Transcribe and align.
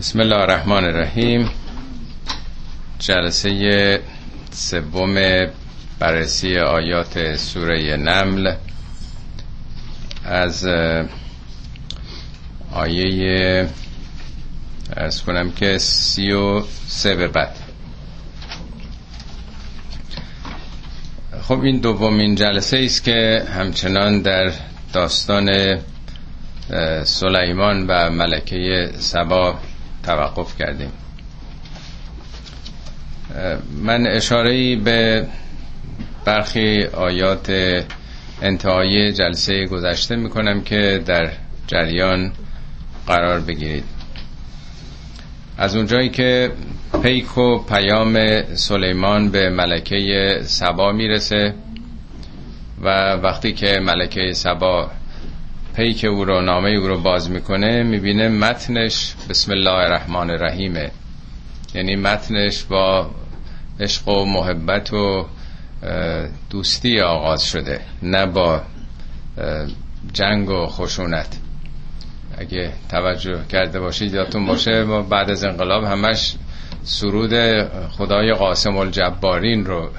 بسم 0.00 0.20
الله 0.20 0.36
الرحمن 0.36 0.84
الرحیم. 0.84 1.50
جلسه 2.98 4.00
سوم 4.50 5.14
بررسی 5.98 6.58
آیات 6.58 7.36
سوره 7.36 7.96
نمل. 7.96 8.54
از 10.24 10.66
آیه 12.72 13.68
از 14.96 15.22
کنم 15.22 15.50
که 15.50 15.78
سی 15.78 16.32
و 16.32 16.62
سه 16.86 17.14
به 17.14 17.28
بعد. 17.28 17.56
خب 21.42 21.60
این 21.60 21.78
دومین 21.80 22.34
جلسه 22.34 22.78
است 22.84 23.04
که 23.04 23.44
همچنان 23.58 24.22
در 24.22 24.52
داستان 24.92 25.78
سلیمان 27.04 27.86
و 27.86 28.10
ملکه 28.10 28.90
سبا 28.98 29.58
توقف 30.02 30.58
کردیم. 30.58 30.92
من 33.82 34.06
اشاره 34.06 34.76
به 34.76 35.26
برخی 36.24 36.84
آیات 36.84 37.50
انتهای 38.42 39.12
جلسه 39.12 39.66
گذشته 39.66 40.16
می‌کنم 40.16 40.60
که 40.60 41.02
در 41.06 41.30
جریان 41.66 42.32
قرار 43.06 43.40
بگیرید. 43.40 43.84
از 45.58 45.76
اونجایی 45.76 46.08
که 46.08 46.52
پیک 47.02 47.38
و 47.38 47.58
پیام 47.58 48.42
سلیمان 48.54 49.30
به 49.30 49.50
ملکه 49.50 50.38
سبا 50.42 50.92
می‌رسه 50.92 51.54
و 52.82 53.12
وقتی 53.12 53.52
که 53.52 53.80
ملکه 53.82 54.32
سبا 54.32 54.90
پیک 55.76 56.04
او 56.04 56.24
رو 56.24 56.40
نامه 56.40 56.70
او 56.70 56.88
رو 56.88 57.00
باز 57.00 57.30
می‌کنه 57.30 57.82
می‌بینه 57.82 58.28
متنش 58.28 59.14
بسم 59.28 59.52
الله 59.52 59.70
الرحمن 59.70 60.30
الرحیمه 60.30 60.90
یعنی 61.74 61.96
متنش 61.96 62.64
با 62.64 63.10
عشق 63.80 64.08
و 64.08 64.24
محبت 64.24 64.92
و 64.92 65.26
دوستی 66.50 67.00
آغاز 67.00 67.44
شده 67.44 67.80
نه 68.02 68.26
با 68.26 68.62
جنگ 70.12 70.50
و 70.50 70.66
خشونت. 70.66 71.38
اگه 72.38 72.72
توجه 72.88 73.40
کرده 73.48 73.80
باشید 73.80 74.14
یادتون 74.14 74.46
باشه 74.46 74.84
ما 74.84 75.02
بعد 75.02 75.30
از 75.30 75.44
انقلاب 75.44 75.84
همش 75.84 76.34
سرود 76.84 77.34
خدای 77.90 78.32
قاسم 78.32 78.76
الجبارین 78.76 79.66
رو 79.66 79.90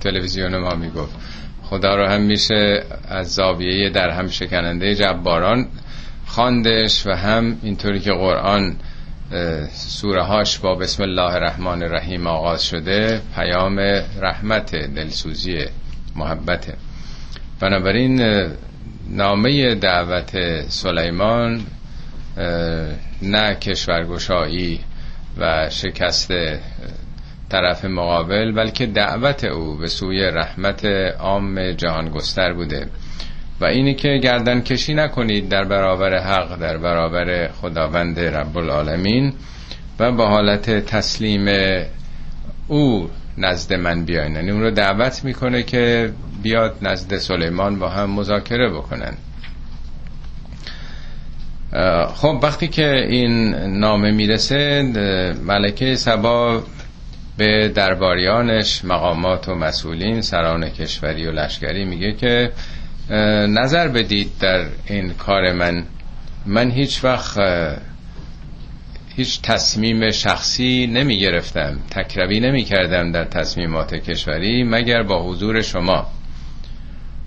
تلویزیون 0.00 0.56
ما 0.58 0.74
می‌گفت. 0.74 1.14
خدا 1.74 1.94
رو 1.94 2.06
هم 2.06 2.20
میشه 2.20 2.82
از 3.08 3.34
زاویه 3.34 3.90
در 3.90 4.10
هم 4.10 4.28
شکننده 4.28 4.94
جباران 4.94 5.66
خواندش 6.26 7.06
و 7.06 7.10
هم 7.10 7.58
اینطوری 7.62 8.00
که 8.00 8.12
قرآن 8.12 8.76
سوره 9.72 10.22
هاش 10.22 10.58
با 10.58 10.74
بسم 10.74 11.02
الله 11.02 11.34
الرحمن 11.34 11.82
الرحیم 11.82 12.26
آغاز 12.26 12.64
شده 12.66 13.20
پیام 13.34 13.78
رحمت 14.20 14.76
دلسوزی 14.76 15.58
محبت. 16.16 16.74
بنابراین 17.60 18.44
نامه 19.10 19.74
دعوت 19.74 20.62
سلیمان 20.68 21.66
نه 23.22 23.54
کشورگشایی 23.54 24.80
و 25.38 25.70
شکست 25.70 26.30
طرف 27.50 27.84
مقابل 27.84 28.52
بلکه 28.52 28.86
دعوت 28.86 29.44
او 29.44 29.76
به 29.76 29.86
سوی 29.86 30.20
رحمت 30.20 30.84
عام 31.18 31.72
جهان 31.72 32.08
گستر 32.08 32.52
بوده. 32.52 32.86
و 33.60 33.64
اینی 33.64 33.94
که 33.94 34.18
گردن 34.22 34.60
کشی 34.60 34.94
نکنید 34.94 35.48
در 35.48 35.64
برابر 35.64 36.18
حق 36.18 36.58
در 36.58 36.76
برابر 36.76 37.48
خداوند 37.48 38.20
رب 38.20 38.58
العالمین 38.58 39.32
و 39.98 40.12
با 40.12 40.28
حالت 40.28 40.70
تسلیم 40.70 41.48
او 42.68 43.10
نزد 43.38 43.74
من 43.74 44.04
بیاین. 44.04 44.34
یعنی 44.34 44.50
اون 44.50 44.62
رو 44.62 44.70
دعوت 44.70 45.24
می‌کنه 45.24 45.62
که 45.62 46.12
بیاد 46.42 46.76
نزد 46.82 47.16
سلیمان 47.16 47.78
با 47.78 47.88
هم 47.88 48.10
مذاکره 48.10 48.70
بکنن. 48.70 49.14
خب 52.14 52.40
وقتی 52.42 52.68
که 52.68 52.94
این 53.08 53.54
نامه 53.54 54.10
می‌رسه 54.10 54.82
ملکه 55.46 55.94
سبا 55.94 56.62
به 57.36 57.68
درباریانش 57.68 58.84
مقامات 58.84 59.48
و 59.48 59.54
مسئولین 59.54 60.20
سران 60.20 60.68
کشوری 60.68 61.26
و 61.26 61.30
لشکری 61.30 61.84
میگه 61.84 62.12
که 62.12 62.50
نظر 63.48 63.88
بدید 63.88 64.30
در 64.40 64.66
این 64.86 65.12
کار 65.12 65.52
من. 65.52 65.84
من 66.46 66.70
هیچ 66.70 67.04
وقت 67.04 67.38
هیچ 69.16 69.40
تصمیم 69.42 70.10
شخصی 70.10 70.86
نمی 70.86 71.18
گرفتم 71.18 71.78
تکروی 71.90 72.40
نمی 72.40 72.64
کردم 72.64 73.12
در 73.12 73.24
تصمیمات 73.24 73.94
کشوری 73.94 74.64
مگر 74.64 75.02
با 75.02 75.22
حضور 75.22 75.62
شما. 75.62 76.06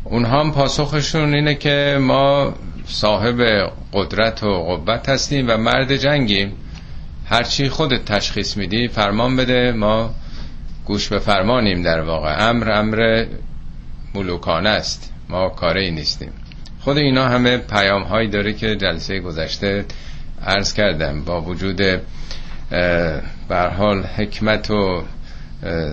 اونها 0.04 0.40
هم 0.40 0.52
پاسخشون 0.52 1.34
اینه 1.34 1.56
که 1.56 1.98
ما 2.02 2.54
صاحب 2.86 3.70
قدرت 3.94 4.44
و 4.44 4.48
قوت 4.48 5.10
هستیم 5.10 5.46
و 5.50 5.58
مرد 5.58 5.96
جنگیم. 5.96 6.54
هرچی 7.30 7.70
خودت 7.70 8.06
تشخیص 8.06 8.58
میدی 8.58 8.88
فرمان 8.88 9.36
بده 9.36 9.72
ما 9.72 10.16
گوش 10.86 11.10
به 11.10 11.20
فرمانیم 11.20 11.82
در 11.82 12.02
واقع. 12.02 12.50
امر 12.50 12.72
امر 12.72 13.26
ملوکانه 14.16 14.70
است. 14.70 15.14
ما 15.30 15.50
کاری 15.50 15.92
نیستیم. 15.92 16.32
خود 16.80 16.98
اینا 16.98 17.28
همه 17.28 17.58
پیام 17.58 18.04
هایی 18.04 18.28
داره 18.28 18.54
که 18.54 18.76
جلسه 18.76 19.20
گذشته 19.20 19.86
عرض 20.46 20.74
کردم. 20.74 21.24
با 21.24 21.42
وجود 21.42 21.82
حال 23.50 24.04
حکمت 24.04 24.72
و 24.72 25.04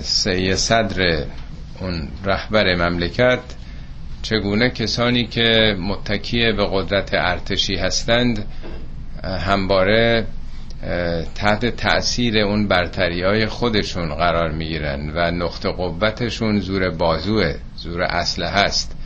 سی 0.01 0.57
صدر 0.57 1.25
اون 1.81 2.09
رهبر 2.25 2.75
مملکت 2.75 3.41
چگونه 4.23 4.71
کسانی 4.71 5.27
که 5.27 5.77
متکیه 5.81 6.53
به 6.53 6.67
قدرت 6.73 7.11
ارتشی 7.15 7.77
هستند 7.77 8.45
همباره 9.25 10.27
تحت 11.35 11.67
تأثیر 11.67 12.39
اون 12.39 12.69
برتری 12.69 13.23
های 13.23 13.47
خودشون 13.47 14.15
قرار 14.15 14.51
می‌گیرن 14.51 15.13
و 15.15 15.31
نقطه 15.31 15.71
قوتشون 15.71 16.61
زور 16.61 16.91
بازوه 16.91 17.55
زور 17.77 18.03
اصله 18.03 18.49
هست. 18.49 18.97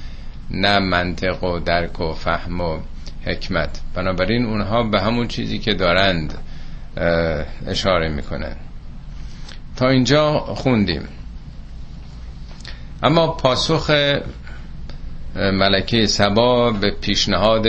نه 0.50 0.78
منطق 0.78 1.44
و 1.44 1.58
درک 1.58 2.00
و 2.00 2.12
فهم 2.12 2.60
و 2.60 2.78
حکمت. 3.24 3.80
بنابراین 3.94 4.46
اونها 4.46 4.82
به 4.82 5.00
همون 5.00 5.28
چیزی 5.28 5.58
که 5.58 5.74
دارند 5.74 6.34
اشاره 7.66 8.08
می‌کنن. 8.08 8.56
تا 9.76 9.88
اینجا 9.88 10.38
خوندیم. 10.38 11.08
اما 13.02 13.26
پاسخ 13.26 13.90
ملکه 15.36 16.06
سبا 16.06 16.70
به 16.70 16.90
پیشنهاد 16.90 17.66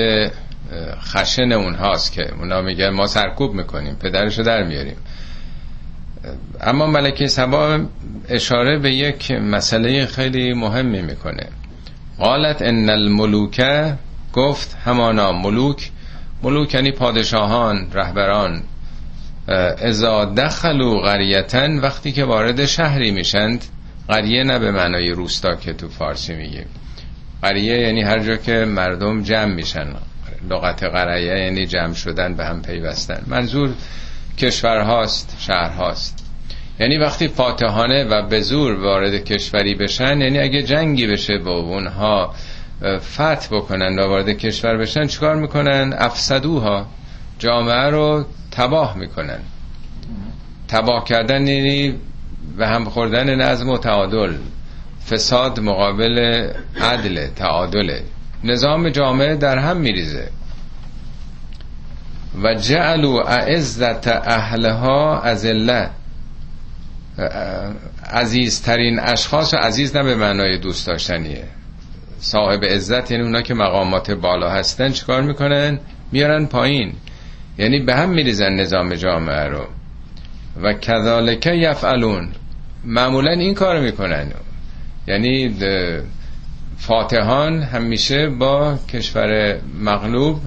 خشن 1.01 1.51
اونهاست 1.51 2.13
که 2.13 2.33
اونا 2.33 2.61
میگن 2.61 2.89
ما 2.89 3.07
سرکوب 3.07 3.53
می‌کنیم 3.53 3.95
پدرشو 3.95 4.43
در 4.43 4.63
میاریم. 4.63 4.95
اما 6.61 6.87
ملکه 6.87 7.27
سبا 7.27 7.79
اشاره 8.29 8.79
به 8.79 8.93
یک 8.93 9.31
مسئله 9.31 10.05
خیلی 10.05 10.53
مهمی 10.53 11.01
می‌کنه. 11.01 11.47
قالت 12.17 12.61
ان 12.61 12.89
الملوک 12.89 13.61
گفت 14.33 14.77
همانا 14.85 15.31
ملوک. 15.31 15.91
ملوک 16.43 16.73
یعنی 16.73 16.91
پادشاهان 16.91 17.87
رهبران. 17.93 18.61
ازا 19.81 20.25
دخلوا 20.25 21.01
قریتن 21.01 21.79
وقتی 21.79 22.11
که 22.11 22.23
وارد 22.23 22.65
شهری 22.65 23.11
میشند 23.11 23.65
قریه 24.07 24.43
نه 24.43 24.59
به 24.59 24.71
معنای 24.71 25.11
روستا 25.11 25.55
که 25.55 25.73
تو 25.73 25.87
فارسی 25.87 26.35
میگیم. 26.35 26.65
قریه 27.41 27.79
یعنی 27.79 28.01
هر 28.01 28.19
جا 28.19 28.35
که 28.35 28.51
مردم 28.51 29.23
جمع 29.23 29.53
میشن. 29.53 29.87
لغت 30.49 30.83
قریه 30.83 31.43
یعنی 31.43 31.65
جمع 31.65 31.93
شدن 31.93 32.35
به 32.35 32.45
هم 32.45 32.61
پیوستن. 32.61 33.23
منظور 33.27 33.73
شهر 34.49 35.69
هاست. 35.69 36.25
یعنی 36.79 36.97
وقتی 36.97 37.27
فاتحانه 37.27 38.03
و 38.03 38.27
به 38.27 38.41
زور 38.41 38.83
وارد 38.83 39.23
کشوری 39.23 39.75
بشن 39.75 40.21
یعنی 40.21 40.39
اگه 40.39 40.63
جنگی 40.63 41.07
بشه 41.07 41.37
با 41.37 41.51
اونها 41.51 42.33
فتح 42.97 43.47
بکنن 43.51 43.99
و 43.99 44.07
وارد 44.07 44.29
کشور 44.29 44.77
بشن 44.77 45.07
چیکار 45.07 45.35
می‌کنن؟ 45.35 45.93
افسدوها. 45.97 46.85
جامعه 47.39 47.89
رو 47.89 48.25
تباه 48.51 48.97
می‌کنن. 48.97 49.39
تباه 50.67 51.03
کردن 51.03 51.47
یعنی 51.47 51.95
به 52.57 52.67
هم 52.67 52.85
خوردن 52.85 53.35
نظم 53.35 53.69
و 53.69 53.77
تعادل. 53.77 54.33
فساد 55.09 55.59
مقابل 55.59 56.47
عدل 56.81 57.27
تعادل 57.27 57.99
نظام 58.43 58.89
جامعه 58.89 59.35
در 59.35 59.57
هم 59.57 59.77
میریزه. 59.77 60.29
و 62.43 62.53
جعلوا 62.53 63.23
اعزت 63.23 64.07
اهلها 64.07 65.21
از 65.21 65.45
الله 65.45 65.89
عزیزترین 68.09 68.99
اشخاص 68.99 69.53
عزیز 69.53 69.95
نه 69.95 70.03
به 70.03 70.15
معنای 70.15 70.57
دوست 70.57 70.87
داشتنیه. 70.87 71.43
صاحب 72.19 72.65
عزت 72.65 73.11
یعنی 73.11 73.23
اونا 73.23 73.41
که 73.41 73.53
مقامات 73.53 74.11
بالا 74.11 74.49
هستن 74.49 74.91
چیکار 74.91 75.21
می‌کنن؟ 75.21 75.79
میارن 76.11 76.45
پایین. 76.45 76.93
یعنی 77.57 77.79
به 77.79 77.95
هم 77.95 78.09
میریزن 78.09 78.53
نظام 78.53 78.95
جامعه 78.95 79.43
رو. 79.43 79.67
و 80.61 80.73
کذالک 80.73 81.45
یفعلون. 81.45 82.29
معمولا 82.83 83.31
این 83.31 83.53
کار 83.53 83.79
می‌کنن. 83.79 84.31
یعنی 85.07 85.55
فاتحان 86.79 87.61
همیشه 87.61 88.29
با 88.29 88.77
کشور 88.93 89.59
مغلوب 89.81 90.41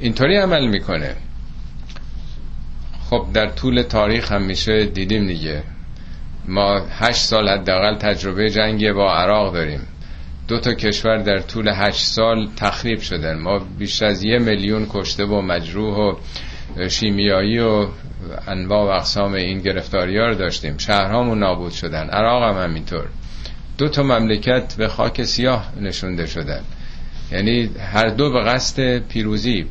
اینطوری 0.00 0.36
عمل 0.36 0.66
می‌کنه. 0.66 1.14
خب 3.10 3.26
در 3.34 3.46
طول 3.46 3.82
تاریخ 3.82 4.32
همیشه 4.32 4.86
دیدیم 4.86 5.26
دیگه. 5.26 5.62
ما 6.48 6.86
هشت 6.90 7.22
سال 7.22 7.48
حداقل 7.48 7.98
تجربه 7.98 8.50
جنگی 8.50 8.92
با 8.92 9.14
عراق 9.14 9.54
داریم. 9.54 9.80
دو 10.48 10.60
تا 10.60 10.74
کشور 10.74 11.16
در 11.16 11.38
طول 11.38 11.68
هشت 11.74 12.06
سال 12.06 12.48
تخریب 12.56 13.00
شدن. 13.00 13.38
ما 13.38 13.58
بیش 13.78 14.02
از 14.02 14.24
یه 14.24 14.38
میلیون 14.38 14.86
کشته 14.90 15.24
و 15.24 15.40
مجروح 15.40 15.96
و 15.98 16.14
شیمیایی 16.88 17.58
و 17.58 17.86
انواع 18.48 18.86
و 18.86 18.88
اقسام 18.88 19.32
این 19.32 19.60
گرفتاری 19.60 20.18
ها 20.18 20.26
رو 20.26 20.34
داشتیم. 20.34 20.78
شهرهامون 20.78 21.38
نابود 21.38 21.72
شدن. 21.72 22.08
عراق 22.10 22.42
هم 22.42 22.62
همینطور. 22.62 23.06
دو 23.78 23.88
تا 23.88 24.02
مملکت 24.02 24.74
به 24.78 24.88
خاک 24.88 25.22
سیاه 25.22 25.72
نشونده 25.80 26.26
شدن. 26.26 26.60
یعنی 27.32 27.70
هر 27.92 28.08
دو 28.08 28.30
به 28.32 28.40
قصد 28.40 28.98
پیروزی. 28.98 29.66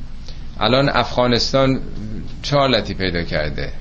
الان 0.59 0.89
افغانستان 0.89 1.79
چه 2.41 2.57
حالتی 2.57 2.93
پیدا 2.93 3.23
کرده؟ 3.23 3.73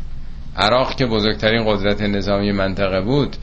عراق 0.57 0.97
که 0.97 1.07
بزرگترین 1.07 1.65
قدرت 1.67 2.03
نظامی 2.03 2.53
منطقه 2.53 3.01
بود 3.01 3.37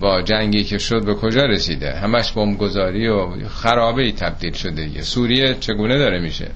با 0.00 0.22
جنگی 0.22 0.64
که 0.64 0.78
شد 0.78 1.04
به 1.04 1.14
کجا 1.14 1.42
رسیده؟ 1.42 1.92
همش 1.92 2.32
بمبگذاری 2.32 3.08
و 3.08 3.48
خرابه 3.48 4.02
ای 4.02 4.12
تبدیل 4.12 4.52
شده. 4.52 4.88
یه 4.88 5.02
سوریه 5.02 5.54
چگونه 5.54 5.98
داره 5.98 6.20
میشه؟ 6.20 6.50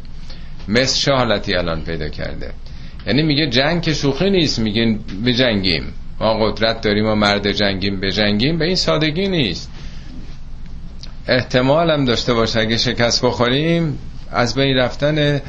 مصر 0.68 1.00
چه 1.00 1.12
حالتی 1.12 1.54
الان 1.54 1.80
پیدا 1.84 2.08
کرده؟ 2.08 2.50
یعنی 3.06 3.22
میگه 3.22 3.46
جنگ 3.50 3.82
که 3.82 3.94
شوخی 3.94 4.30
نیست 4.30 4.58
میگین 4.58 5.00
بجنگیم 5.26 5.92
ما 6.20 6.46
قدرت 6.46 6.80
داریم 6.80 7.06
و 7.06 7.14
مرد 7.14 7.52
جنگیم 7.52 8.00
بجنگیم 8.00 8.58
به 8.58 8.64
این 8.64 8.76
سادگی 8.76 9.28
نیست. 9.28 9.70
احتمال 11.28 11.90
هم 11.90 12.04
داشته 12.04 12.34
باشه 12.34 12.60
اگه 12.60 12.76
شکست 12.76 13.24
بخوریم 13.24 13.98
از 14.30 14.54
بین 14.54 14.76
رفتن 14.76 15.40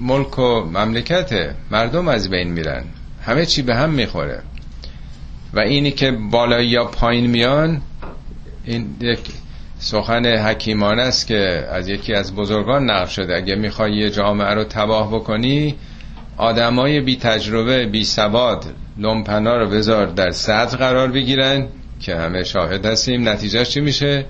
ملک 0.00 0.38
و 0.38 0.60
مملکته 0.60 1.54
مردم 1.70 2.08
از 2.08 2.30
بین 2.30 2.52
میرن. 2.52 2.84
همه 3.22 3.46
چی 3.46 3.62
به 3.62 3.74
هم 3.74 3.90
می‌خوره. 3.90 4.42
و 5.54 5.60
اینی 5.60 5.90
که 5.90 6.10
بالا 6.10 6.62
یا 6.62 6.84
پایین 6.84 7.26
میان 7.26 7.80
این 8.64 8.96
یک 9.00 9.20
سخن 9.78 10.26
حکیمانه 10.26 11.02
است 11.02 11.26
که 11.26 11.66
از 11.72 11.88
یکی 11.88 12.14
از 12.14 12.34
بزرگان 12.34 12.90
نقل 12.90 13.06
شده. 13.06 13.36
اگه 13.36 13.54
می‌خوای 13.54 13.92
یه 13.92 14.10
جامعه 14.10 14.54
رو 14.54 14.64
تباه 14.64 15.14
بکنی 15.14 15.74
آدمای 16.36 17.00
بی 17.00 17.16
تجربه 17.16 17.86
بی 17.86 18.04
سواد 18.04 18.64
لومپنا 19.00 19.56
رو 19.56 19.68
بذار 19.68 20.06
در 20.06 20.30
صدر 20.30 20.76
قرار 20.76 21.08
بگیرن 21.08 21.66
که 22.00 22.16
همه 22.16 22.44
شاهد 22.44 22.86
هستیم. 22.86 23.28
نتیجهش 23.28 23.68
چی 23.70 23.80
میشه؟ 23.80 24.24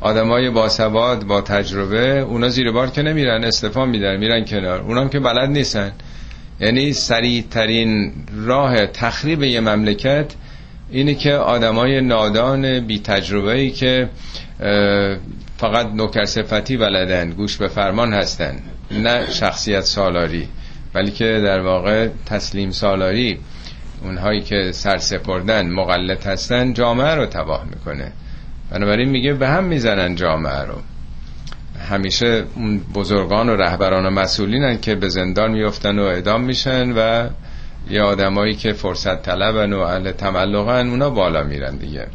آدمای 0.00 0.50
با 0.50 0.68
سواد 0.68 1.24
با 1.24 1.40
تجربه 1.40 2.18
اونا 2.20 2.48
زیر 2.48 2.70
بار 2.70 2.90
که 2.90 3.02
نمیرن 3.02 3.44
استفا 3.44 3.84
میدن 3.84 4.16
میرن 4.16 4.44
کنار. 4.44 4.80
اونام 4.80 5.08
که 5.08 5.20
بلد 5.20 5.50
نیستن. 5.50 5.92
یعنی 6.60 6.92
سریع 6.92 7.44
ترین 7.50 8.12
راه 8.46 8.86
تخریب 8.86 9.42
یه 9.42 9.60
مملکت 9.60 10.34
اینه 10.90 11.14
که 11.14 11.32
آدمای 11.34 12.00
نادان 12.00 12.80
بی 12.80 12.98
تجربه 12.98 13.52
ای 13.52 13.70
که 13.70 14.08
فقط 15.56 15.86
نوکر 15.94 16.24
صفتی 16.24 16.76
بلدن 16.76 17.30
گوش 17.30 17.56
به 17.56 17.68
فرمان 17.68 18.12
هستن. 18.12 18.54
نه 18.90 19.30
شخصیت 19.30 19.80
سالاری 19.84 20.48
بلکه 20.92 21.24
در 21.44 21.60
واقع 21.60 22.08
تسلیم 22.26 22.70
سالاری. 22.70 23.38
اونهایی 24.02 24.40
که 24.40 24.72
سرسپردن 24.72 25.70
مقلت 25.70 26.26
هستن 26.26 26.72
جامعه 26.72 27.14
رو 27.14 27.26
تباه 27.26 27.64
می‌کنه. 27.64 28.12
بنابراین 28.70 29.08
میگه 29.08 29.34
به 29.34 29.48
هم 29.48 29.64
می‌زنن 29.64 30.14
جامعه 30.14 30.62
رو. 30.62 30.74
همیشه 31.90 32.44
اون 32.54 32.80
بزرگان 32.94 33.48
و 33.48 33.56
رهبران 33.56 34.06
و 34.06 34.10
مسئولینن 34.10 34.80
که 34.80 34.94
به 34.94 35.08
زندان 35.08 35.50
میفتن 35.50 35.98
و 35.98 36.02
اعدام 36.02 36.40
میشن 36.40 36.92
و 36.92 37.28
یه 37.90 38.02
آدمایی 38.02 38.54
که 38.54 38.72
فرصت 38.72 39.22
طلبن 39.22 39.72
و 39.72 39.80
اهل 39.80 40.12
تملقن 40.12 40.88
اونا 40.88 41.10
بالا 41.10 41.42
میرن 41.42 41.76
دیگه. 41.76 42.06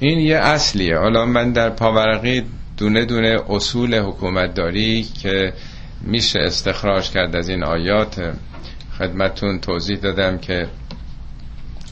این 0.00 0.18
یه 0.18 0.36
اصلیه. 0.36 0.98
حالا 0.98 1.26
من 1.26 1.52
در 1.52 1.70
پاورقی 1.70 2.44
دونه 2.76 3.04
دونه 3.04 3.36
اصول 3.48 3.94
حکومت 3.94 4.54
داری 4.54 5.02
که 5.02 5.52
میشه 6.00 6.38
استخراج 6.38 7.10
کرد 7.10 7.36
از 7.36 7.48
این 7.48 7.64
آیات 7.64 8.32
خدمتون 8.98 9.58
توضیح 9.60 9.98
دادم 9.98 10.38
که 10.38 10.68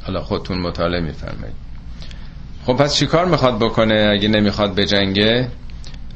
حالا 0.07 0.21
خودتون 0.21 0.59
مطالعه 0.59 1.01
میفرمایید. 1.01 1.57
خب 2.67 2.73
پس 2.73 2.97
چیکار 2.97 3.25
می‌خواد 3.25 3.59
بکنه 3.59 4.11
اگه 4.13 4.29
نمی‌خواد 4.29 4.75
بجنگه؟ 4.75 5.49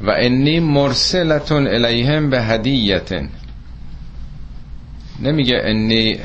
و 0.00 0.10
انی 0.10 0.60
مرسلتون 0.60 1.66
الیهم 1.66 2.30
به 2.30 2.42
هدیتن. 2.42 3.28
نمیگه 5.22 5.60
انی 5.64 6.18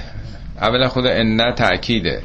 اولا 0.62 0.89
خدا 0.89 1.09
ان 1.09 1.56
تأکیده. 1.56 2.24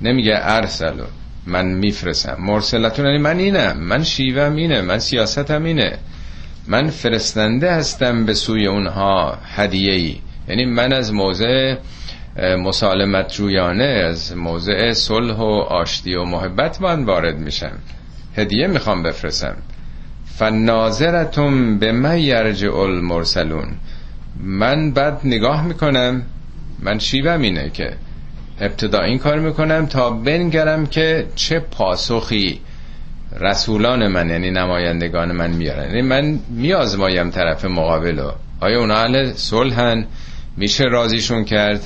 نمیگه 0.00 0.38
ارسلو 0.42 1.04
من 1.46 1.66
میفرسم 1.66 2.36
مرسلتون 2.40 3.06
یعنی 3.06 3.18
من 3.18 3.38
اینم 3.38 3.76
من 3.76 4.04
شیوم 4.04 4.56
اینه 4.56 4.80
من 4.80 4.98
سیاستم 4.98 5.64
اینه. 5.64 5.98
من 6.66 6.90
فرستنده 6.90 7.72
هستم 7.72 8.26
به 8.26 8.34
سوی 8.34 8.66
اونها 8.66 9.38
هدیه 9.44 9.92
ای 9.92 10.16
یعنی 10.50 10.64
من 10.64 10.92
از 10.92 11.12
موضع 11.12 11.74
مسالمت 12.58 13.32
جویانه 13.32 13.84
از 13.84 14.36
موضع 14.36 14.92
صلح 14.92 15.34
و 15.36 15.64
آشتی 15.68 16.14
و 16.14 16.24
محبت 16.24 16.80
من 16.80 17.04
وارد 17.04 17.38
میشم. 17.38 17.78
هدیه 18.36 18.66
می‌خوام 18.66 19.02
بفرستم. 19.02 19.56
فناظرتون 20.24 21.78
به 21.78 21.92
من 21.92 22.18
یرجع 22.18 22.74
المرسلون. 22.76 23.68
من 24.44 24.90
بعد 24.90 25.20
نگاه 25.24 25.66
می‌کنم 25.66 26.22
من 26.78 26.98
شیوم 26.98 27.40
اینه 27.40 27.70
که 27.70 27.92
ابتدا 28.60 29.00
این 29.00 29.18
کار 29.18 29.38
می‌کنم 29.38 29.86
تا 29.86 30.10
بنگرم 30.10 30.86
که 30.86 31.26
چه 31.34 31.58
پاسخی 31.58 32.60
رسولان 33.40 34.08
من 34.08 34.30
یعنی 34.30 34.50
نمایندگان 34.50 35.32
من 35.32 35.50
میارن. 35.50 35.88
یعنی 35.88 36.02
من 36.02 36.38
میازمایم 36.50 37.30
طرف 37.30 37.64
مقابلو 37.64 38.30
آیا 38.60 38.80
اونا 38.80 38.94
اهل 38.94 39.32
صلحن؟ 39.32 40.06
میشه 40.60 40.84
رازیشون 40.84 41.44
کرد 41.44 41.80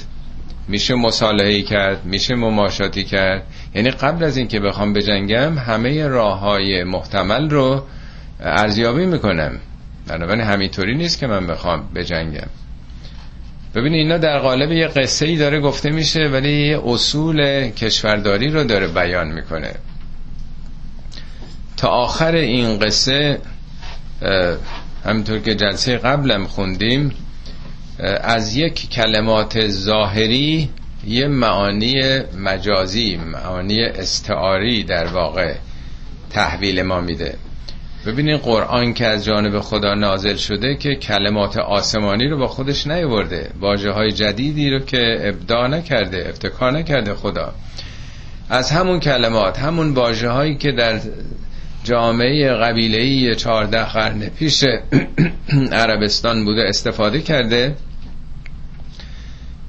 میشه 0.69 0.95
مصالحه 0.95 1.63
کرد 1.63 2.05
میشه 2.05 2.35
مماشاتی 2.35 3.05
کرد. 3.05 3.43
یعنی 3.75 3.91
قبل 3.91 4.25
از 4.25 4.37
اینکه 4.37 4.61
بخوام 4.61 4.93
بجنگم 4.93 5.59
همه 5.59 6.07
راه 6.07 6.39
های 6.39 6.85
محتمل 6.85 7.51
رو 7.51 7.83
ارزیابی 8.41 9.07
می‌کنم. 9.07 9.59
بنابراین 10.07 10.45
همینطوری 10.45 10.95
نیست 10.95 11.19
که 11.19 11.27
من 11.27 11.47
بخوام 11.47 11.89
بجنگم. 11.95 12.49
ببینید 13.75 13.99
اینا 13.99 14.19
در 14.19 14.39
قالب 14.39 14.73
یه 14.73 14.87
قصه 14.87 15.27
ای 15.27 15.37
داره 15.37 15.61
گفته 15.61 15.91
میشه 15.91 16.21
ولی 16.21 16.75
اصول 16.75 17.69
کشورداری 17.71 18.49
رو 18.49 18.65
داره 18.65 18.89
بیان 18.89 19.29
می‌کنه. 19.29 19.75
تا 21.77 21.89
آخر 21.89 22.35
این 22.35 22.79
قصه 22.79 23.39
همینطور 25.05 25.39
که 25.39 25.55
جلسه 25.55 25.99
قبلم 25.99 26.45
خوندیم 26.45 27.13
از 28.21 28.57
یک 28.57 28.91
کلمات 28.91 29.69
ظاهری 29.69 30.69
یه 31.07 31.29
معانی 31.29 32.21
مجازی 32.39 33.17
معانی 33.17 33.85
استعاری 33.85 34.85
در 34.85 35.07
واقع 35.07 35.55
تحویل 36.31 36.83
ما 36.83 37.01
میده. 37.01 37.35
ببینید 38.07 38.41
قرآن 38.41 38.95
که 38.95 39.07
از 39.07 39.25
جانب 39.25 39.61
خدا 39.61 39.95
نازل 39.95 40.37
شده 40.37 40.75
که 40.77 40.95
کلمات 40.95 41.57
آسمانی 41.57 42.29
رو 42.29 42.39
با 42.39 42.47
خودش 42.47 42.87
نیورده. 42.87 43.51
واجه 43.61 43.91
های 43.91 44.13
جدیدی 44.13 44.71
رو 44.71 44.79
که 44.79 45.17
ابداع 45.21 45.69
نکرده 45.69 46.27
افتکار 46.29 46.73
نکرده 46.73 47.15
خدا. 47.15 47.55
از 48.51 48.71
همون 48.71 49.01
کلمات 49.01 49.59
همون 49.59 49.95
واجه 49.95 50.29
هایی 50.29 50.57
که 50.57 50.73
در 50.73 51.01
جامعه 51.85 52.53
قبیله 52.53 53.35
چهارده 53.35 53.85
قرن 53.85 54.29
پیش 54.29 54.65
عربستان 55.73 56.45
بوده 56.45 56.69
استفاده 56.69 57.21
کرده. 57.21 57.77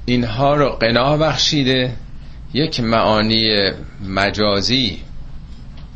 اینها 0.04 0.54
رو 0.54 0.68
قناع 0.68 1.16
بخشیده. 1.16 1.92
یک 2.54 2.80
معانی 2.80 3.70
مجازی 4.08 4.98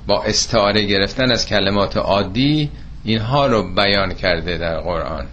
با 0.07 0.23
استعاره 0.23 0.83
گرفتن 0.83 1.31
از 1.31 1.47
کلمات 1.47 1.97
عادی 1.97 2.71
اینها 3.05 3.47
رو 3.47 3.75
بیان 3.75 4.15
کرده 4.15 4.59
در 4.59 4.81
قرآن. 4.81 5.27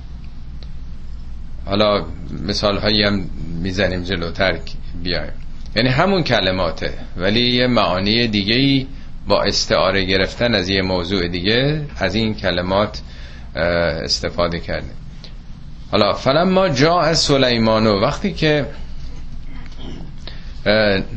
حالا 1.65 2.05
مثال 2.47 2.77
هایی 2.77 3.03
هم 3.03 3.29
می‌زنیم 3.61 4.03
جلوتر 4.03 4.59
بیایم. 5.03 5.31
یعنی 5.75 5.89
همون 5.89 6.23
کلماته 6.23 6.93
ولی 7.17 7.41
یه 7.41 7.67
معانی 7.67 8.27
دیگه 8.27 8.55
ای 8.55 8.87
با 9.27 9.43
استعاره 9.43 10.03
گرفتن 10.03 10.55
از 10.55 10.69
یه 10.69 10.81
موضوع 10.81 11.27
دیگه 11.27 11.81
از 11.99 12.15
این 12.15 12.35
کلمات 12.35 13.01
استفاده 13.55 14.59
کرده. 14.59 14.89
حالا 15.91 16.13
فلما 16.13 16.69
جا 16.69 17.13
سلیمانو 17.13 18.01
وقتی 18.01 18.33
که 18.33 18.65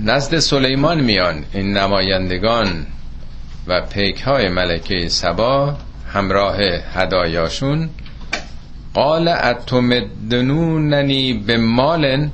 نزد 0.05 0.39
سلیمان 0.39 1.01
میان 1.01 1.45
این 1.53 1.77
نمایندگان 1.77 2.87
و 3.67 3.81
پیک 3.81 4.21
های 4.21 4.49
ملکه 4.49 5.09
سبا 5.09 5.77
همراه 6.13 6.57
هدایاشون 6.95 7.91
قال 8.95 9.29
اتمدنوننی 9.29 11.33
به 11.33 11.57
مالن؟ 11.57 12.31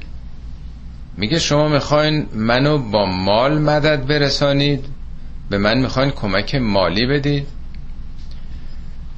میگه 1.16 1.38
شما 1.38 1.68
می‌خواین 1.68 2.26
منو 2.34 2.78
با 2.78 3.06
مال 3.06 3.58
مدد 3.58 4.06
برسانید؟ 4.06 4.84
به 5.50 5.58
من 5.58 5.78
می‌خواین 5.78 6.10
کمک 6.10 6.54
مالی 6.54 7.06
بدید 7.06 7.46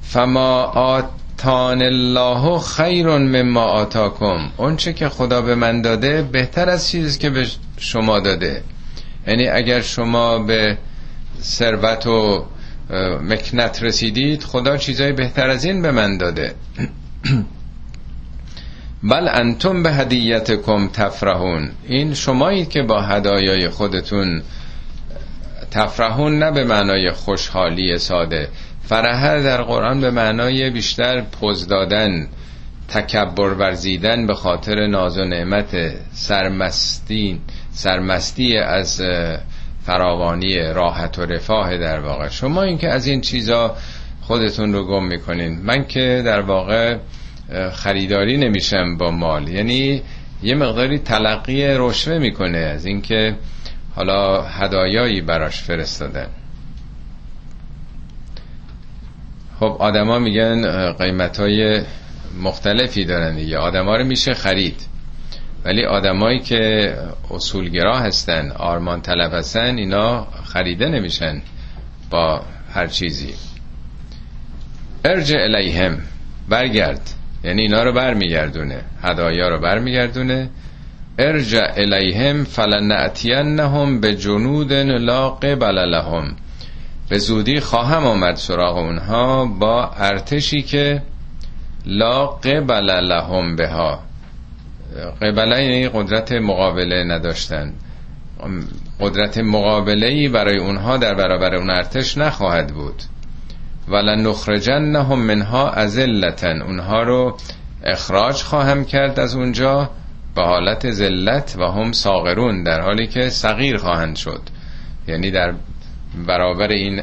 فما 0.01 0.61
آتان 0.63 1.81
الله 1.81 2.59
خیر 2.59 3.07
مما 3.07 3.63
آتاکم. 3.63 4.49
اون 4.57 4.75
چه 4.75 4.93
که 4.93 5.09
خدا 5.09 5.41
به 5.41 5.55
من 5.55 5.81
داده 5.81 6.21
بهتر 6.21 6.69
از 6.69 6.89
چیزی 6.89 7.19
که 7.19 7.29
به 7.29 7.47
شما 7.77 8.19
داده. 8.19 8.63
یعنی 9.27 9.47
اگر 9.47 9.81
شما 9.81 10.39
به 10.39 10.77
ثروت 11.41 12.07
و 12.07 12.45
مکنت 13.21 13.83
رسیدید 13.83 14.43
خدا 14.43 14.77
چیزای 14.77 15.11
بهتر 15.11 15.49
از 15.49 15.65
این 15.65 15.81
به 15.81 15.91
من 15.91 16.17
داده. 16.17 16.55
بل 19.03 19.27
انتم 19.27 19.83
به 19.83 19.93
هدیتکم 19.93 20.87
تفرحون. 20.87 21.69
این 21.87 22.13
شمایید 22.13 22.69
که 22.69 22.81
با 22.81 23.01
هدایای 23.01 23.69
خودتون 23.69 24.41
تفرحون 25.71 26.39
نه 26.39 26.51
به 26.51 26.63
معنای 26.63 27.11
خوشحالی 27.11 27.97
ساده 27.97 28.47
فرحه 28.83 29.43
در 29.43 29.61
قرآن 29.61 30.01
به 30.01 30.11
معنای 30.11 30.69
بیشتر 30.69 31.21
پوز 31.21 31.67
دادن 31.67 32.27
تکبر 32.87 33.53
ورزیدن 33.53 34.27
به 34.27 34.33
خاطر 34.33 34.87
ناز 34.87 35.17
و 35.17 35.25
نعمت 35.25 35.75
سرمستی 36.13 37.41
سرمستی 37.71 38.57
از 38.57 39.01
فراوانی 39.85 40.57
راحت 40.57 41.19
و 41.19 41.25
رفاه 41.25 41.77
در 41.77 41.99
واقع. 41.99 42.29
شما 42.29 42.63
اینکه 42.63 42.89
از 42.89 43.07
این 43.07 43.21
چیزا 43.21 43.75
خودتون 44.21 44.73
رو 44.73 44.87
گم 44.87 45.05
می‌کنین. 45.05 45.59
من 45.63 45.85
که 45.85 46.21
در 46.25 46.41
واقع 46.41 46.97
خریداری 47.71 48.37
نمیشم 48.37 48.97
با 48.97 49.11
مال. 49.11 49.47
یعنی 49.47 50.01
یه 50.43 50.55
مقداری 50.55 50.99
تلقی 50.99 51.67
رشوه 51.67 52.17
می‌کنه 52.17 52.57
از 52.57 52.85
اینکه 52.85 53.35
حالا 53.99 54.43
هدایایی 54.43 55.21
براش 55.21 55.63
فرستادن 55.63 56.27
خب 59.59 59.75
آدما 59.79 60.19
میگن 60.19 60.91
قیمت 60.91 61.39
های 61.39 61.81
مختلفی 62.41 63.05
دارن 63.05 63.35
دیگه. 63.35 63.57
آدما 63.57 63.95
رو 63.95 64.03
میشه 64.03 64.33
خرید. 64.33 64.87
ولی 65.65 65.85
آدمایی 65.85 66.39
که 66.39 66.93
اصولگرا 67.31 67.99
هستن 67.99 68.51
آرمان 68.51 69.01
طلب 69.01 69.33
هستن 69.33 69.77
اینا 69.77 70.27
خریده 70.43 70.89
نمیشن 70.89 71.41
با 72.09 72.41
هر 72.73 72.87
چیزی. 72.87 73.33
ارجع 75.05 75.37
الیهم 75.39 75.97
برگرد. 76.49 77.09
یعنی 77.43 77.61
اینا 77.61 77.83
رو 77.83 77.93
برمیگردونه. 77.93 78.81
هدایا 79.01 79.49
رو 79.49 79.59
برمیگردونه. 79.59 80.49
ارجع 81.19 81.67
الیهم 81.77 82.43
فلنأتینهم 82.43 83.99
به 83.99 84.15
جنود 84.15 84.73
لا 84.73 85.29
قبل 85.29 85.75
لهم. 85.75 86.35
به 87.09 87.17
زودی 87.17 87.59
خواهم 87.59 88.05
آمد 88.05 88.35
سراغ 88.35 88.77
اونها 88.77 89.45
با 89.45 89.89
ارتشی 89.89 90.61
که 90.61 91.01
لا 91.85 92.25
قبل 92.25 92.91
لهم 92.91 93.55
بها. 93.55 93.99
قبله 95.21 95.63
یعنی 95.63 95.89
قدرت 95.89 96.31
مقابله 96.31 97.03
نداشتن 97.03 97.73
قدرت 98.99 99.37
مقابله 99.37 100.07
ای 100.07 100.29
برای 100.29 100.57
اونها 100.57 100.97
در 100.97 101.13
برابر 101.13 101.55
اون 101.55 101.69
ارتش 101.69 102.17
نخواهد 102.17 102.73
بود. 102.73 103.03
ولن 103.87 104.27
نخرجنهم 104.27 105.19
منها 105.19 105.69
ازلتن 105.69 106.61
اونها 106.61 107.03
رو 107.03 107.37
اخراج 107.83 108.35
خواهم 108.35 108.85
کرد 108.85 109.19
از 109.19 109.35
اونجا. 109.35 109.89
به 110.35 110.41
حالت 110.41 110.91
ذلت 110.91 111.55
و 111.59 111.63
هم 111.63 111.91
ساغرون 111.91 112.63
در 112.63 112.81
حالی 112.81 113.07
که 113.07 113.29
صغیر 113.29 113.77
خواهند 113.77 114.15
شد. 114.15 114.41
یعنی 115.07 115.31
در 115.31 115.53
برابر 116.27 116.67
این 116.67 116.99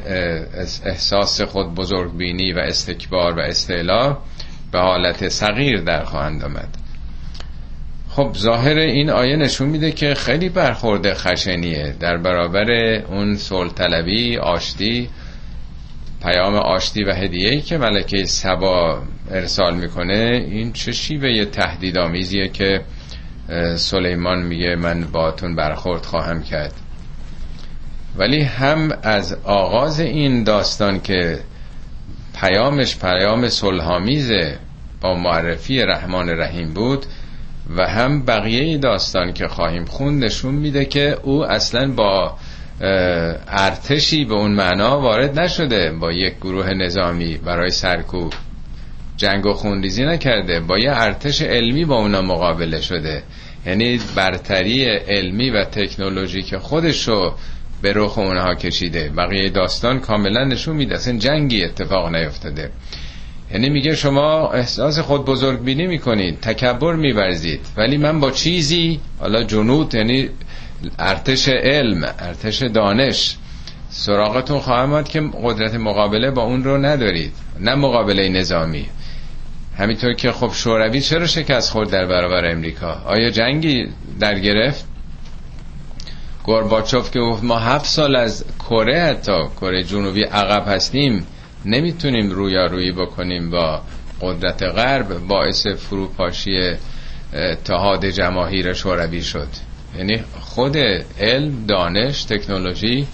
احساس 0.85 1.41
خود 1.41 1.75
بزرگبینی 1.75 2.53
و 2.53 2.59
استکبار 2.59 3.39
و 3.39 3.41
استعلا 3.41 4.17
به 4.73 4.79
حالت 4.79 5.29
صغیر 5.29 5.81
در 5.81 6.05
خواهند 6.05 6.45
آمد. 6.45 6.69
خب 8.09 8.31
ظاهر 8.37 8.79
این 8.79 9.11
آیه 9.11 9.37
نشون 9.37 9.69
میده 9.69 9.93
که 9.93 10.15
خیلی 10.15 10.49
برخورده 10.49 11.15
خشنیه. 11.15 11.95
در 12.01 12.17
برابر 12.17 12.71
اون 13.09 13.35
سلطلبی 13.35 14.37
آشتی 14.39 15.09
پیام 16.23 16.55
آشتی 16.55 17.05
و 17.05 17.13
هدیه‌ای 17.13 17.61
که 17.61 17.79
ملکه 17.79 18.25
سبا 18.25 19.03
ارسال 19.31 19.75
می‌کنه 19.77 20.47
این 20.51 20.73
چه 20.73 20.93
شیوه 20.93 21.45
تهدیدآمیزیه 21.45 22.49
که 22.49 22.81
سلیمان 23.77 24.43
میگه 24.43 24.77
من 24.77 25.05
باتون 25.13 25.57
برخورد 25.57 26.05
خواهم 26.05 26.43
کرد. 26.43 26.73
ولی 28.17 28.43
هم 28.43 28.99
از 29.03 29.37
آغاز 29.45 30.01
این 30.01 30.45
داستان 30.45 31.01
که 31.01 31.39
پیامش 32.41 32.99
پیام 32.99 33.49
صلحآمیزه 33.49 34.59
با 35.01 35.15
معرفی 35.15 35.83
رحمان 35.83 36.29
رحیم 36.29 36.73
بود 36.73 37.07
و 37.77 37.87
هم 37.87 38.25
بقیه 38.25 38.79
داستان 38.79 39.33
که 39.33 39.49
خواهیم 39.49 39.85
خوند 39.85 40.25
نشون 40.25 40.55
میده 40.55 40.85
که 40.85 41.19
او 41.23 41.45
اصلا 41.47 41.93
با 41.93 42.37
ارتشی 43.49 44.25
به 44.25 44.35
اون 44.35 44.51
معنا 44.51 45.01
وارد 45.01 45.39
نشده 45.39 45.93
با 45.93 46.13
یک 46.13 46.37
گروه 46.37 46.71
نظامی 46.71 47.37
برای 47.37 47.71
سرکوب. 47.71 48.33
جنگ 49.17 49.47
و 49.47 49.53
خونریزی 49.53 50.05
نکرده 50.05 50.61
با 50.61 50.79
یه 50.79 50.93
ارتش 50.93 51.43
علمی 51.43 51.85
با 51.85 51.97
اونا 51.97 52.23
مقابله 52.23 52.81
شده. 52.81 53.23
یعنی 53.67 54.01
برتری 54.15 54.85
علمی 54.85 55.51
و 55.51 55.65
تکنولوژیک 55.65 56.57
خودشو 56.57 57.35
به 57.83 57.93
رخ 57.93 58.19
اونها 58.19 58.55
کشیده. 58.55 59.13
بقیه 59.17 59.51
داستان 59.51 60.01
کاملا 60.01 60.45
نشون 60.45 60.77
میده. 60.77 60.95
اصلا 60.95 61.19
جنگی 61.19 61.65
اتفاق 61.65 62.15
نیفتاده. 62.15 62.71
یعنی 63.53 63.69
میگه 63.69 63.95
شما 63.95 64.53
احساس 64.53 64.99
خود 64.99 65.25
بزرگ 65.25 65.63
بینی 65.63 65.87
می‌کنید 65.87 66.41
تکبر 66.41 66.95
میورزید. 66.95 67.61
ولی 67.77 67.97
من 67.97 68.21
با 68.21 68.31
چیزی 68.31 69.01
حالا 69.19 69.43
جنود 69.43 69.95
یعنی 69.95 70.29
ارتش 70.99 71.49
علم 71.49 72.15
ارتش 72.19 72.63
دانش 72.63 73.37
سراغتون 73.91 74.59
خواهم 74.59 74.93
آمد 74.93 75.09
که 75.09 75.23
قدرت 75.43 75.75
مقابله 75.75 76.31
با 76.31 76.43
اون 76.43 76.65
رو 76.65 76.79
ندارید. 76.79 77.33
نه 77.61 77.75
مقابله 77.75 78.29
نظامی. 78.29 78.87
همینطور 79.79 80.13
که 80.13 80.33
خب 80.33 80.53
شوروی 80.53 81.01
چرا 81.01 81.27
شکست 81.27 81.71
خورد 81.71 81.91
در 81.91 82.07
برابر 82.07 82.51
امریکا؟ 82.51 82.93
آیا 82.93 83.31
جنگی 83.31 83.89
در 84.21 84.39
گرفت؟ 84.39 84.85
گورباچوف 86.45 87.11
که 87.11 87.19
ما 87.43 87.59
هفت 87.59 87.87
سال 87.87 88.17
از 88.17 88.45
کره 88.59 89.03
حتی 89.03 89.45
کره 89.61 89.83
جنوبی 89.83 90.23
عقب 90.23 90.69
هستیم 90.69 91.27
نمی‌تونیم 91.65 92.31
رویارویی 92.31 92.93
بکنیم 92.93 93.51
با 93.51 93.83
قدرت 94.21 94.63
غرب 94.63 95.19
باعث 95.19 95.67
فروپاشی 95.67 96.75
اتحاد 97.33 98.07
جماهیر 98.07 98.73
شوروی 98.73 99.23
شد. 99.23 99.49
یعنی 99.99 100.25
خود 100.41 100.77
علم 101.21 101.67
دانش 101.67 102.25
تکنولوژی 102.25 103.07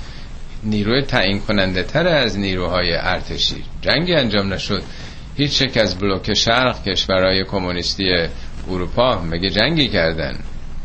نیروی 0.65 1.03
تعیین 1.03 1.41
کننده 1.41 1.83
تر 1.83 2.07
از 2.09 2.39
نیروهای 2.39 2.95
ارتشی. 2.95 3.65
جنگی 3.81 4.15
انجام 4.15 4.53
نشد. 4.53 4.83
هیچ 5.37 5.63
یک 5.63 5.77
از 5.77 5.99
بلوک 5.99 6.35
شرق 6.35 6.85
کشورهای 6.85 7.45
کمونیستی 7.45 8.11
اروپا 8.71 9.23
مگه 9.23 9.51
جنگی 9.51 9.89
کردن؟ 9.89 10.39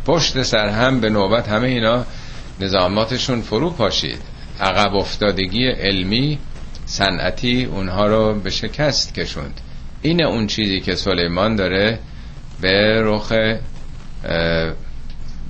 پشت 0.06 0.44
سر 0.44 0.68
هم 0.70 1.00
به 1.00 1.10
نوبت 1.10 1.50
همه 1.50 1.68
اینا 1.68 2.06
نظاماتشون 2.60 3.42
فرو 3.42 3.70
پاشید. 3.70 4.22
عقب 4.60 4.96
افتادگی 4.96 5.68
علمی 5.68 6.40
صنعتی 6.86 7.66
اونها 7.66 8.06
رو 8.06 8.40
به 8.40 8.50
شکست 8.50 9.14
کشوند. 9.14 9.62
این 10.02 10.24
اون 10.24 10.48
چیزی 10.48 10.80
که 10.80 10.96
سلیمان 10.96 11.56
داره 11.56 12.00
به 12.62 13.02
رخ 13.04 13.34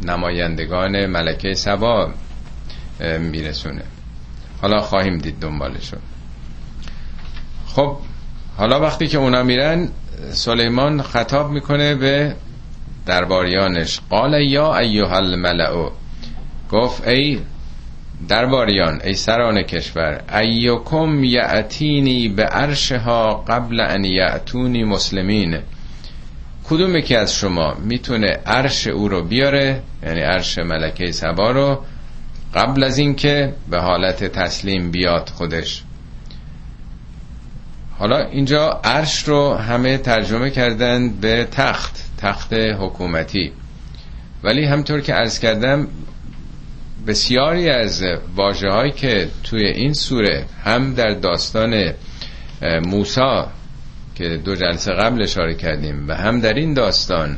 نمایندگان 0.04 1.06
ملکه 1.06 1.54
سبا 1.54 2.14
میرسونه. 3.20 3.84
حالا 4.62 4.82
خواهیم 4.82 5.18
دید 5.18 5.40
دنبالشون. 5.40 6.00
خب 7.68 7.98
حالا 8.58 8.80
وقتی 8.80 9.08
که 9.08 9.18
اونا 9.18 9.44
میرن 9.44 9.90
سلیمان 10.32 11.02
خطاب 11.02 11.52
می‌کنه 11.52 11.96
به 11.96 12.36
درباریانش. 13.06 14.00
قال 14.10 14.34
یا 14.42 14.78
ایها 14.78 15.18
الملعو 15.18 15.90
گفت 16.72 17.08
ای 17.08 17.40
درباریان 18.28 19.02
ای 19.04 19.14
سران 19.14 19.62
کشور 19.62 20.22
ایوکم 20.40 21.24
یعتینی 21.24 22.30
به 22.30 22.44
عرشها 22.44 23.44
قبل 23.48 23.80
ان 23.80 24.06
یعتونی 24.06 24.84
مسلمین. 24.84 25.58
کدوم 26.70 26.96
یکی 26.96 27.16
از 27.16 27.34
شما 27.34 27.74
می‌تونه 27.74 28.40
عرش 28.46 28.88
او 28.88 29.08
رو 29.08 29.24
بیاره؟ 29.24 29.82
یعنی 30.04 30.20
عرش 30.22 30.58
ملکه 30.58 31.12
سبا 31.12 31.52
رو 31.52 31.80
قبل 32.56 32.84
از 32.84 32.98
اینکه 32.98 33.54
به 33.70 33.80
حالت 33.80 34.24
تسلیم 34.24 34.92
بیاد 34.92 35.30
خودش. 35.36 35.84
حالا 37.98 38.26
اینجا 38.26 38.82
عرش 38.84 39.24
رو 39.24 39.54
همه 39.54 39.98
ترجمه 39.98 40.50
کردن 40.50 41.10
به 41.10 41.48
تخت 41.52 42.04
تخت 42.18 42.54
حکومتی. 42.54 43.52
ولی 44.44 44.66
همطور 44.66 45.02
که 45.02 45.14
عرض 45.14 45.40
کردم 45.40 45.88
بسیاری 47.08 47.70
از 47.70 48.04
واجه 48.36 48.70
هایی 48.70 48.92
که 48.92 49.28
توی 49.44 49.66
این 49.66 49.94
سوره 49.94 50.46
هم 50.64 50.94
در 50.94 51.14
داستان 51.14 51.94
موسا 52.86 53.48
که 54.16 54.42
دو 54.46 54.56
جلسه 54.56 54.92
قبل 54.92 55.22
اشاره 55.22 55.56
کردیم 55.56 56.08
و 56.08 56.16
هم 56.16 56.40
در 56.40 56.54
این 56.54 56.74
داستان 56.74 57.38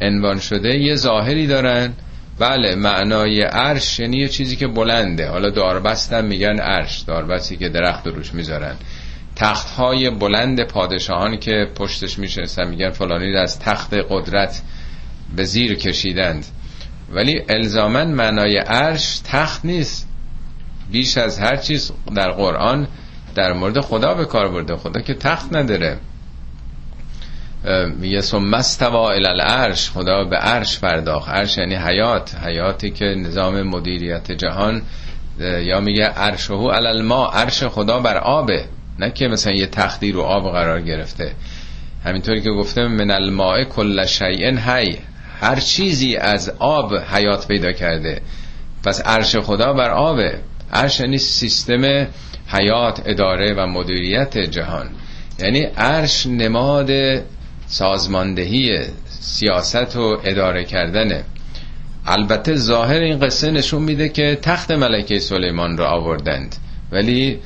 عنوان 0.00 0.38
شده 0.40 0.78
یه 0.78 0.94
ظاهری 0.94 1.46
دارن. 1.46 1.92
بله 2.38 2.74
معنای 2.74 3.42
عرش 3.42 4.00
یعنی 4.00 4.16
یه 4.16 4.28
چیزی 4.28 4.56
که 4.56 4.66
بلنده. 4.66 5.28
حالا 5.28 5.50
داربست 5.50 6.12
هم 6.12 6.24
میگن 6.24 6.60
عرش 6.60 7.00
داربستی 7.00 7.56
که 7.56 7.68
درخت 7.68 8.06
روش 8.06 8.34
می‌ذارن. 8.34 8.74
تخت 9.36 9.70
های 9.70 10.10
بلند 10.10 10.62
پادشاهان 10.62 11.38
که 11.38 11.68
پشتش 11.74 12.18
میشنستن 12.18 12.68
میگن 12.68 12.90
فلانی 12.90 13.36
از 13.36 13.58
تخت 13.58 13.94
قدرت 13.94 14.62
به 15.36 15.44
زیر 15.44 15.74
کشیدند. 15.74 16.46
ولی 17.12 17.42
الزامن 17.48 18.06
معنای 18.06 18.58
عرش 18.58 19.20
تخت 19.24 19.64
نیست. 19.64 20.08
بیش 20.90 21.18
از 21.18 21.38
هر 21.38 21.56
چیز 21.56 21.92
در 22.14 22.30
قرآن 22.30 22.88
در 23.34 23.52
مورد 23.52 23.80
خدا 23.80 24.14
به 24.14 24.24
کار 24.24 24.48
برده 24.48 24.76
خدا 24.76 25.00
که 25.00 25.14
تخت 25.14 25.56
نداره. 25.56 25.98
میگه 27.98 28.20
ثم 28.20 28.54
استوا 28.54 29.10
العرش 29.10 29.90
خدا 29.90 30.24
به 30.24 30.36
عرش 30.36 30.80
پرداخت. 30.80 31.28
عرش 31.28 31.58
یعنی 31.58 31.74
حیات 31.74 32.34
حیاتی 32.34 32.90
که 32.90 33.04
نظام 33.04 33.62
مدیریت 33.62 34.32
جهان 34.32 34.82
یا 35.40 35.80
میگه 35.80 36.04
عرشه 36.04 36.54
علی 36.54 37.02
ما 37.02 37.26
عرش 37.26 37.64
خدا 37.64 38.00
بر 38.00 38.16
آبه. 38.16 38.64
نه 38.98 39.10
که 39.10 39.28
مثلا 39.28 39.52
یه 39.52 39.66
تختی 39.66 40.12
رو 40.12 40.22
آب 40.22 40.52
قرار 40.52 40.80
گرفته. 40.80 41.32
همینطوری 42.04 42.40
که 42.40 42.50
گفتم 42.50 42.86
من 42.86 43.10
الماء 43.10 43.64
کل 43.64 44.06
شیء 44.06 44.56
حی. 44.56 44.98
هر 45.40 45.56
چیزی 45.56 46.16
از 46.16 46.52
آب 46.58 46.94
حیات 46.94 47.48
پیدا 47.48 47.72
کرده. 47.72 48.20
پس 48.84 49.00
عرش 49.00 49.36
خدا 49.36 49.72
بر 49.72 49.90
آبه. 49.90 50.38
عرش 50.72 51.00
یعنی 51.00 51.18
سیستم 51.18 52.06
حیات 52.48 53.02
اداره 53.06 53.54
و 53.54 53.66
مدیریت 53.66 54.38
جهان. 54.38 54.90
یعنی 55.38 55.60
عرش 55.60 56.26
نماد 56.26 56.90
سازماندهی 57.66 58.80
سیاست 59.20 59.96
و 59.96 60.20
اداره 60.24 60.64
کردنه. 60.64 61.24
البته 62.06 62.54
ظاهر 62.54 63.00
این 63.00 63.18
قصه 63.18 63.50
نشون 63.50 63.82
میده 63.82 64.08
که 64.08 64.38
تخت 64.42 64.70
ملکه 64.70 65.18
سلیمان 65.18 65.78
رو 65.78 65.84
آوردند. 65.84 66.56
ولی 66.92 67.38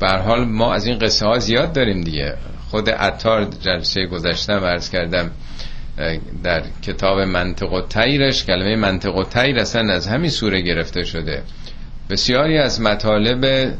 بر 0.00 0.18
حال 0.18 0.44
ما 0.44 0.74
از 0.74 0.86
این 0.86 0.98
قصه 0.98 1.26
ها 1.26 1.38
زیاد 1.38 1.72
داریم 1.72 2.00
دیگه. 2.00 2.34
خود 2.70 2.90
عطار 2.90 3.44
جلسه 3.44 4.06
گذاشتم 4.06 4.62
ورز 4.62 4.90
کردم 4.90 5.30
در 6.42 6.62
کتاب 6.82 7.18
منطق 7.18 7.72
و 7.72 7.80
تیرش 7.80 8.44
کلمه 8.44 8.76
منطق 8.76 9.16
و 9.16 9.24
تیر 9.24 9.58
اصلا 9.58 9.92
از 9.92 10.06
همین 10.06 10.30
سوره 10.30 10.60
گرفته 10.60 11.04
شده. 11.04 11.42
بسیاری 12.10 12.58
از 12.58 12.80
مطالب 12.80 13.72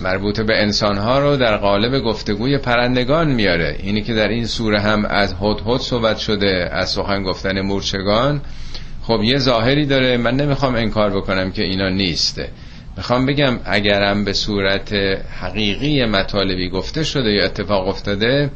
مربوط 0.00 0.40
به 0.40 0.62
انسانها 0.62 1.18
رو 1.18 1.36
در 1.36 1.56
قالب 1.56 2.02
گفتگوی 2.04 2.58
پرندگان 2.58 3.28
میاره. 3.30 3.76
اینی 3.78 4.02
که 4.02 4.14
در 4.14 4.28
این 4.28 4.46
سوره 4.46 4.80
هم 4.80 5.04
از 5.04 5.34
هد 5.40 5.80
صحبت 5.80 6.18
شده 6.18 6.68
از 6.72 6.90
سخن 6.90 7.22
گفتن 7.22 7.60
مورچگان. 7.60 8.40
خب 9.02 9.20
یه 9.22 9.38
ظاهری 9.38 9.86
داره 9.86 10.16
من 10.16 10.36
نمی‌خوام 10.36 10.74
انکار 10.74 11.10
بکنم 11.10 11.52
که 11.52 11.62
اینا 11.62 11.88
نیسته. 11.88 12.48
می‌خوام 12.96 13.26
بگم 13.26 13.58
اگرم 13.64 14.24
به 14.24 14.32
صورت 14.32 14.92
حقیقی 15.40 16.04
مطالبی 16.04 16.68
گفته 16.70 17.04
شده 17.04 17.30
یا 17.30 17.44
اتفاق 17.44 17.88
افتاده 17.88 18.50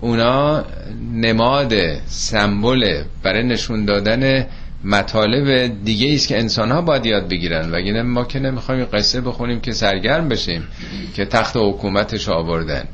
اونا 0.00 0.64
نماد 1.12 1.74
سمبل 2.06 3.02
برای 3.22 3.42
نشون 3.42 3.84
دادن 3.84 4.46
مطالب 4.84 5.66
دیگه 5.84 6.14
است 6.14 6.28
که 6.28 6.38
انسان 6.38 6.70
ها 6.70 6.82
باید 6.82 7.06
یاد 7.06 7.28
بگیرن. 7.28 7.70
و 7.74 8.02
ما 8.02 8.24
که 8.24 8.38
نمی‌خوایم 8.38 8.84
قصه 8.84 9.20
بخونیم 9.20 9.60
که 9.60 9.72
سرگرم 9.72 10.28
بشیم 10.28 10.68
که 11.14 11.24
تخت 11.24 11.56
حکومتش 11.56 12.28
آوردن. 12.28 12.84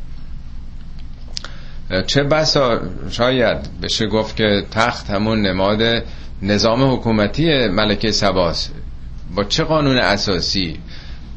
چه 2.06 2.22
بسا 2.22 2.80
شاید 3.10 3.80
بشه 3.82 4.06
گفت 4.06 4.36
که 4.36 4.64
تخت 4.70 5.10
همون 5.10 5.46
نماد 5.46 6.04
نظام 6.42 6.92
حکومتی 6.92 7.68
ملکه 7.68 8.10
سباس 8.10 8.70
با 9.34 9.44
چه 9.44 9.64
قانون 9.64 9.96
اساسی 9.96 10.78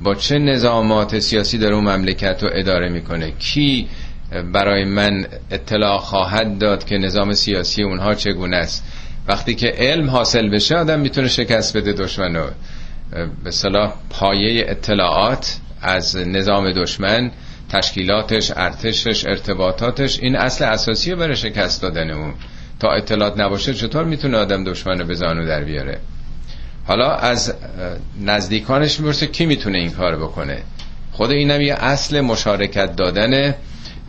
با 0.01 0.15
چه 0.15 0.39
نظامات 0.39 1.19
سیاسی 1.19 1.57
در 1.57 1.73
اون 1.73 1.83
مملکت 1.83 2.43
رو 2.43 2.49
اداره 2.53 2.89
می‌کنه؟ 2.89 3.31
کی 3.31 3.87
برای 4.53 4.85
من 4.85 5.27
اطلاع 5.51 5.97
خواهد 5.99 6.57
داد 6.57 6.85
که 6.85 6.97
نظام 6.97 7.33
سیاسی 7.33 7.83
اونها 7.83 8.13
چگونه 8.13 8.57
است؟ 8.57 8.83
وقتی 9.27 9.55
که 9.55 9.67
علم 9.77 10.09
حاصل 10.09 10.49
بشه 10.49 10.75
آدم 10.75 10.99
می‌تونه 10.99 11.27
شکست 11.27 11.77
بده 11.77 11.93
دشمنو 11.93 12.47
به 13.43 13.51
صلاح 13.51 13.93
پایه 14.09 14.65
اطلاعات 14.67 15.57
از 15.81 16.17
نظام 16.17 16.71
دشمن 16.71 17.31
تشکیلاتش 17.69 18.51
ارتشش 18.55 19.25
ارتباطاتش 19.25 20.19
این 20.19 20.35
اصل 20.35 20.65
اساسی 20.65 21.15
برای 21.15 21.35
شکست 21.35 21.81
دادن 21.81 22.11
اون. 22.11 22.33
تا 22.79 22.91
اطلاعات 22.91 23.39
نباشه 23.39 23.73
چطور 23.73 24.03
می‌تونه 24.03 24.37
آدم 24.37 24.63
دشمن 24.63 24.99
رو 24.99 25.05
به 25.05 25.13
زانو 25.13 25.47
در 25.47 25.63
بیاره؟ 25.63 25.99
حالا 26.85 27.15
از 27.15 27.53
نزدیکانش 28.21 28.99
می‌پرسه 28.99 29.27
کی 29.27 29.45
می‌تونه 29.45 29.77
این 29.77 29.91
کار 29.91 30.17
بکنه؟ 30.17 30.63
خود 31.11 31.31
اینم 31.31 31.61
یه 31.61 31.73
اصل 31.73 32.21
مشارکت 32.21 32.95
دادن 32.95 33.55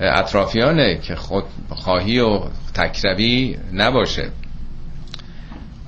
اطرافیانه 0.00 0.98
که 1.02 1.14
خود 1.14 1.44
خواهی 1.68 2.18
و 2.18 2.40
تکربی 2.74 3.58
نباشه. 3.72 4.28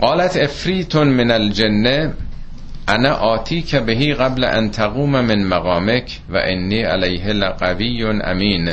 قالت 0.01 0.37
افریتون 0.37 1.09
من 1.09 1.31
الجنه 1.31 2.13
انا 2.89 3.15
آتی 3.15 3.63
که 3.63 3.81
بهی 3.81 4.15
قبل 4.15 4.45
ان 4.45 4.71
تقوم 4.71 5.11
من 5.21 5.43
مقامک 5.43 6.21
و 6.29 6.37
انی 6.45 6.83
علیه 6.83 7.27
لقوی 7.27 8.05
امین. 8.05 8.73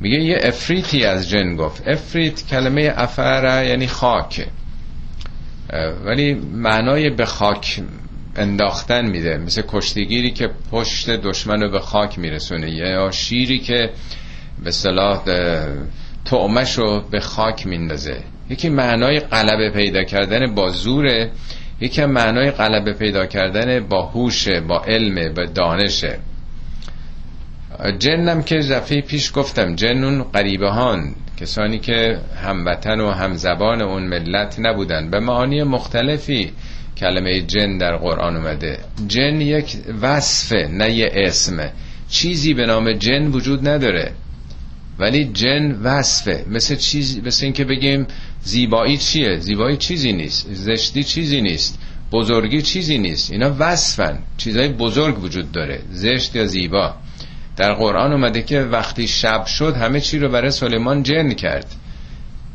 میگه 0.00 0.18
یه 0.18 0.40
افریتی 0.42 1.04
از 1.04 1.30
جن 1.30 1.56
گفت. 1.56 1.88
افریت 1.88 2.46
کلمه 2.46 2.92
افره 2.96 3.68
یعنی 3.68 3.86
خاک. 3.86 4.46
ولی 6.04 6.34
معنای 6.34 7.10
به 7.10 7.24
خاک 7.24 7.82
انداختن 8.36 9.06
میده. 9.06 9.36
مثل 9.36 9.62
کشتیگیری 9.68 10.30
که 10.30 10.50
پشت 10.70 11.10
دشمن 11.10 11.60
رو 11.62 11.70
به 11.70 11.80
خاک 11.80 12.18
میرسونه. 12.18 12.70
یا 12.70 13.10
شیری 13.10 13.58
که 13.58 13.90
به 14.64 14.70
صلاح 14.70 15.24
تعمش 16.24 16.78
رو 16.78 17.00
به 17.10 17.20
خاک 17.20 17.66
میندازه. 17.66 18.22
یکی 18.50 18.68
معنای 18.68 19.20
غلبه 19.20 19.70
پیدا 19.70 20.04
کردن 20.04 20.54
با 20.54 20.70
زوره 20.70 21.30
یکی 21.80 22.04
معنای 22.04 22.50
غلبه 22.50 22.92
پیدا 22.92 23.26
کردن 23.26 23.80
با 23.80 24.02
هوش 24.02 24.48
با 24.48 24.84
علم 24.84 25.34
با 25.34 25.44
دانشه. 25.44 26.18
جنم 27.98 28.42
که 28.42 28.58
دفعه 28.58 29.00
پیش 29.00 29.32
گفتم 29.34 29.74
جنون 29.74 30.22
قریبه 30.22 30.70
هان 30.70 31.14
کسانی 31.36 31.78
که 31.78 32.18
هموطن 32.44 33.00
و 33.00 33.10
همزبان 33.10 33.82
اون 33.82 34.02
ملت 34.02 34.56
نبودن. 34.58 35.10
به 35.10 35.20
معانی 35.20 35.62
مختلفی 35.62 36.52
کلمه 36.96 37.40
جن 37.40 37.78
در 37.78 37.96
قرآن 37.96 38.36
اومده. 38.36 38.78
جن 39.08 39.40
یک 39.40 39.76
وصفه 40.02 40.68
نه 40.70 40.90
یه 40.90 41.10
اسمه 41.14 41.72
چیزی 42.08 42.54
به 42.54 42.66
نام 42.66 42.92
جن 42.92 43.26
وجود 43.26 43.68
نداره. 43.68 44.12
ولی 44.98 45.24
جن 45.24 45.72
وصفه. 45.82 46.44
مثل 46.48 46.76
چیز 46.76 47.18
مثل 47.18 47.44
اینکه 47.44 47.64
بگیم 47.64 48.06
زیبایی 48.42 48.96
چیه؟ 48.96 49.36
زیبایی 49.36 49.76
چیزی 49.76 50.12
نیست. 50.12 50.46
زشتی 50.52 51.04
چیزی 51.04 51.40
نیست. 51.40 51.78
بزرگی 52.12 52.62
چیزی 52.62 52.98
نیست. 52.98 53.32
اینا 53.32 53.56
وصفن. 53.58 54.18
چیزای 54.36 54.68
بزرگ 54.68 55.24
وجود 55.24 55.52
داره. 55.52 55.80
زشت 55.92 56.36
یا 56.36 56.46
زیبا. 56.46 56.94
در 57.56 57.72
قرآن 57.72 58.12
اومده 58.12 58.42
که 58.42 58.60
وقتی 58.60 59.08
شب 59.08 59.46
شد 59.46 59.76
همه 59.76 60.00
چی 60.00 60.18
رو 60.18 60.28
برای 60.28 60.50
سلیمان 60.50 61.02
جن 61.02 61.32
کرد. 61.32 61.66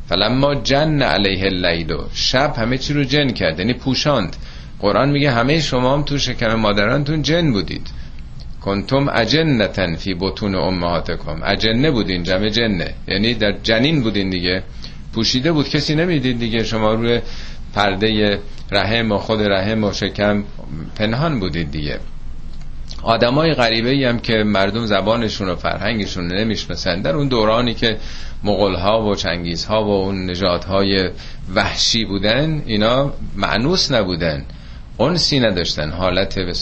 فلما 0.10 0.56
جن 0.56 1.02
علیه 1.02 1.44
اللیلو 1.46 2.04
شب 2.14 2.54
همه 2.58 2.78
چی 2.78 2.94
رو 2.94 3.04
جن 3.04 3.30
کرد 3.30 3.60
یعنی 3.60 3.74
پوشاند. 3.74 4.36
قرآن 4.80 5.10
میگه 5.10 5.32
همه 5.32 5.60
شما 5.60 5.94
هم 5.94 6.04
تو 6.04 6.18
شکم 6.18 6.54
مادرانتون 6.56 7.22
جن 7.22 7.52
بودید. 7.52 7.88
کنتم 8.62 9.10
اجنتن 9.14 9.96
فی 9.96 10.14
بطون 10.14 10.56
امهاتکم. 10.56 11.42
اجنه 11.44 11.92
بودین 11.92 12.24
جمع 12.24 12.50
جنه. 12.50 12.94
یعنی 13.08 13.34
در 13.34 13.52
جنین 13.64 14.02
بودین 14.04 14.30
دیگه. 14.30 14.64
پوشیده 15.14 15.52
بود 15.52 15.70
کسی 15.70 15.96
نمی‌دید 15.96 16.40
دیگه. 16.40 16.64
شما 16.64 16.94
روی 16.94 17.22
پرده 17.74 18.40
رحم 18.72 19.12
و 19.12 19.18
خود 19.18 19.42
رحم 19.42 19.84
و 19.84 19.94
شکم 19.94 20.44
پنهان 20.96 21.40
بودید 21.40 21.72
دیگه. 21.72 22.00
آدمای 23.04 23.54
غریبه 23.54 24.10
هم 24.10 24.20
که 24.20 24.34
مردم 24.34 24.86
زبانشون 24.86 25.50
و 25.50 25.56
فرهنگشون 25.56 26.28
نمی‌شناسن 26.28 27.02
در 27.02 27.16
اون 27.16 27.28
دورانی 27.28 27.74
که 27.74 27.98
مغول 28.44 28.76
ها 28.76 29.04
و 29.04 29.16
چنگیز 29.16 29.66
ها 29.66 29.86
و 29.86 29.90
اون 29.90 30.30
نجات 30.30 30.66
های 30.66 31.10
وحشی 31.56 32.06
بودن 32.06 32.64
اینا 32.66 33.14
معنوس 33.36 33.92
نبودن. 33.92 34.46
انسی 35.00 35.40
نداشتن 35.40 35.90
حالت 35.92 36.40
به 36.40 36.54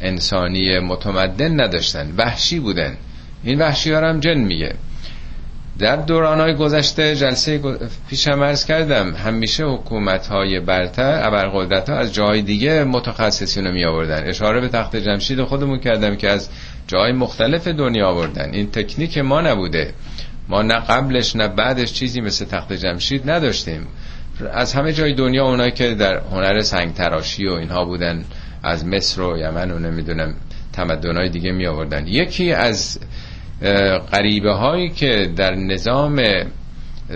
انسانی 0.00 0.78
متمدن 0.78 1.60
نداشتن 1.60 2.14
وحشی 2.16 2.60
بودن. 2.60 2.96
این 3.44 3.58
وحشی 3.58 3.92
هم 3.92 4.20
جن 4.20 4.38
میگه. 4.38 4.74
در 5.78 5.96
دوران 5.96 6.40
های 6.40 6.54
گذشته 6.54 7.16
جلسه 7.16 7.60
پیشم 8.08 8.42
ارز 8.42 8.64
کردم 8.64 9.14
همیشه 9.14 9.64
حکومت 9.64 10.26
های 10.26 10.60
برتر 10.60 11.20
ابرقدرت 11.24 11.90
ها 11.90 11.96
از 11.96 12.14
جای 12.14 12.42
دیگه 12.42 12.84
متخصصین 12.84 13.66
رو 13.66 13.72
می 13.72 13.84
آوردن 13.84 14.28
اشاره 14.28 14.60
به 14.60 14.68
تخت 14.68 14.96
جمشید 14.96 15.42
خودمون 15.42 15.80
کردم 15.80 16.16
که 16.16 16.30
از 16.30 16.48
جای 16.86 17.12
مختلف 17.12 17.68
دنیا 17.68 18.08
آوردن. 18.08 18.50
این 18.52 18.70
تکنیک 18.70 19.18
ما 19.18 19.40
نبوده. 19.40 19.94
ما 20.48 20.62
نه 20.62 20.74
قبلش 20.74 21.36
نه 21.36 21.48
بعدش 21.48 21.92
چیزی 21.92 22.20
مثل 22.20 22.44
تخت 22.44 22.72
جمشید 22.72 23.30
نداشتیم. 23.30 23.86
از 24.52 24.74
همه 24.74 24.92
جای 24.92 25.14
دنیا 25.14 25.44
اونایی 25.44 25.72
که 25.72 25.94
در 25.94 26.18
هنر 26.18 26.60
سنگ 26.60 26.94
تراشی 26.94 27.46
و 27.46 27.52
اینها 27.52 27.84
بودن 27.84 28.24
از 28.62 28.86
مصر 28.86 29.22
و 29.22 29.38
یمن 29.38 29.70
و 29.70 29.78
نمی‌دونم 29.78 30.34
تمدنهای 30.72 31.28
دیگه 31.28 31.52
می 31.52 31.66
آوردن 31.66 32.06
یکی 32.06 32.52
از 32.52 32.98
غریبه 34.12 34.52
هایی 34.52 34.88
که 34.88 35.32
در 35.36 35.54
نظام 35.54 36.22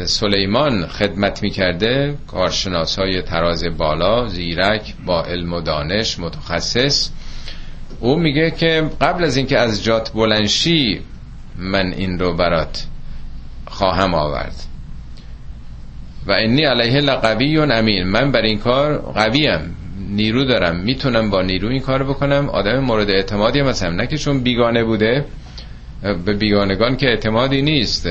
سلیمان 0.04 0.86
خدمت 0.86 1.42
می 1.42 1.50
کرده 1.50 2.14
کارشناس 2.26 2.98
های 2.98 3.22
تراز 3.22 3.64
بالا 3.78 4.28
زیرک 4.28 4.94
با 5.06 5.24
علم 5.24 5.52
و 5.52 5.60
دانش 5.60 6.18
متخصص 6.18 7.10
او 8.00 8.18
میگه 8.18 8.50
که 8.50 8.90
قبل 9.00 9.24
از 9.24 9.36
اینکه 9.36 9.58
از 9.58 9.84
جات 9.84 10.12
بلنشی 10.12 11.00
من 11.56 11.92
این 11.92 12.18
رو 12.18 12.34
برات 12.34 12.86
خواهم 13.66 14.14
آورد. 14.14 14.54
و 16.26 16.32
انی 16.32 16.64
علیه 16.64 17.00
لقوی 17.00 17.58
امین. 17.58 18.04
من 18.04 18.32
بر 18.32 18.42
این 18.42 18.58
کار 18.58 18.98
قویم 18.98 19.76
نیرو 20.08 20.44
دارم. 20.44 20.76
می‌تونم 20.76 21.30
با 21.30 21.42
نیرو 21.42 21.68
این 21.68 21.80
کار 21.80 22.04
بکنم. 22.04 22.48
آدم 22.48 22.78
مورد 22.78 23.10
اعتمادی 23.10 23.62
مثلا 23.62 23.90
نه 23.90 24.06
که 24.06 24.18
چون 24.18 24.40
بیگانه 24.40 24.84
بوده 24.84 25.24
به 26.02 26.32
بیگانگان 26.32 26.96
که 26.96 27.06
اعتمادی 27.06 27.62
نیست. 27.62 28.08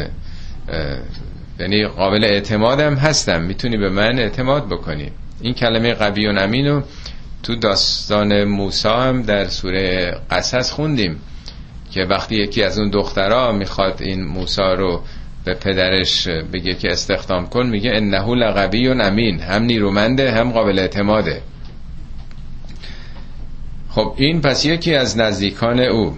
یعنی 1.59 1.87
قابل 1.87 2.23
اعتمادم 2.23 2.93
هستم. 2.93 3.41
می‌تونی 3.41 3.77
به 3.77 3.89
من 3.89 4.19
اعتماد 4.19 4.67
بکنی. 4.69 5.11
این 5.41 5.53
کلمه 5.53 5.93
قوی 5.93 6.27
و 6.27 6.39
امینو 6.39 6.81
تو 7.43 7.55
داستان 7.55 8.43
موسا 8.43 9.01
هم 9.01 9.21
در 9.21 9.47
سوره 9.47 10.17
قصص 10.31 10.71
خوندیم 10.71 11.19
که 11.91 12.01
وقتی 12.01 12.35
یکی 12.35 12.63
از 12.63 12.79
اون 12.79 12.89
دخترها 12.89 13.51
می‌خواد 13.51 14.01
این 14.01 14.23
موسا 14.23 14.73
رو 14.73 15.01
به 15.45 15.53
پدرش 15.53 16.27
بگه 16.27 16.73
که 16.73 16.91
استخدام 16.91 17.47
کن 17.47 17.65
میگه 17.65 17.91
انه 17.91 18.35
لقوی 18.35 18.87
و 18.87 19.01
امین 19.01 19.39
هم 19.39 19.63
نیرومنده 19.63 20.31
هم 20.31 20.51
قابل 20.51 20.79
اعتماده. 20.79 21.41
خب 23.89 24.13
این 24.17 24.41
پس 24.41 24.65
یکی 24.65 24.95
از 24.95 25.17
نزدیکان 25.17 25.79
او. 25.79 26.17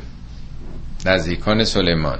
نزدیکان 1.05 1.63
سلیمان. 1.63 2.19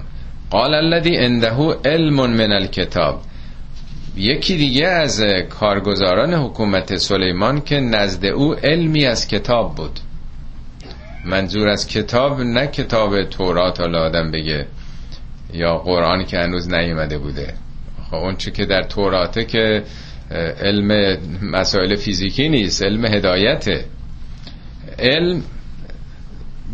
قال 0.50 0.74
الذي 0.74 1.18
عنده 1.18 1.78
علم 1.86 2.16
من 2.16 2.52
الكتاب 2.52 3.22
یکی 4.16 4.58
دیگه 4.58 4.88
از 4.88 5.24
کارگزاران 5.50 6.34
حکومت 6.34 6.96
سلیمان 6.96 7.62
که 7.62 7.80
نزد 7.80 8.26
او 8.26 8.54
علمی 8.54 9.06
از 9.06 9.28
کتاب 9.28 9.76
بود. 9.76 10.00
منظور 11.26 11.68
از 11.68 11.88
کتاب 11.88 12.42
نه 12.42 12.68
کتاب 12.68 13.24
تورات 13.24 13.80
حالا 13.80 14.00
آدم 14.00 14.32
بگه 14.32 14.68
یا 15.54 15.78
قرآن 15.78 16.26
که 16.26 16.38
هنوز 16.38 16.74
نیومده 16.74 17.18
بوده. 17.18 17.54
خب 18.10 18.16
اون 18.16 18.36
چی 18.36 18.52
که 18.52 18.66
در 18.66 18.84
توراته 18.84 19.46
که 19.46 19.84
علم 20.62 21.18
مسائل 21.42 21.96
فیزیکی 21.96 22.50
نیست 22.50 22.84
علم 22.84 23.06
هدایته. 23.06 23.86
علم 25.00 25.44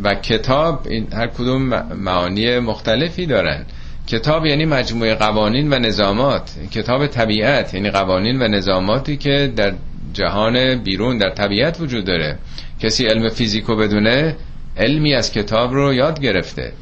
و 0.03 0.15
کتاب 0.15 0.87
این 0.89 1.07
هر 1.13 1.27
کدوم 1.27 1.63
معانی 1.93 2.59
مختلفی 2.59 3.25
دارن. 3.25 3.65
کتاب 4.07 4.45
یعنی 4.45 4.65
مجموعه 4.65 5.15
قوانین 5.15 5.73
و 5.73 5.79
نظامات. 5.79 6.51
کتاب 6.71 7.07
طبیعت 7.07 7.73
یعنی 7.73 7.89
قوانین 7.89 8.41
و 8.41 8.47
نظاماتی 8.47 9.17
که 9.17 9.53
در 9.55 9.73
جهان 10.13 10.83
بیرون 10.83 11.17
در 11.17 11.29
طبیعت 11.29 11.81
وجود 11.81 12.05
داره. 12.05 12.37
کسی 12.79 13.05
علم 13.05 13.29
فیزیکو 13.29 13.75
بدونه 13.75 14.35
علمی 14.77 15.13
از 15.13 15.31
کتاب 15.31 15.73
رو 15.73 15.93
یاد 15.93 16.19
گرفته. 16.19 16.73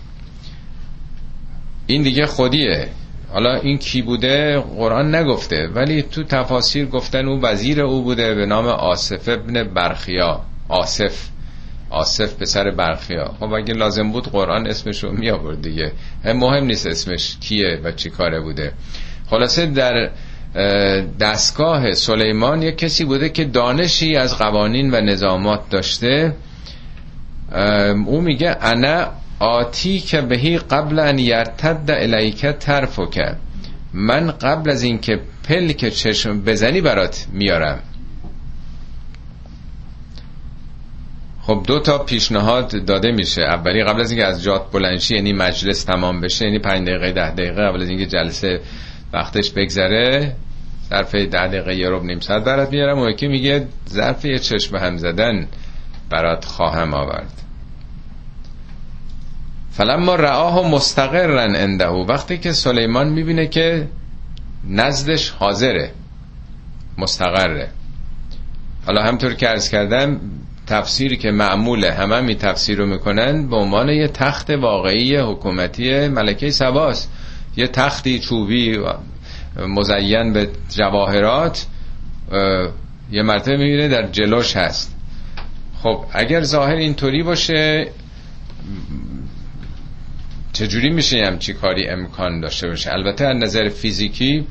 این 1.87 2.03
دیگه 2.03 2.25
خودیه. 2.25 2.87
حالا 3.33 3.55
این 3.55 3.77
کی 3.77 4.01
بوده؟ 4.01 4.59
قرآن 4.59 5.15
نگفته. 5.15 5.67
ولی 5.67 6.01
تو 6.01 6.23
تفاسیر 6.23 6.85
گفتن 6.85 7.27
او 7.27 7.41
وزیر 7.41 7.81
او 7.81 8.01
بوده 8.03 8.35
به 8.35 8.45
نام 8.45 8.65
آصف 8.65 9.29
ابن 9.29 9.63
برخیا. 9.63 10.41
آصف. 10.69 11.29
آصف 11.89 12.33
پسر 12.33 12.71
برخیا. 12.71 13.35
خب 13.39 13.53
اگه 13.53 13.73
لازم 13.73 14.11
بود 14.11 14.27
قرآن 14.31 14.67
اسمش 14.67 15.03
رو 15.03 15.11
می 15.11 15.29
آورد 15.29 15.61
دیگه 15.61 15.91
مهم 16.25 16.65
نیست 16.65 16.87
اسمش 16.87 17.37
کیه 17.41 17.79
و 17.83 17.91
چی 17.91 18.09
کاره 18.09 18.39
بوده. 18.39 18.73
خلاصه 19.29 19.65
در 19.65 20.09
دستگاه 21.19 21.91
سلیمان 21.93 22.61
یک 22.61 22.77
کسی 22.77 23.05
بوده 23.05 23.29
که 23.29 23.45
دانشی 23.45 24.15
از 24.15 24.37
قوانین 24.37 24.93
و 24.93 25.01
نظامات 25.01 25.69
داشته. 25.69 26.35
او 28.05 28.21
میگه 28.21 28.57
انا 28.61 29.07
آتی 29.39 29.99
که 29.99 30.21
بهی 30.21 30.57
قبل 30.57 30.99
ان 30.99 31.19
یرتد 31.19 31.91
الیک 31.91 32.37
کرد 33.11 33.39
من 33.93 34.31
قبل 34.31 34.69
از 34.69 34.83
اینکه 34.83 35.19
پلک 35.43 35.89
چشم 35.89 36.41
بزنی 36.41 36.81
برات 36.81 37.27
میارم. 37.33 37.79
خب 41.47 41.63
دو 41.67 41.79
تا 41.79 41.97
پیشنهاد 41.97 42.85
داده 42.85 43.11
میشه. 43.11 43.41
اولی 43.41 43.83
قبل 43.83 44.01
از 44.01 44.11
اینکه 44.11 44.25
از 44.25 44.43
جات 44.43 44.71
بلنشی 44.71 45.15
یعنی 45.15 45.33
مجلس 45.33 45.83
تمام 45.83 46.21
بشه 46.21 46.45
یعنی 46.45 46.59
پنج 46.59 46.87
دقیقه 46.87 47.11
ده 47.11 47.31
دقیقه 47.31 47.61
قبل 47.61 47.81
از 47.81 47.89
اینکه 47.89 48.05
جلسه 48.05 48.61
وقتش 49.13 49.51
بگذره 49.51 50.35
ظرف 50.89 51.15
ده 51.15 51.47
دقیقه 51.47 51.75
یه 51.75 51.89
رب 51.89 52.03
نیم 52.03 52.19
ساعت 52.19 52.43
برات 52.43 52.71
میارم. 52.71 52.99
و 52.99 53.09
یکی 53.09 53.27
میگه 53.27 53.67
ظرف 53.89 54.25
یه 54.25 54.39
چشم 54.39 54.75
هم 54.75 54.97
زدن 54.97 55.47
برات 56.09 56.45
خواهم 56.45 56.93
آورد. 56.93 57.41
فلما 59.71 60.15
رآه 60.15 60.69
مستقرن 60.69 61.55
انده 61.55 61.87
وقتی 61.87 62.37
که 62.37 62.51
سلیمان 62.51 63.09
می‌بینه 63.09 63.47
که 63.47 63.87
نزدش 64.69 65.29
حاضره 65.29 65.91
مستقره. 66.97 67.69
حالا 68.85 69.03
همطور 69.03 69.33
که 69.33 69.49
ارز 69.49 69.69
کردم 69.69 70.19
تفسیری 70.67 71.17
که 71.17 71.31
معموله. 71.31 71.93
همه 71.93 72.21
می 72.21 72.35
تفسیر 72.35 72.77
رو 72.77 72.85
می‌کنن 72.85 73.47
به 73.49 73.55
عنوان 73.55 73.89
یه 73.89 74.07
تخت 74.07 74.49
واقعی 74.49 75.15
حکومتی 75.15 76.07
ملکه 76.07 76.49
سباست 76.49 77.11
یه 77.57 77.67
تختی 77.67 78.19
چوبی 78.19 78.79
مزین 79.57 80.33
به 80.33 80.49
جواهرات 80.69 81.65
یه 83.11 83.23
مرتبه 83.23 83.57
می‌بینه 83.57 83.87
در 83.87 84.07
جلوش 84.07 84.57
هست. 84.57 84.95
خب 85.83 86.05
اگر 86.13 86.43
ظاهر 86.43 86.75
اینطوری 86.75 87.23
باشه 87.23 87.87
چجوری 90.53 90.89
میشه 90.89 91.23
هم 91.25 91.39
چی 91.39 91.53
کاری 91.53 91.87
امکان 91.87 92.41
داشته 92.41 92.67
باشه؟ 92.67 92.93
البته 92.93 93.25
از 93.25 93.37
نظر 93.37 93.69
فیزیکی 93.69 94.45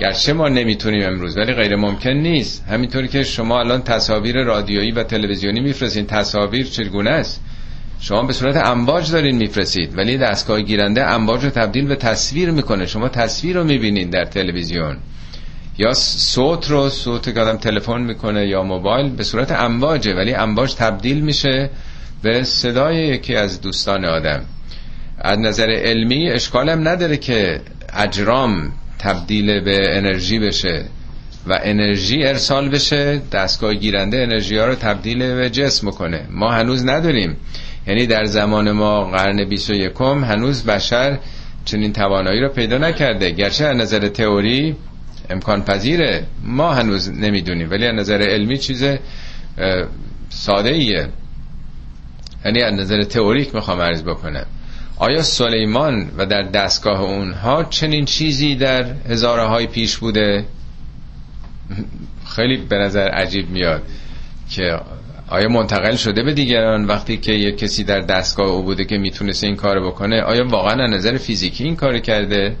گرچه 0.00 0.32
ما 0.32 0.48
نمی‌تونیم 0.48 1.06
امروز 1.06 1.36
ولی 1.36 1.52
غیر 1.52 1.76
ممکن 1.76 2.10
نیست. 2.10 2.64
همینطوری 2.68 3.08
که 3.08 3.24
شما 3.24 3.60
الان 3.60 3.82
تصاویر 3.82 4.44
رادیویی 4.44 4.90
و 4.90 5.02
تلویزیونی 5.02 5.60
میفرستین. 5.60 6.06
تصاویر 6.06 6.66
چگونه 6.66 7.10
است؟ 7.10 7.40
شما 8.00 8.22
به 8.22 8.32
صورت 8.32 8.56
امواج 8.56 9.12
دارین 9.12 9.36
میفرستید 9.36 9.98
ولی 9.98 10.18
دستگاه 10.18 10.60
گیرنده 10.60 11.04
امواج 11.04 11.44
رو 11.44 11.50
تبدیل 11.50 11.86
به 11.86 11.96
تصویر 11.96 12.50
می‌کنه. 12.50 12.86
شما 12.86 13.08
تصویر 13.08 13.56
رو 13.56 13.64
می‌بینید 13.64 14.10
در 14.10 14.24
تلویزیون. 14.24 14.96
یا 15.78 15.94
صوت 15.94 16.70
رو 16.70 16.88
صوت 16.88 17.34
که 17.34 17.40
آدم 17.40 17.56
تلفن 17.56 18.00
می‌کنه 18.00 18.46
یا 18.46 18.62
موبایل 18.62 19.10
به 19.10 19.22
صورت 19.22 19.52
امواجه 19.52 20.14
ولی 20.14 20.34
امواج 20.34 20.74
تبدیل 20.74 21.20
میشه 21.20 21.70
به 22.22 22.42
صدای 22.42 22.96
یکی 22.96 23.36
از 23.36 23.60
دوستان 23.60 24.04
آدم. 24.04 24.44
از 25.18 25.38
نظر 25.38 25.70
علمی 25.70 26.30
اشکالم 26.30 26.88
نداره 26.88 27.16
که 27.16 27.60
اجرام 27.96 28.72
تبدیل 29.00 29.60
به 29.60 29.96
انرژی 29.96 30.38
بشه 30.38 30.84
و 31.46 31.58
انرژی 31.62 32.24
ارسال 32.24 32.68
بشه 32.68 33.22
دستگاه 33.32 33.74
گیرنده 33.74 34.16
انرژی 34.16 34.56
ها 34.56 34.66
رو 34.66 34.74
تبدیل 34.74 35.18
به 35.18 35.50
جسم 35.50 35.90
کنه 35.90 36.26
ما 36.30 36.50
هنوز 36.50 36.86
نداریم 36.86 37.36
یعنی 37.86 38.06
در 38.06 38.24
زمان 38.24 38.72
ما 38.72 39.04
قرن 39.04 39.48
21 39.48 39.92
هنوز 40.00 40.64
بشر 40.64 41.18
چنین 41.64 41.92
توانایی 41.92 42.40
رو 42.40 42.48
پیدا 42.48 42.78
نکرده. 42.78 43.30
گرچه 43.30 43.64
از 43.64 43.76
نظر 43.76 44.08
تئوری 44.08 44.76
امکان 45.30 45.62
پذیره. 45.62 46.26
ما 46.44 46.72
هنوز 46.72 47.10
نمی‌دونیم. 47.10 47.70
ولی 47.70 47.86
از 47.86 47.94
نظر 47.94 48.22
علمی 48.22 48.58
چیز 48.58 48.84
ساده 50.28 50.68
ایه 50.68 51.08
یعنی 52.44 52.62
از 52.62 52.74
نظر 52.74 53.02
تئوریک 53.02 53.54
می‌خوام 53.54 53.80
عرض 53.80 54.02
بکنم. 54.02 54.46
آیا 55.00 55.22
سلیمان 55.22 56.10
و 56.16 56.26
در 56.26 56.42
دستگاه 56.42 57.00
اونها 57.00 57.64
چنین 57.64 58.04
چیزی 58.04 58.54
در 58.54 58.84
هزاره 59.08 59.46
های 59.46 59.66
پیش 59.66 59.96
بوده؟ 59.96 60.44
خیلی 62.36 62.56
به 62.56 62.76
نظر 62.76 63.08
عجیب 63.08 63.50
میاد 63.50 63.82
که 64.50 64.80
آیا 65.28 65.48
منتقل 65.48 65.96
شده 65.96 66.22
به 66.22 66.32
دیگران 66.32 66.84
وقتی 66.84 67.16
که 67.16 67.32
یک 67.32 67.58
کسی 67.58 67.84
در 67.84 68.00
دستگاه 68.00 68.46
او 68.46 68.62
بوده 68.62 68.84
که 68.84 68.98
می‌تونست 68.98 69.44
این 69.44 69.56
کار 69.56 69.86
بکنه؟ 69.86 70.22
آیا 70.22 70.48
واقعا 70.48 70.84
از 70.84 70.90
نظر 70.90 71.16
فیزیکی 71.16 71.64
این 71.64 71.76
کار 71.76 71.98
کرده؟ 71.98 72.56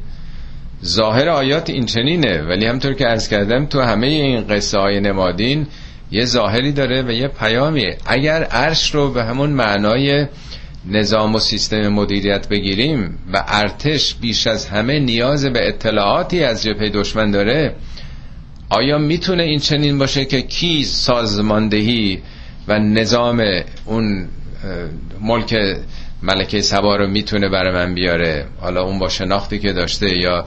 ظاهر 0.84 1.28
آیات 1.28 1.70
این 1.70 1.86
چنینه 1.86 2.42
ولی 2.42 2.66
همطور 2.66 2.94
که 2.94 3.08
ارز 3.08 3.28
کردم 3.28 3.66
تو 3.66 3.80
همه 3.80 4.06
این 4.06 4.46
قصه 4.46 4.78
های 4.78 5.00
نمادین 5.00 5.66
یه 6.10 6.24
ظاهری 6.24 6.72
داره 6.72 7.02
و 7.02 7.10
یه 7.10 7.28
پیامیه. 7.28 7.96
اگر 8.06 8.42
عرش 8.42 8.94
رو 8.94 9.12
به 9.12 9.24
همون 9.24 9.50
معنای 9.50 10.26
نظام 10.86 11.34
و 11.34 11.38
سیستم 11.38 11.88
مدیریت 11.88 12.48
بگیریم 12.48 13.18
و 13.32 13.44
ارتش 13.48 14.14
بیش 14.14 14.46
از 14.46 14.66
همه 14.66 14.98
نیاز 14.98 15.46
به 15.46 15.68
اطلاعاتی 15.68 16.44
از 16.44 16.62
جبهه 16.62 16.88
دشمن 16.88 17.30
داره 17.30 17.74
آیا 18.70 18.98
می‌تونه 18.98 19.42
این 19.42 19.58
چنین 19.58 19.98
باشه 19.98 20.24
که 20.24 20.42
کی 20.42 20.84
سازماندهی 20.84 22.22
و 22.68 22.78
نظام 22.78 23.42
اون 23.84 24.28
ملک 25.20 25.56
ملکه 26.22 26.60
سبا 26.60 26.96
رو 26.96 27.06
می‌تونه 27.06 27.48
برای 27.48 27.72
من 27.74 27.94
بیاره؟ 27.94 28.46
حالا 28.60 28.82
اون 28.82 28.98
با 28.98 29.08
شناختی 29.08 29.58
که 29.58 29.72
داشته 29.72 30.16
یا 30.16 30.44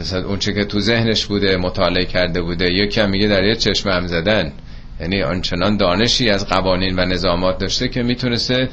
مثلا 0.00 0.26
اون 0.26 0.38
چه 0.38 0.52
که 0.52 0.64
تو 0.64 0.80
ذهنش 0.80 1.26
بوده 1.26 1.56
مطالعه 1.56 2.04
کرده 2.04 2.42
بوده 2.42 2.72
یکی 2.72 3.00
هم 3.00 3.10
میگه 3.10 3.26
در 3.26 3.44
یه 3.44 3.54
چشم 3.54 3.90
هم 3.90 4.06
زدن. 4.06 4.52
یعنی 5.00 5.22
آنچنان 5.22 5.76
دانشی 5.76 6.30
از 6.30 6.46
قوانین 6.46 6.98
و 6.98 7.04
نظامات 7.04 7.58
داشته 7.58 7.88
که 7.88 8.02
می‌تونسته 8.02 8.68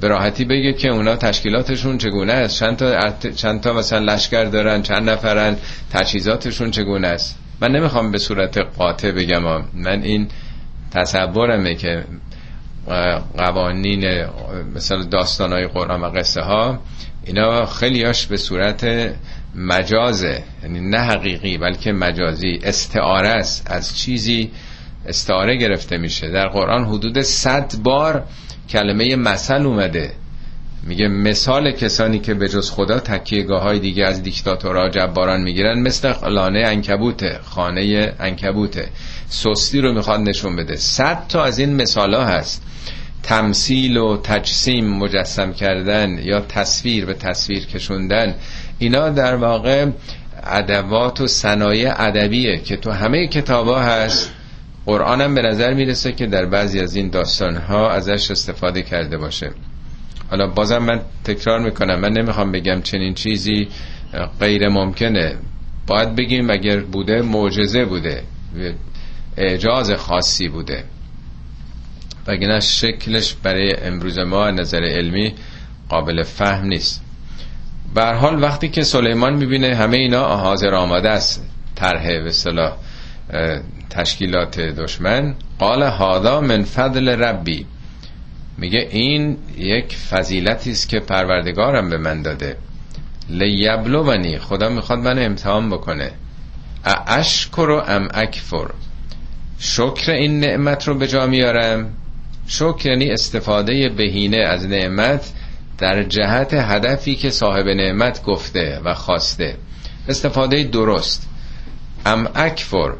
به 0.00 0.08
راحتی 0.08 0.44
بگه 0.44 0.72
که 0.72 0.88
اونا 0.88 1.16
تشکیلاتشون 1.16 1.98
چگونه 1.98 2.32
است. 2.32 2.58
چند 2.58 2.76
تا, 2.76 3.10
چند 3.36 3.60
تا 3.60 3.72
مثلا 3.72 3.98
لشکر 3.98 4.44
دارن 4.44 4.82
چند 4.82 5.10
نفرن 5.10 5.56
تجهیزاتشون 5.92 6.70
چگونه 6.70 7.08
است. 7.08 7.38
من 7.60 7.70
نمی‌خوام 7.70 8.10
به 8.10 8.18
صورت 8.18 8.58
قاطع 8.58 9.10
بگم 9.10 9.42
من 9.74 10.02
این 10.02 10.28
تصورمه 10.90 11.74
که 11.74 12.04
قوانین 13.36 14.26
مثلا 14.74 15.02
داستانهای 15.02 15.66
قرآن 15.66 16.00
و 16.00 16.06
قصه 16.06 16.40
ها 16.40 16.78
اینا 17.24 17.66
خیلیاش 17.66 18.26
به 18.26 18.36
صورت 18.36 18.86
مجازه 19.54 20.42
یعنی 20.62 20.80
نه 20.80 20.98
حقیقی 20.98 21.58
بلکه 21.58 21.92
مجازی 21.92 22.60
استعاره 22.62 23.28
است 23.28 23.70
از 23.70 23.98
چیزی 23.98 24.50
استعاره 25.08 25.56
گرفته 25.56 25.98
میشه. 25.98 26.30
در 26.30 26.48
قرآن 26.48 26.84
حدود 26.84 27.20
صد 27.20 27.74
بار 27.82 28.24
کلمه 28.68 29.16
مثل 29.16 29.66
اومده. 29.66 30.12
میگه 30.82 31.08
مثال 31.08 31.72
کسانی 31.72 32.18
که 32.18 32.34
به 32.34 32.48
جز 32.48 32.70
خدا 32.70 32.98
تکیهگاه 32.98 33.62
های 33.62 33.78
دیگه 33.78 34.06
از 34.06 34.22
دیکتاتورها 34.22 34.88
جباران 34.88 35.40
می‌گیرن 35.40 35.78
مثل 35.78 36.12
لانه 36.28 36.62
انکبوته 36.66 37.38
خانه 37.44 38.12
انکبوته 38.20 38.88
سستی 39.28 39.80
رو 39.80 39.92
می‌خواد 39.92 40.20
نشون 40.20 40.56
بده. 40.56 40.76
صد 40.76 41.26
تا 41.28 41.44
از 41.44 41.58
این 41.58 41.74
مثال 41.74 42.14
ها 42.14 42.24
هست. 42.24 42.62
تمثیل 43.22 43.96
و 43.96 44.16
تجسیم 44.16 44.88
مجسم 44.88 45.52
کردن 45.52 46.18
یا 46.22 46.40
تصویر 46.40 47.06
به 47.06 47.14
تصویر 47.14 47.66
کشوندن. 47.66 48.34
اینا 48.78 49.08
در 49.08 49.34
واقع 49.34 49.86
ادوات 50.46 51.20
و 51.20 51.26
صنایع 51.26 52.00
ادبیه 52.00 52.58
که 52.58 52.76
تو 52.76 52.90
همه 52.90 53.26
کتابا 53.26 53.80
هست. 53.80 54.32
قرآن 54.88 55.20
هم 55.20 55.34
به 55.34 55.42
نظر 55.42 55.74
می‌رسه 55.74 56.12
که 56.12 56.26
در 56.26 56.46
بعضی 56.46 56.80
از 56.80 56.96
این 56.96 57.10
داستان 57.10 57.56
ها 57.56 57.90
ازش 57.90 58.30
استفاده 58.30 58.82
کرده 58.82 59.18
باشه. 59.18 59.50
حالا 60.30 60.46
بازم 60.46 60.78
من 60.78 61.00
تکرار 61.24 61.60
می‌کنم. 61.60 62.00
من 62.00 62.12
نمی‌خوام 62.12 62.52
بگم 62.52 62.80
چنین 62.82 63.14
چیزی 63.14 63.68
غیر 64.40 64.68
ممکنه. 64.68 65.36
باید 65.86 66.16
بگیم 66.16 66.50
اگر 66.50 66.80
بوده 66.80 67.22
معجزه 67.22 67.84
بوده. 67.84 68.22
اعجاز 69.36 69.92
خاصی 69.92 70.48
بوده. 70.48 70.84
وگرنه 72.26 72.60
شکلش 72.60 73.34
برای 73.34 73.74
امروز 73.82 74.18
ما 74.18 74.50
نظر 74.50 74.84
علمی 74.84 75.34
قابل 75.88 76.22
فهم 76.22 76.66
نیست. 76.66 77.04
به 77.94 78.04
حال 78.04 78.42
وقتی 78.42 78.68
که 78.68 78.82
سلیمان 78.82 79.34
می‌بینه 79.34 79.74
همه 79.74 79.96
اینا 79.96 80.36
حاضر 80.36 80.74
آماده 80.74 81.10
است. 81.10 81.44
طرح 81.74 82.22
به 82.24 82.30
صلاح 82.30 82.76
تشکیلات 83.90 84.60
دشمن 84.60 85.34
قال 85.58 85.82
هادا 85.82 86.40
من 86.40 86.64
فضل 86.64 87.08
ربی. 87.08 87.66
میگه 88.58 88.88
این 88.90 89.36
یک 89.56 89.96
فضیلتی 89.96 90.70
است 90.70 90.88
که 90.88 91.00
پروردگارم 91.00 91.90
به 91.90 91.98
من 91.98 92.22
داده. 92.22 92.56
لیبلونی 93.30 94.38
خدا 94.38 94.68
می‌خواد 94.68 94.98
من 94.98 95.18
امتحان 95.18 95.70
بکنه. 95.70 96.10
اشکر 97.06 97.82
ام 97.88 98.08
اکفر. 98.14 98.66
شکر 99.58 100.12
این 100.12 100.40
نعمت 100.40 100.88
رو 100.88 100.94
به 100.94 101.08
جا 101.08 101.26
میارم. 101.26 101.92
شکر 102.46 102.86
یعنی 102.86 103.10
استفاده 103.10 103.88
بهینه 103.88 104.36
از 104.36 104.66
نعمت 104.66 105.32
در 105.78 106.02
جهت 106.02 106.54
هدفی 106.54 107.16
که 107.16 107.30
صاحب 107.30 107.66
نعمت 107.66 108.22
گفته 108.22 108.80
و 108.84 108.94
خواسته. 108.94 109.56
استفاده 110.08 110.64
درست. 110.64 111.28
ام 112.06 112.28
اکفر. 112.34 112.92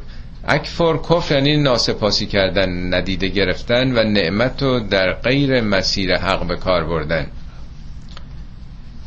اکفر 0.49 0.97
کفر 0.97 1.35
یعنی 1.35 1.57
ناسپاسی 1.57 2.27
کردن 2.27 2.95
ندیده 2.95 3.29
گرفتن 3.29 3.99
و 3.99 4.05
نعمت 4.05 4.63
رو 4.63 4.81
در 4.81 5.13
غیر 5.13 5.61
مسیر 5.61 6.17
حق 6.17 6.47
به 6.47 6.57
کار 6.57 6.85
بردن. 6.85 7.27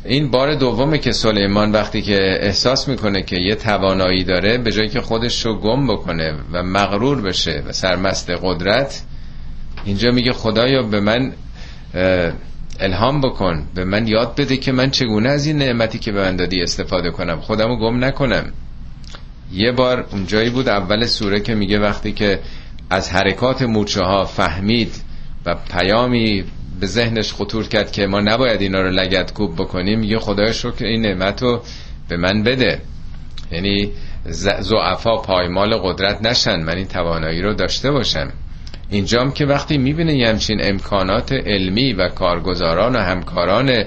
این 0.04 0.30
بار 0.30 0.54
دومه 0.54 0.98
که 0.98 1.12
سلیمان 1.12 1.72
وقتی 1.72 2.02
که 2.02 2.38
احساس 2.40 2.88
می‌کنه 2.88 3.22
که 3.22 3.36
یه 3.36 3.54
توانایی 3.54 4.24
داره 4.24 4.58
به 4.58 4.72
جایی 4.72 4.88
که 4.88 5.00
خودش 5.00 5.46
رو 5.46 5.58
گم 5.58 5.86
بکنه 5.86 6.34
و 6.52 6.62
مغرور 6.62 7.20
بشه 7.20 7.62
و 7.66 7.72
سرمست 7.72 8.30
قدرت 8.30 9.02
اینجا 9.84 10.10
میگه 10.10 10.32
خدایا 10.32 10.82
به 10.82 11.00
من 11.00 11.32
الهام 12.80 13.20
بکن 13.20 13.66
به 13.74 13.84
من 13.84 14.06
یاد 14.06 14.34
بده 14.36 14.56
که 14.56 14.72
من 14.72 14.90
چگونه 14.90 15.28
از 15.28 15.46
این 15.46 15.58
نعمتی 15.58 15.98
که 15.98 16.12
به 16.12 16.20
من 16.20 16.36
دادی 16.36 16.62
استفاده 16.62 17.10
کنم. 17.10 17.40
خودمو 17.40 17.76
گم 17.76 18.04
نکنم. 18.04 18.52
یه 19.52 19.72
بار 19.72 20.06
اونجایی 20.12 20.50
بود 20.50 20.68
اول 20.68 21.06
سوره 21.06 21.40
که 21.40 21.54
میگه 21.54 21.78
وقتی 21.78 22.12
که 22.12 22.40
از 22.90 23.10
حرکات 23.10 23.62
موچه 23.62 24.02
ها 24.02 24.24
فهمید 24.24 24.94
و 25.46 25.54
پیامی 25.54 26.44
به 26.80 26.86
ذهنش 26.86 27.32
خطور 27.32 27.68
کرد 27.68 27.92
که 27.92 28.06
ما 28.06 28.20
نباید 28.20 28.60
اینا 28.60 28.80
رو 28.80 28.90
لگت 28.90 29.32
کوب 29.32 29.54
بکنیم 29.54 29.98
میگه 29.98 30.18
خدای 30.18 30.52
شکر 30.52 30.84
این 30.84 31.02
نعمت 31.02 31.42
رو 31.42 31.62
به 32.08 32.16
من 32.16 32.42
بده. 32.42 32.80
یعنی 33.52 33.90
زعفا 34.60 35.16
پایمال 35.16 35.76
قدرت 35.76 36.22
نشن 36.22 36.60
من 36.60 36.76
این 36.76 36.86
توانایی 36.86 37.42
رو 37.42 37.54
داشته 37.54 37.90
باشم. 37.90 38.32
اینجام 38.90 39.32
که 39.32 39.46
وقتی 39.46 39.78
می‌بینه 39.78 40.14
یه 40.14 40.28
همچین 40.28 40.58
امکانات 40.62 41.32
علمی 41.32 41.92
و 41.92 42.08
کارگزاران 42.08 42.96
و 42.96 42.98
همکاران 42.98 43.84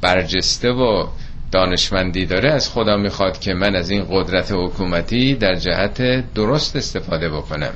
برجسته 0.00 0.70
و 0.70 1.06
دانشمندی 1.52 2.26
داره 2.26 2.50
از 2.50 2.70
خدا 2.70 2.96
می‌خواد 2.96 3.40
که 3.40 3.54
من 3.54 3.76
از 3.76 3.90
این 3.90 4.06
قدرت 4.10 4.52
حکومتی 4.52 5.34
در 5.34 5.54
جهت 5.54 6.24
درست 6.34 6.76
استفاده 6.76 7.28
بکنم. 7.28 7.72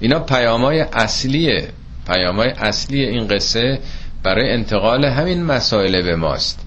اینا 0.00 0.20
پیامای 0.20 0.80
اصلیه. 0.80 1.68
پیامای 2.06 2.48
اصلی 2.48 3.04
این 3.04 3.28
قصه 3.28 3.78
برای 4.22 4.50
انتقال 4.52 5.04
همین 5.04 5.44
مسائل 5.44 6.02
به 6.02 6.16
ماست. 6.16 6.66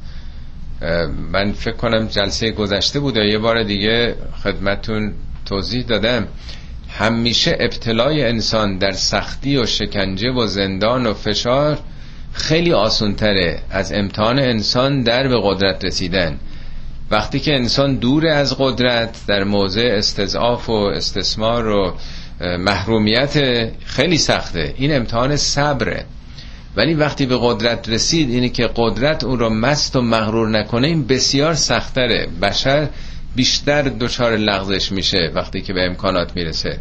من 1.32 1.52
فکر 1.52 1.76
کنم 1.76 2.08
جلسه 2.08 2.52
گذشته 2.52 3.00
بود 3.00 3.18
یه 3.18 3.38
بار 3.38 3.64
دیگه 3.64 4.16
خدمتون 4.44 5.14
توضیح 5.46 5.86
دادم. 5.86 6.28
همیشه 6.90 7.58
ابتلای 7.60 8.24
انسان 8.24 8.78
در 8.78 8.92
سختی 8.92 9.58
و 9.58 9.66
شکنجه 9.66 10.32
و 10.32 10.48
زندان 10.48 11.06
و 11.06 11.14
فشار 11.14 11.78
خیلی 12.40 12.74
آسونتره 12.74 13.60
از 13.70 13.94
امتحان 13.94 14.40
انسان 14.40 15.02
در 15.02 15.28
به 15.28 15.42
قدرت 15.44 15.86
رسیدن. 15.86 16.38
وقتی 17.12 17.40
که 17.40 17.56
انسان 17.56 17.96
دور 17.96 18.28
از 18.28 18.56
قدرت 18.60 19.18
در 19.28 19.44
موضع 19.44 19.90
استضعاف 19.98 20.70
و 20.70 20.74
استثمار 20.74 21.68
و 21.68 21.94
محرومیت 22.60 23.34
خیلی 23.86 24.18
سخته. 24.18 24.74
این 24.78 24.96
امتحان 24.96 25.36
صبره. 25.36 26.06
ولی 26.76 26.94
وقتی 26.94 27.26
به 27.26 27.38
قدرت 27.42 27.90
رسید 27.90 28.30
اینه 28.30 28.50
که 28.50 28.70
قدرت 28.76 29.24
اون 29.24 29.40
رو 29.40 29.50
مست 29.50 29.96
و 29.96 30.02
مغرور 30.02 30.50
نکنه 30.50 30.88
این 30.88 31.08
بسیار 31.08 31.54
سختره. 31.54 32.28
بشر 32.42 32.88
بیشتر 33.36 33.82
دچار 33.82 34.36
لغزش 34.38 34.92
میشه 34.92 35.32
وقتی 35.36 35.62
که 35.62 35.74
به 35.74 35.86
امکانات 35.86 36.36
می‌رسه. 36.36 36.80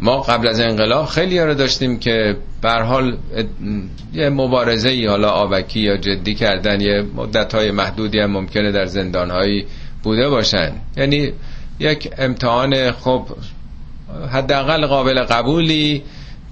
ما 0.00 0.20
قبل 0.20 0.48
از 0.48 0.60
انقلاب 0.60 1.06
خیلی 1.06 1.40
رو 1.40 1.54
داشتیم 1.54 1.98
که 1.98 2.36
بر 2.62 2.82
حال 2.82 3.16
یه 4.14 4.28
مبارزه 4.28 4.88
ای 4.88 5.06
حالا 5.06 5.28
آبکی 5.28 5.80
یا 5.80 5.96
جدی 5.96 6.34
کردن 6.34 6.80
یه 6.80 7.02
مدت 7.16 7.54
های 7.54 7.70
محدودی 7.70 8.18
هم 8.18 8.30
ممکنه 8.30 8.72
در 8.72 8.86
زندان 8.86 9.30
هایی 9.30 9.66
بوده 10.02 10.28
باشن. 10.28 10.72
یعنی 10.96 11.32
یک 11.78 12.10
امتحان 12.18 12.92
خب 12.92 13.26
حداقل 14.32 14.86
قابل 14.86 15.22
قبولی 15.22 16.02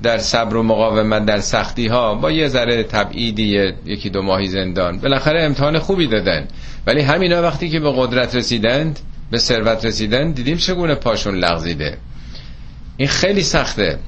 در 0.02 0.18
صبر 0.18 0.56
و 0.56 0.62
مقاومت 0.62 1.24
در 1.24 1.40
سختی 1.40 1.86
ها 1.86 2.14
با 2.14 2.30
یه 2.30 2.48
ذره 2.48 2.82
تبعیدی 2.82 3.72
یکی 3.86 4.10
دو 4.10 4.22
ماهی 4.22 4.48
زندان. 4.48 4.98
بالاخره 4.98 5.42
امتحان 5.42 5.78
خوبی 5.78 6.06
دادن. 6.06 6.46
ولی 6.86 7.00
همینا 7.00 7.42
وقتی 7.42 7.68
که 7.68 7.80
به 7.80 7.92
قدرت 7.96 8.34
رسیدند 8.34 8.98
به 9.30 9.38
ثروت 9.38 9.84
رسیدن 9.84 10.30
دیدیم 10.30 10.56
چگونه 10.56 10.94
پاشون 10.94 11.34
لغزیده. 11.34 11.98
این 12.96 13.08
خیلی 13.08 13.42
سخته. 13.42 13.98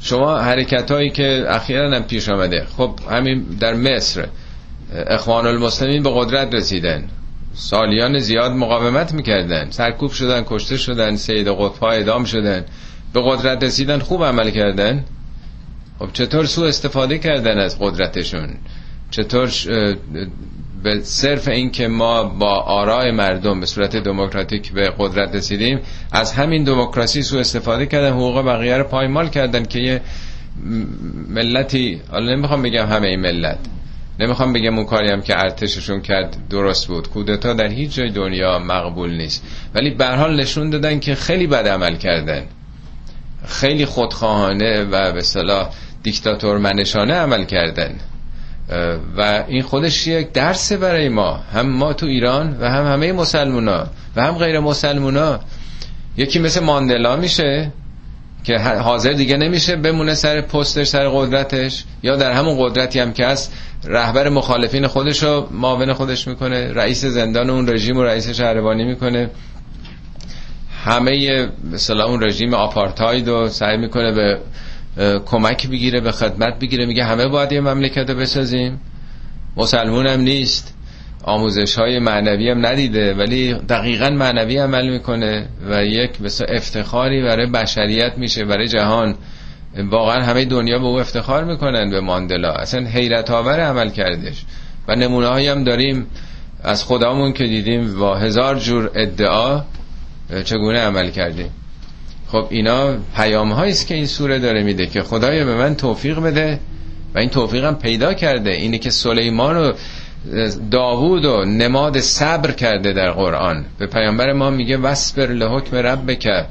شما 0.00 0.38
حرکت 0.38 0.90
هایی 0.90 1.10
که 1.10 1.44
اخیرا 1.48 1.96
هم 1.96 2.02
پیش 2.02 2.28
آمده. 2.28 2.66
خب 2.76 2.98
همین 3.10 3.42
در 3.42 3.74
مصر 3.74 4.28
اخوان 4.92 5.46
المسلمین 5.46 6.02
به 6.02 6.10
قدرت 6.14 6.54
رسیدن. 6.54 7.08
سالیان 7.54 8.18
زیاد 8.18 8.52
مقاومت 8.52 9.14
می‌کردن. 9.14 9.70
سرکوب 9.70 10.10
شدن 10.10 10.44
کشته 10.46 10.76
شدن 10.76 11.16
سید 11.16 11.48
قطبها 11.48 11.90
اعدام 11.90 12.24
شدن. 12.24 12.64
به 13.12 13.22
قدرت 13.24 13.64
رسیدن 13.64 13.98
خوب 13.98 14.24
عمل 14.24 14.50
کردن. 14.50 15.04
خب 15.98 16.08
چطور 16.12 16.46
سو 16.46 16.62
استفاده 16.62 17.18
کردن 17.18 17.58
از 17.58 17.78
قدرتشون؟ 17.80 18.48
چطور 19.10 19.50
به 20.82 21.00
صرف 21.02 21.48
این 21.48 21.70
که 21.70 21.88
ما 21.88 22.22
با 22.22 22.54
آرای 22.60 23.10
مردم 23.10 23.60
به 23.60 23.66
صورت 23.66 23.96
دموکراتیک 23.96 24.72
به 24.72 24.92
قدرت 24.98 25.34
رسیدیم 25.34 25.78
از 26.12 26.32
همین 26.32 26.64
دموکراسی 26.64 27.22
سو 27.22 27.38
استفاده 27.38 27.86
کردن 27.86 28.12
حقوق 28.12 28.46
بقیه 28.46 28.76
رو 28.76 28.84
پایمال 28.84 29.28
کردن 29.28 29.64
که 29.64 29.78
یه 29.78 30.00
ملتی 31.28 32.00
حالا 32.10 32.34
نمی‌خوام 32.34 32.62
بگم 32.62 32.86
همه 32.86 33.08
این 33.08 33.20
ملت 33.20 33.58
نمی‌خوام 34.20 34.52
بگم 34.52 34.76
اون 34.76 34.86
کاری 34.86 35.10
هم 35.10 35.22
که 35.22 35.38
ارتششون 35.38 36.00
کرد 36.00 36.36
درست 36.50 36.86
بود. 36.86 37.08
کودتا 37.08 37.52
در 37.52 37.68
هیچ 37.68 37.94
جای 37.94 38.10
دنیا 38.10 38.58
مقبول 38.58 39.16
نیست. 39.16 39.44
ولی 39.74 39.90
به 39.90 40.06
حال 40.06 40.40
نشون 40.40 40.70
دادن 40.70 41.00
که 41.00 41.14
خیلی 41.14 41.46
بد 41.46 41.68
عمل 41.68 41.96
کردن. 41.96 42.42
خیلی 43.46 43.86
خودخواهانه 43.86 44.82
و 44.82 45.12
به 45.12 45.22
صلاح 45.22 45.70
دیکتاتور 46.02 46.58
منشانه 46.58 47.14
عمل 47.14 47.44
کردن. 47.44 48.00
و 49.16 49.44
این 49.48 49.62
خودش 49.62 50.06
یک 50.06 50.32
درسه 50.32 50.76
برای 50.76 51.08
ما. 51.08 51.32
هم 51.32 51.66
ما 51.66 51.92
تو 51.92 52.06
ایران 52.06 52.56
و 52.60 52.68
هم 52.68 52.92
همه 52.92 53.12
مسلمونا 53.12 53.86
و 54.16 54.22
هم 54.22 54.34
غیر 54.38 54.60
مسلمونا. 54.60 55.40
یکی 56.16 56.38
مثل 56.38 56.60
ماندلا 56.60 57.16
میشه 57.16 57.72
که 58.44 58.58
حاضر 58.58 59.12
دیگه 59.12 59.36
نمیشه 59.36 59.76
بمونه 59.76 60.14
سر 60.14 60.40
پستش 60.40 60.86
سر 60.86 61.08
قدرتش 61.08 61.84
یا 62.02 62.16
در 62.16 62.32
همون 62.32 62.56
قدرتی 62.58 63.00
هم 63.00 63.12
که 63.12 63.26
هست 63.26 63.52
رهبر 63.84 64.28
مخالفین 64.28 64.86
خودش 64.86 65.22
رو 65.22 65.48
معاون 65.50 65.92
خودش 65.92 66.28
می‌کنه 66.28 66.72
رئیس 66.72 67.04
زندان 67.04 67.50
اون 67.50 67.68
رژیم 67.68 67.96
و 67.96 68.02
رئیس 68.02 68.28
شهربانی 68.28 68.84
می‌کنه. 68.84 69.30
همه 70.84 71.48
مثلا 71.72 72.04
اون 72.04 72.22
رژیم 72.22 72.54
آپارتاید 72.54 73.28
رو 73.28 73.48
سعی 73.48 73.76
می‌کنه 73.76 74.12
به 74.12 74.38
کمک 75.26 75.68
بگیره 75.68 76.00
به 76.00 76.12
خدمت 76.12 76.58
بگیره. 76.58 76.86
میگه 76.86 77.04
همه 77.04 77.28
باید 77.28 77.52
یه 77.52 77.60
مملکت 77.60 78.10
رو 78.10 78.16
بسازیم. 78.16 78.80
مسلمون 79.56 80.06
هم 80.06 80.20
نیست. 80.20 80.74
آموزش 81.24 81.78
های 81.78 81.98
معنوی 81.98 82.50
هم 82.50 82.66
ندیده 82.66 83.14
ولی 83.14 83.54
دقیقا 83.54 84.10
معنوی 84.10 84.56
عمل 84.58 84.88
می‌کنه 84.88 85.48
و 85.70 85.84
یک 85.84 86.20
مثل 86.20 86.46
افتخاری 86.48 87.22
برای 87.22 87.46
بشریت 87.46 88.18
میشه 88.18 88.44
برای 88.44 88.68
جهان. 88.68 89.14
واقعا 89.90 90.22
همه 90.22 90.44
دنیا 90.44 90.78
به 90.78 90.84
او 90.84 91.00
افتخار 91.00 91.44
می‌کنن 91.44 91.90
به 91.90 92.00
ماندلا. 92.00 92.52
اصلا 92.52 92.86
حیرت 92.86 93.30
آور 93.30 93.60
عمل 93.60 93.90
کردش. 93.90 94.44
و 94.88 94.96
نمونه 94.96 95.50
هم 95.50 95.64
داریم. 95.64 96.06
از 96.62 96.84
خدامون 96.84 97.32
که 97.32 97.44
دیدیم 97.44 97.98
با 97.98 98.16
هزار 98.16 98.58
جور 98.58 98.90
ادعا 98.94 99.62
چگونه 100.44 100.80
عمل 100.80 101.10
کردیم. 101.10 101.50
خب 102.32 102.46
اینا 102.50 102.96
پیام 103.16 103.52
است 103.52 103.86
که 103.86 103.94
این 103.94 104.06
سوره 104.06 104.38
داره 104.38 104.62
میده 104.62 104.86
که 104.86 105.02
خدایا 105.02 105.44
به 105.44 105.54
من 105.54 105.74
توفیق 105.74 106.18
بده 106.18 106.58
و 107.14 107.18
این 107.18 107.28
توفیق 107.28 107.64
هم 107.64 107.74
پیدا 107.74 108.14
کرده. 108.14 108.50
اینه 108.50 108.78
که 108.78 108.90
سلیمان 108.90 109.56
و 109.56 109.72
داوود 110.70 111.24
و 111.24 111.44
نماد 111.44 112.00
صبر 112.00 112.50
کرده 112.50 112.92
در 112.92 113.10
قرآن. 113.10 113.64
به 113.78 113.86
پیامبر 113.86 114.32
ما 114.32 114.50
میگه 114.50 114.76
وسبر 114.76 115.26
لحکم 115.26 115.76
رب 115.76 116.18
که 116.18 116.46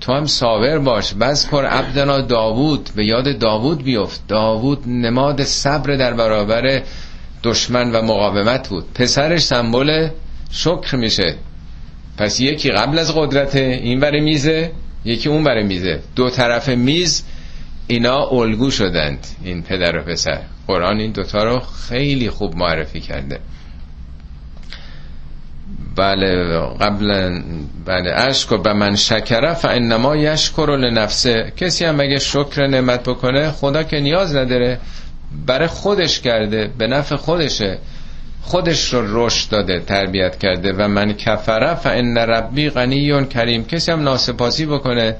تو 0.00 0.12
هم 0.12 0.26
صابر 0.26 0.78
باش. 0.78 1.14
بس 1.14 1.50
کر 1.50 1.64
عبدنا 1.64 2.20
داوود. 2.20 2.90
به 2.96 3.06
یاد 3.06 3.38
داوود 3.38 3.82
بیفت. 3.82 4.26
داوود 4.28 4.88
نماد 4.88 5.44
صبر 5.44 5.96
در 5.96 6.14
برابر 6.14 6.82
دشمن 7.42 7.92
و 7.92 8.02
مقاومت 8.02 8.68
بود. 8.68 8.84
پسرش 8.94 9.42
سمبل 9.42 10.08
شکر 10.50 10.96
میشه. 10.96 11.36
پس 12.18 12.40
یکی 12.40 12.70
قبل 12.70 12.98
از 12.98 13.14
قدرت 13.14 13.56
این 13.56 14.20
میزه. 14.20 14.70
یکی 15.04 15.28
اون 15.28 15.44
بره 15.44 15.62
میزه. 15.62 16.00
دو 16.16 16.30
طرف 16.30 16.68
میز 16.68 17.24
اینا 17.86 18.28
الگو 18.30 18.70
شدند 18.70 19.26
این 19.44 19.62
پدر 19.62 19.98
و 19.98 20.02
پسر. 20.02 20.40
قرآن 20.66 20.98
این 20.98 21.12
دوتا 21.12 21.44
رو 21.44 21.60
خیلی 21.88 22.30
خوب 22.30 22.56
معرفی 22.56 23.00
کرده. 23.00 23.40
بله 25.96 26.58
قبل 26.80 27.40
بله 27.84 28.12
اشک 28.14 28.52
و 28.52 28.58
به 28.58 28.72
من 28.72 28.96
شکره 28.96 29.54
فانما 29.54 30.16
یشکر 30.16 30.76
لنفسه. 30.76 31.52
کسی 31.56 31.84
هم 31.84 32.00
اگه 32.00 32.18
شکر 32.18 32.66
نعمت 32.66 33.08
بکنه 33.08 33.50
خدا 33.50 33.82
که 33.82 34.00
نیاز 34.00 34.36
نداره 34.36 34.78
برای 35.46 35.66
خودش 35.68 36.20
کرده 36.20 36.70
به 36.78 36.86
نفع 36.86 37.16
خودشه. 37.16 37.78
خودش 38.44 38.94
رو 38.94 39.26
رشد 39.26 39.50
داده 39.50 39.80
تربیت 39.80 40.38
کرده 40.38 40.72
و 40.72 40.88
من 40.88 41.12
کفره 41.12 41.74
فان 41.74 42.18
ربی 42.18 42.70
غنی 42.70 43.26
کریم. 43.26 43.64
کسی 43.64 43.92
هم 43.92 44.02
ناسپاسی 44.02 44.66
بکنه 44.66 45.16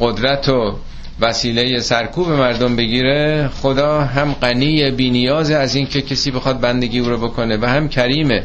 قدرت 0.00 0.48
و 0.48 0.76
وسیله 1.20 1.80
سرکوب 1.80 2.28
مردم 2.28 2.76
بگیره 2.76 3.48
خدا 3.48 4.00
هم 4.00 4.32
غنی 4.32 4.90
بینیاز 4.90 5.50
از 5.50 5.74
این 5.74 5.86
که 5.86 6.02
کسی 6.02 6.30
بخواد 6.30 6.60
بندگی 6.60 6.98
او 6.98 7.08
رو 7.08 7.28
بکنه 7.28 7.56
و 7.56 7.64
هم 7.66 7.88
کریمه. 7.88 8.44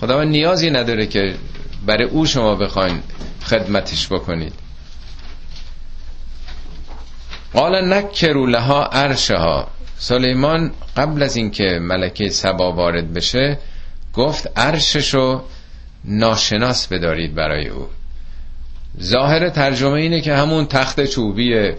خدا 0.00 0.24
نیازی 0.24 0.70
نداره 0.70 1.06
که 1.06 1.34
برای 1.86 2.04
او 2.04 2.26
شما 2.26 2.54
بخواین 2.54 2.98
خدمتش 3.44 4.08
بکنید. 4.08 4.52
قال 7.54 7.92
نکرو 7.94 8.46
لها 8.46 8.84
عرشها. 8.84 9.68
سلیمان 9.98 10.70
قبل 10.96 11.22
از 11.22 11.36
اینکه 11.36 11.78
ملکه 11.82 12.28
سبا 12.28 12.72
وارد 12.72 13.12
بشه 13.12 13.58
گفت 14.14 14.48
عرششو 14.56 15.42
ناشناس 16.04 16.86
بدارید 16.86 17.34
برای 17.34 17.68
او. 17.68 17.86
ظاهر 19.02 19.48
ترجمه 19.48 19.92
اینه 19.92 20.20
که 20.20 20.34
همون 20.34 20.66
تخت 20.66 21.04
چوبی 21.04 21.72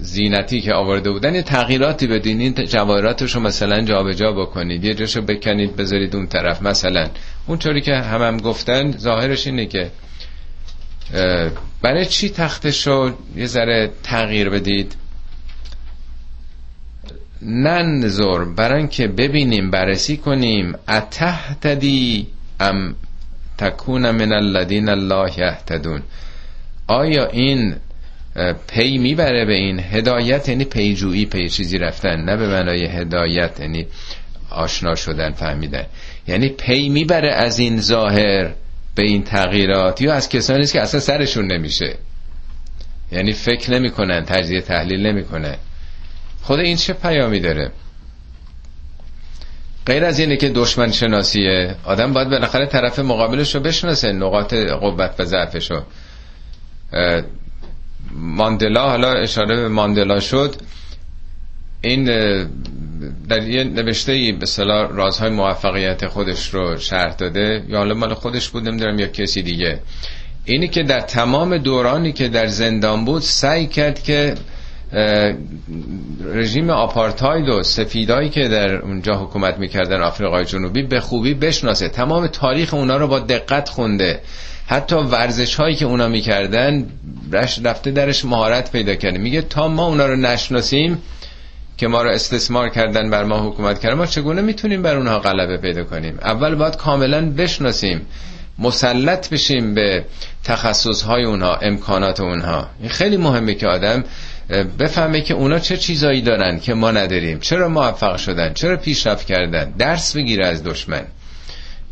زینتی 0.00 0.60
که 0.60 0.74
آورده 0.74 1.10
بودن 1.10 1.34
یه 1.34 1.42
تغییراتی 1.42 2.06
بدین. 2.06 2.40
این 2.40 2.54
جواهراتش 2.54 3.34
رو 3.34 3.40
مثلا 3.40 3.80
جابجا 3.80 4.32
بکنید 4.32 4.84
یه 4.84 4.94
جاشو 4.94 5.22
بکنید 5.22 5.76
بذارید 5.76 6.16
اون 6.16 6.26
طرف. 6.26 6.62
مثلا 6.62 7.08
اونطوری 7.46 7.80
که 7.80 7.94
هم 7.94 8.22
هم 8.22 8.36
گفتن 8.36 8.90
ظاهرش 8.90 9.46
اینه 9.46 9.66
که 9.66 9.90
برای 11.82 12.06
چی 12.06 12.28
تختش 12.28 12.86
رو 12.86 13.12
یه 13.36 13.46
ذره 13.46 13.90
تغییر 14.02 14.50
بدید؟ 14.50 14.96
ننظر 17.46 18.44
برای 18.44 18.88
که 18.88 19.08
ببینیم 19.08 19.70
بررسی 19.70 20.16
کنیم. 20.16 20.74
أتهتدي 20.88 22.26
أم 22.60 22.94
تكون 23.58 24.10
من 24.10 24.32
الذين 24.32 24.88
لا 24.88 25.38
يهتدون. 25.38 26.02
آیا 26.86 27.26
این 27.26 27.74
پی 28.68 28.98
می‌بره 28.98 29.44
به 29.44 29.54
این 29.54 29.80
هدایت؟ 29.80 30.48
یعنی 30.48 30.64
پیجویی 30.64 31.26
پی 31.26 31.48
چیزی 31.48 31.78
رفتن 31.78 32.16
نه 32.16 32.36
به 32.36 32.48
معنای 32.48 32.86
هدایت 32.86 33.60
یعنی 33.60 33.86
آشنا 34.50 34.94
شدن 34.94 35.32
فهمیدن. 35.32 35.84
یعنی 36.28 36.48
پی 36.48 36.88
می‌بره 36.88 37.32
از 37.32 37.58
این 37.58 37.80
ظاهر 37.80 38.50
به 38.94 39.02
این 39.02 39.22
تغییرات؟ 39.22 40.00
یا 40.00 40.14
از 40.14 40.28
کسانی 40.28 40.66
که 40.66 40.80
اصلا 40.80 41.00
سرشون 41.00 41.52
نمیشه؟ 41.52 41.94
یعنی 43.12 43.32
فکر 43.32 43.70
نمی‌کنن 43.70 44.24
تجزیه 44.24 44.60
تحلیل 44.60 45.06
نمی‌کنن. 45.06 45.56
خود 46.42 46.58
این 46.60 46.76
چه 46.76 46.92
پیامی 46.92 47.40
داره؟ 47.40 47.72
غیر 49.86 50.04
از 50.04 50.18
اینه 50.18 50.36
که 50.36 50.48
دشمن 50.48 50.92
شناسیه 50.92 51.74
آدم 51.84 52.12
باید 52.12 52.28
بالاخره 52.30 52.66
طرف 52.66 52.98
مقابلش 52.98 53.54
رو 53.54 53.60
بشناسه 53.60 54.12
نقاط 54.12 54.54
قوت 54.54 55.14
و 55.18 55.24
ضعفش 55.24 55.70
رو 55.70 55.82
ماندلا 58.14 58.88
حالا 58.88 59.12
اشاره 59.12 59.56
به 59.56 59.68
ماندلا 59.68 60.20
شد. 60.20 60.54
این 61.80 62.04
در 63.28 63.42
یه 63.48 63.64
نوشته 63.64 64.12
ای 64.12 64.32
به 64.32 64.46
صلاح 64.46 64.90
رازهای 64.92 65.30
موفقیت 65.30 66.06
خودش 66.06 66.54
رو 66.54 66.76
شرح 66.76 67.14
داده. 67.14 67.64
یا 67.68 67.78
حالا 67.78 67.94
مال 67.94 68.14
خودش 68.14 68.48
بود 68.48 68.68
نمی‌دونم 68.68 68.98
یا 68.98 69.06
کسی 69.06 69.42
دیگه. 69.42 69.80
اینی 70.44 70.68
که 70.68 70.82
در 70.82 71.00
تمام 71.00 71.58
دورانی 71.58 72.12
که 72.12 72.28
در 72.28 72.46
زندان 72.46 73.04
بود 73.04 73.22
سعی 73.22 73.66
کرد 73.66 74.02
که 74.02 74.34
رژیم 76.24 76.70
آپارتاید 76.70 77.48
و 77.48 77.62
سفیدایی 77.62 78.28
که 78.30 78.48
در 78.48 78.76
اونجا 78.76 79.14
حکومت 79.14 79.58
می‌کردن 79.58 80.02
آفریقای 80.02 80.44
جنوبی 80.44 80.82
به 80.82 81.00
خوبی 81.00 81.34
بشناسه. 81.34 81.88
تمام 81.88 82.26
تاریخ 82.26 82.74
اونا 82.74 82.96
رو 82.96 83.08
با 83.08 83.18
دقت 83.18 83.68
خونده. 83.68 84.20
حتی 84.66 84.96
ورزش 84.96 85.54
هایی 85.54 85.76
که 85.76 85.84
اونا 85.84 86.08
می‌کردن 86.08 86.86
رفته 87.64 87.90
درش 87.90 88.24
مهارت 88.24 88.72
پیدا 88.72 88.94
کرده. 88.94 89.18
میگه 89.18 89.42
تا 89.42 89.68
ما 89.68 89.86
اونا 89.86 90.06
رو 90.06 90.16
نشناسیم 90.16 90.98
که 91.76 91.88
ما 91.88 92.02
رو 92.02 92.10
استثمار 92.10 92.68
کردن 92.68 93.10
بر 93.10 93.24
ما 93.24 93.48
حکومت 93.48 93.80
کردن 93.80 93.94
ما 93.94 94.06
چگونه 94.06 94.42
می‌تونیم 94.42 94.82
بر 94.82 94.96
اونها 94.96 95.18
غلبه 95.18 95.56
پیدا 95.56 95.84
کنیم؟ 95.84 96.18
اول 96.22 96.54
باید 96.54 96.76
کاملا 96.76 97.30
بشناسیم 97.30 98.06
مسلط 98.58 99.30
بشیم 99.30 99.74
به 99.74 100.04
تخصص 100.44 101.02
های 101.02 101.24
اونها 101.24 101.54
امکانات 101.54 102.20
اونها. 102.20 102.66
این 102.80 102.88
خیلی 102.88 103.16
مهمه 103.16 103.54
که 103.54 103.66
آدم 103.66 104.04
بفهمه 104.78 105.20
که 105.20 105.34
اونا 105.34 105.58
چه 105.58 105.76
چیزایی 105.76 106.22
دارن 106.22 106.60
که 106.60 106.74
ما 106.74 106.90
نداریم. 106.90 107.38
چرا 107.38 107.68
موفق 107.68 108.16
شدن؟ 108.16 108.52
چرا 108.52 108.76
پیشرفت 108.76 109.26
کردن؟ 109.26 109.70
درس 109.70 110.16
بگیره 110.16 110.46
از 110.46 110.64
دشمن. 110.64 111.02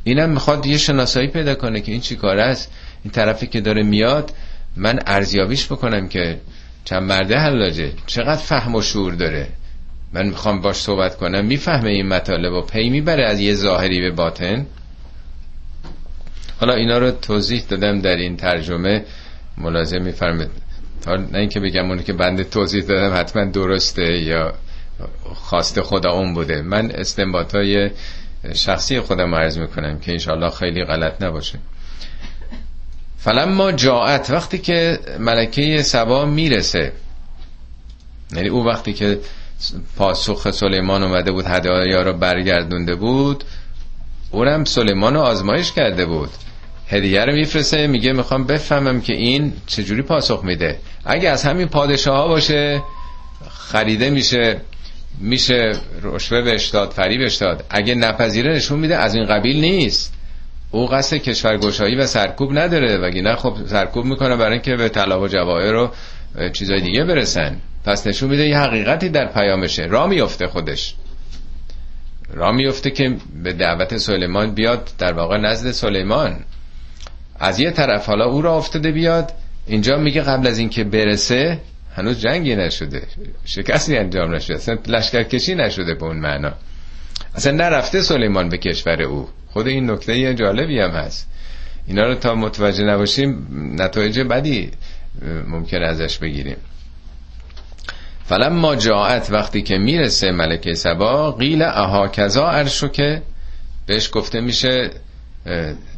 اینم 0.05 0.31
می‌خواد 0.31 0.67
یه 0.67 0.79
شناسایی 0.79 1.29
پیدا 1.29 1.55
کنه 1.55 1.81
که 1.81 1.93
این 1.93 2.01
چی 2.01 2.17
کار 2.17 2.39
است. 2.39 2.73
این 3.05 3.11
طرفی 3.11 3.47
که 3.47 3.61
داره 3.61 3.83
میاد 3.83 4.33
من 4.77 4.99
ارزیابیش 5.07 5.67
بکنم 5.67 6.09
که 6.09 6.41
چند 6.85 7.03
مرده 7.03 7.39
حلاجه. 7.39 7.93
چقدر 8.07 8.41
فهم 8.43 8.75
و 8.75 8.83
شعور 8.83 9.15
داره. 9.15 9.47
من 10.13 10.27
می‌خوام 10.27 10.61
باش 10.61 10.77
صحبت 10.77 11.17
کنم. 11.17 11.45
می‌فهمه 11.45 11.91
این 11.91 12.09
مطالب 12.09 12.53
و 12.53 12.63
پی 12.63 12.91
می‌بره 12.91 13.27
از 13.27 13.41
یه 13.41 13.55
ظاهری 13.55 14.01
به 14.01 14.11
باطن. 14.11 14.67
حالا 16.61 16.75
اینا 16.75 16.99
رو 16.99 17.11
توضیح 17.11 17.63
دادم 17.69 18.01
در 18.01 18.17
این 18.17 18.37
ترجمه. 18.37 19.05
ملازم 19.59 20.11
میفرمه 21.01 21.33
نه 21.33 21.39
اینکه 21.39 21.61
بگم 21.61 21.89
اونی 21.89 22.03
که 22.03 22.13
بنده 22.13 22.45
توضیح 22.45 22.83
دادم 22.83 23.21
حتما 23.21 23.45
درسته 23.45 24.19
یا 24.19 24.55
خواست 25.35 25.81
خدا 25.81 26.11
اون 26.11 26.35
بوده. 26.35 26.63
من 26.63 26.91
استنباط 26.91 27.55
های 27.55 27.91
شخصی 28.55 29.01
خودم 29.01 29.35
عرض 29.35 29.59
می‌کنم 29.59 29.99
که 29.99 30.13
انشاءالله 30.13 30.51
خیلی 30.51 30.85
غلط 30.85 31.23
نباشه. 31.23 31.59
فلما 33.19 33.73
جاعت 33.73 34.31
وقتی 34.31 34.59
که 34.59 34.99
ملکه 35.19 35.83
سبا 35.83 36.25
می‌رسه 36.25 36.93
یعنی 38.33 38.49
او 38.49 38.67
وقتی 38.67 38.93
که 38.93 39.19
پاسخ 39.97 40.51
سلیمان 40.51 41.03
اومده 41.03 41.33
بود 41.33 41.45
هدایا 41.47 42.03
رو 42.03 42.13
برگردونده 42.13 42.95
بود 42.95 43.45
اونم 44.31 44.65
سلیمان 44.65 45.15
رو 45.15 45.21
آزمایش 45.21 45.73
کرده 45.73 46.07
بود. 46.07 46.31
هدیه 46.91 47.25
رو 47.25 47.33
میفرسته 47.33 47.87
میگه 47.87 48.13
می‌خوام 48.13 48.45
بفهمم 48.45 49.01
که 49.01 49.13
این 49.13 49.53
چجوری 49.67 50.03
پاسخ 50.03 50.45
میده. 50.45 50.79
اگه 51.05 51.29
از 51.29 51.45
همین 51.45 51.69
پادشاه 51.69 52.17
ها 52.17 52.29
باشه 52.29 52.83
خریده 53.51 54.11
میشه 54.11 54.61
میشه 55.19 55.73
رشوه 56.03 56.43
بهش 56.43 56.69
داد 56.69 56.91
فریبش 56.91 57.35
داد. 57.35 57.65
اگه 57.71 57.95
نپذیره 57.95 58.53
نشون 58.53 58.79
میده 58.79 58.97
از 58.97 59.15
این 59.15 59.27
قبیل 59.27 59.61
نیست. 59.61 60.15
او 60.71 60.87
قصد 60.87 61.17
کشورگشایی 61.17 61.97
و 61.97 62.07
سرکوب 62.07 62.59
نداره 62.59 63.23
نه 63.23 63.37
خب 63.37 63.57
سرکوب 63.67 64.05
می‌کنه 64.05 64.37
برای 64.37 64.53
اینکه 64.53 64.77
به 64.77 64.89
طلا 64.89 65.21
و 65.21 65.29
جواهر 65.29 65.73
رو 65.73 65.91
چیزای 66.53 66.81
دیگه 66.81 67.05
برسن. 67.05 67.61
پس 67.85 68.07
نشون 68.07 68.31
میده 68.31 68.49
یه 68.49 68.59
حقیقتی 68.59 69.09
در 69.09 69.33
پیامشه. 69.33 69.87
را 69.87 70.07
میفته 70.07 70.47
خودش. 70.47 70.95
را 72.35 72.53
میفته 72.53 72.91
که 72.91 73.17
به 73.43 73.53
دعوت 73.53 73.97
سلیمان 73.97 74.55
بیاد 74.55 74.91
در 74.99 75.13
واقع 75.13 75.39
نزد 75.39 75.71
سلیمان. 75.71 76.37
از 77.41 77.61
یه 77.61 77.71
طرف 77.71 78.07
حالا 78.07 78.25
او 78.25 78.43
را 78.43 78.57
افتاده 78.57 78.93
بیاد 78.93 79.33
اینجا 79.67 79.97
میگه 79.97 80.23
قبل 80.23 80.47
از 80.47 80.59
اینکه 80.59 80.85
برسه 80.85 81.59
هنوز 81.97 82.21
جنگی 82.21 82.57
نشده 82.57 83.03
شکستی 83.45 83.97
انجام 83.97 84.35
نشده 84.35 84.55
اصلا 84.55 84.79
لشکرکشی 84.87 85.55
نشده 85.55 85.95
به 85.95 86.05
اون 86.05 86.17
معنا. 86.17 86.53
اصلا 87.35 87.53
نرفته 87.53 88.03
سلیمان 88.03 88.49
به 88.49 88.59
کشور 88.59 89.03
او. 89.03 89.29
خود 89.49 89.67
این 89.67 89.91
نکته 89.91 90.19
یه 90.19 90.35
جالبی 90.35 90.81
هم 90.81 90.91
هست. 90.91 91.29
اینا 91.87 92.07
رو 92.07 92.15
تا 92.15 92.35
متوجه 92.35 92.85
نباشیم 92.85 93.47
نتایج 93.79 94.21
بدی 94.21 94.71
ممکن 95.47 95.83
ازش 95.83 96.19
بگیریم. 96.19 96.57
ما 98.51 98.77
جاعت 98.77 99.31
وقتی 99.31 99.63
که 99.63 99.79
می‌رسه 99.79 100.31
ملکه 100.31 100.75
سبا 100.75 101.33
قیل 101.33 101.63
اها 101.63 102.09
کذا 102.09 102.51
عرشو 102.51 102.89
که 102.89 103.23
بهش 103.87 104.11
گفته 104.13 104.41
میشه 104.41 104.91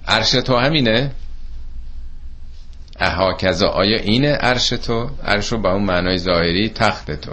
عرش 0.09 0.31
تو 0.31 0.57
همینه؟ 0.57 1.11
اها 3.03 3.33
کذا 3.33 3.69
آیا 3.69 3.99
اینه 3.99 4.33
عرش 4.33 4.69
تو؟ 4.69 5.11
عرش 5.25 5.53
با 5.53 5.73
اون 5.73 5.85
معنای 5.85 6.19
ظاهری 6.19 6.69
تخت 6.69 7.11
تو. 7.11 7.33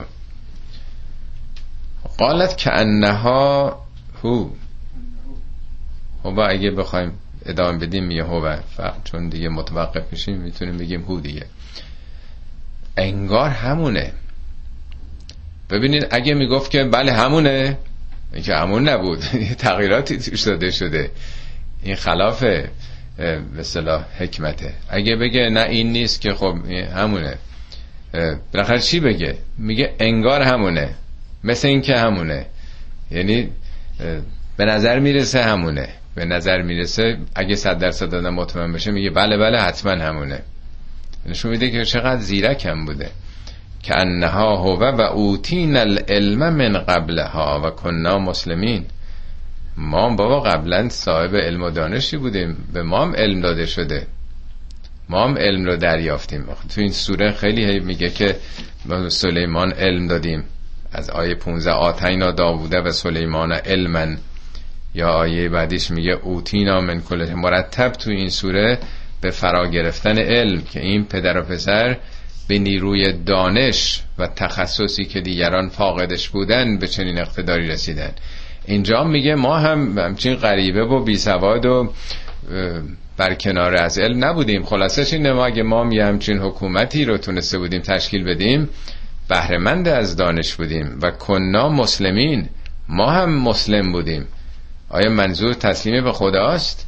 قالت 2.17 2.57
که 2.57 2.71
انها 2.73 3.79
هو. 4.23 4.49
هو 6.25 6.39
اگه 6.49 6.71
بخوایم 6.71 7.11
ادامه 7.45 7.77
بدیم 7.77 8.11
یه 8.11 8.23
هو 8.23 8.55
چون 9.03 9.29
دیگه 9.29 9.49
متوقف 9.49 10.03
میشیم 10.11 10.37
می‌تونیم 10.37 10.77
بگیم 10.77 11.01
هو 11.01 11.19
دیگه. 11.19 11.45
انگار 12.97 13.49
همونه. 13.49 14.13
ببینید 15.69 16.07
اگه 16.11 16.33
می‌گفت 16.33 16.71
که 16.71 16.83
بله 16.83 17.13
همونه 17.13 17.77
که 18.43 18.55
همون 18.55 18.89
نبود. 18.89 19.19
تغییراتی 19.65 20.17
توش 20.17 20.41
داده 20.41 20.71
شده. 20.71 21.11
این 21.83 21.95
خلاف 21.95 22.45
به 23.55 23.63
صلاح 23.63 24.05
حکمته. 24.19 24.73
اگه 24.89 25.15
بگه 25.15 25.49
نه 25.49 25.61
این 25.61 25.91
نیست 25.91 26.21
که 26.21 26.33
خب 26.33 26.55
همونه. 26.95 27.37
بالاخره 28.53 28.79
چی 28.79 28.99
بگه؟ 28.99 29.37
میگه 29.57 29.93
انگار 29.99 30.41
همونه. 30.41 30.89
مثل 31.43 31.67
این 31.67 31.81
که 31.81 31.97
همونه. 31.97 32.45
یعنی 33.11 33.49
به 34.57 34.65
نظر 34.65 34.99
می‌رسه 34.99 35.43
همونه. 35.43 35.89
به 36.15 36.25
نظر 36.25 36.61
می‌رسه 36.61 37.17
اگه 37.35 37.55
صد 37.55 37.79
درصد 37.79 38.15
آدم 38.15 38.33
مطمئن 38.33 38.73
بشه 38.73 38.91
میگه 38.91 39.09
بله 39.09 39.37
بله 39.37 39.59
حتما 39.59 39.91
همونه. 39.91 40.39
نشون 41.25 41.51
میده 41.51 41.71
که 41.71 41.85
چقدر 41.85 42.21
زیرکم 42.21 42.85
بوده. 42.85 43.09
که 43.83 43.97
انها 43.97 44.57
هو 44.57 44.83
و 44.83 45.01
اوتین 45.01 45.77
العلم 45.77 46.53
من 46.53 46.73
قبلها 46.77 47.61
و 47.65 47.69
کنا 47.69 48.19
مسلمین. 48.19 48.85
ما 49.79 50.15
بابا 50.15 50.39
قبلا 50.39 50.89
صاحب 50.89 51.35
علم 51.35 51.63
و 51.63 51.69
دانشی 51.69 52.17
بودیم. 52.17 52.57
به 52.73 52.83
ما 52.83 53.01
هم 53.01 53.15
علم 53.15 53.41
داده 53.41 53.65
شده. 53.65 54.07
ما 55.09 55.23
هم 55.23 55.37
علم 55.37 55.65
رو 55.65 55.75
دریافتیم. 55.75 56.45
تو 56.75 56.81
این 56.81 56.91
سوره 56.91 57.31
خیلی 57.31 57.79
میگه 57.79 58.09
که 58.09 58.35
سلیمان 59.07 59.71
علم 59.71 60.07
دادیم. 60.07 60.43
از 60.91 61.09
آیه 61.09 61.35
15 61.35 61.71
آتینا 61.71 62.31
داووده 62.31 62.81
و 62.81 62.91
سلیمان 62.91 63.51
علما 63.51 64.15
یا 64.95 65.09
آیه 65.09 65.49
بعدیش 65.49 65.91
میگه 65.91 66.11
اوتینا 66.11 66.81
من 66.81 67.01
کل 67.01 67.33
مرتب 67.33 67.91
تو 67.91 68.09
این 68.09 68.29
سوره 68.29 68.79
به 69.21 69.29
فرا 69.31 69.67
گرفتن 69.67 70.19
علم 70.19 70.61
که 70.61 70.79
این 70.81 71.05
پدر 71.05 71.37
و 71.37 71.41
پسر 71.41 71.97
به 72.47 72.57
نیروی 72.57 73.13
دانش 73.13 74.03
و 74.17 74.27
تخصصی 74.27 75.05
که 75.05 75.21
دیگران 75.21 75.69
فاقدش 75.69 76.29
بودن 76.29 76.77
به 76.77 76.87
چنین 76.87 77.19
اقتداری 77.19 77.67
رسیدن. 77.67 78.11
اینجا 78.69 79.03
میگه 79.03 79.35
ما 79.35 79.57
هم 79.57 79.97
همچین 79.97 80.35
غریبه 80.35 80.83
و 80.83 81.03
بی 81.03 81.15
سواد 81.15 81.65
و 81.65 81.93
بر 83.17 83.33
کنار 83.33 83.75
از 83.75 83.99
علم 83.99 84.25
نبودیم. 84.25 84.63
خلاصش 84.63 85.13
اینه 85.13 85.33
ما 85.33 85.45
اگه 85.45 85.63
ما 85.63 85.93
یه 85.93 86.05
همچین 86.05 86.37
حکومتی 86.37 87.05
رو 87.05 87.17
تونسته 87.17 87.57
بودیم 87.57 87.81
تشکیل 87.81 88.23
بدیم 88.23 88.69
بهرهمند 89.29 89.87
از 89.87 90.15
دانش 90.15 90.55
بودیم 90.55 90.99
و 91.01 91.11
کنا 91.11 91.69
مسلمین 91.69 92.49
ما 92.89 93.11
هم 93.11 93.29
مسلم 93.29 93.91
بودیم. 93.91 94.25
آیا 94.89 95.09
منظور 95.09 95.53
تسلیم 95.53 96.03
به 96.03 96.11
خداست؟ 96.11 96.87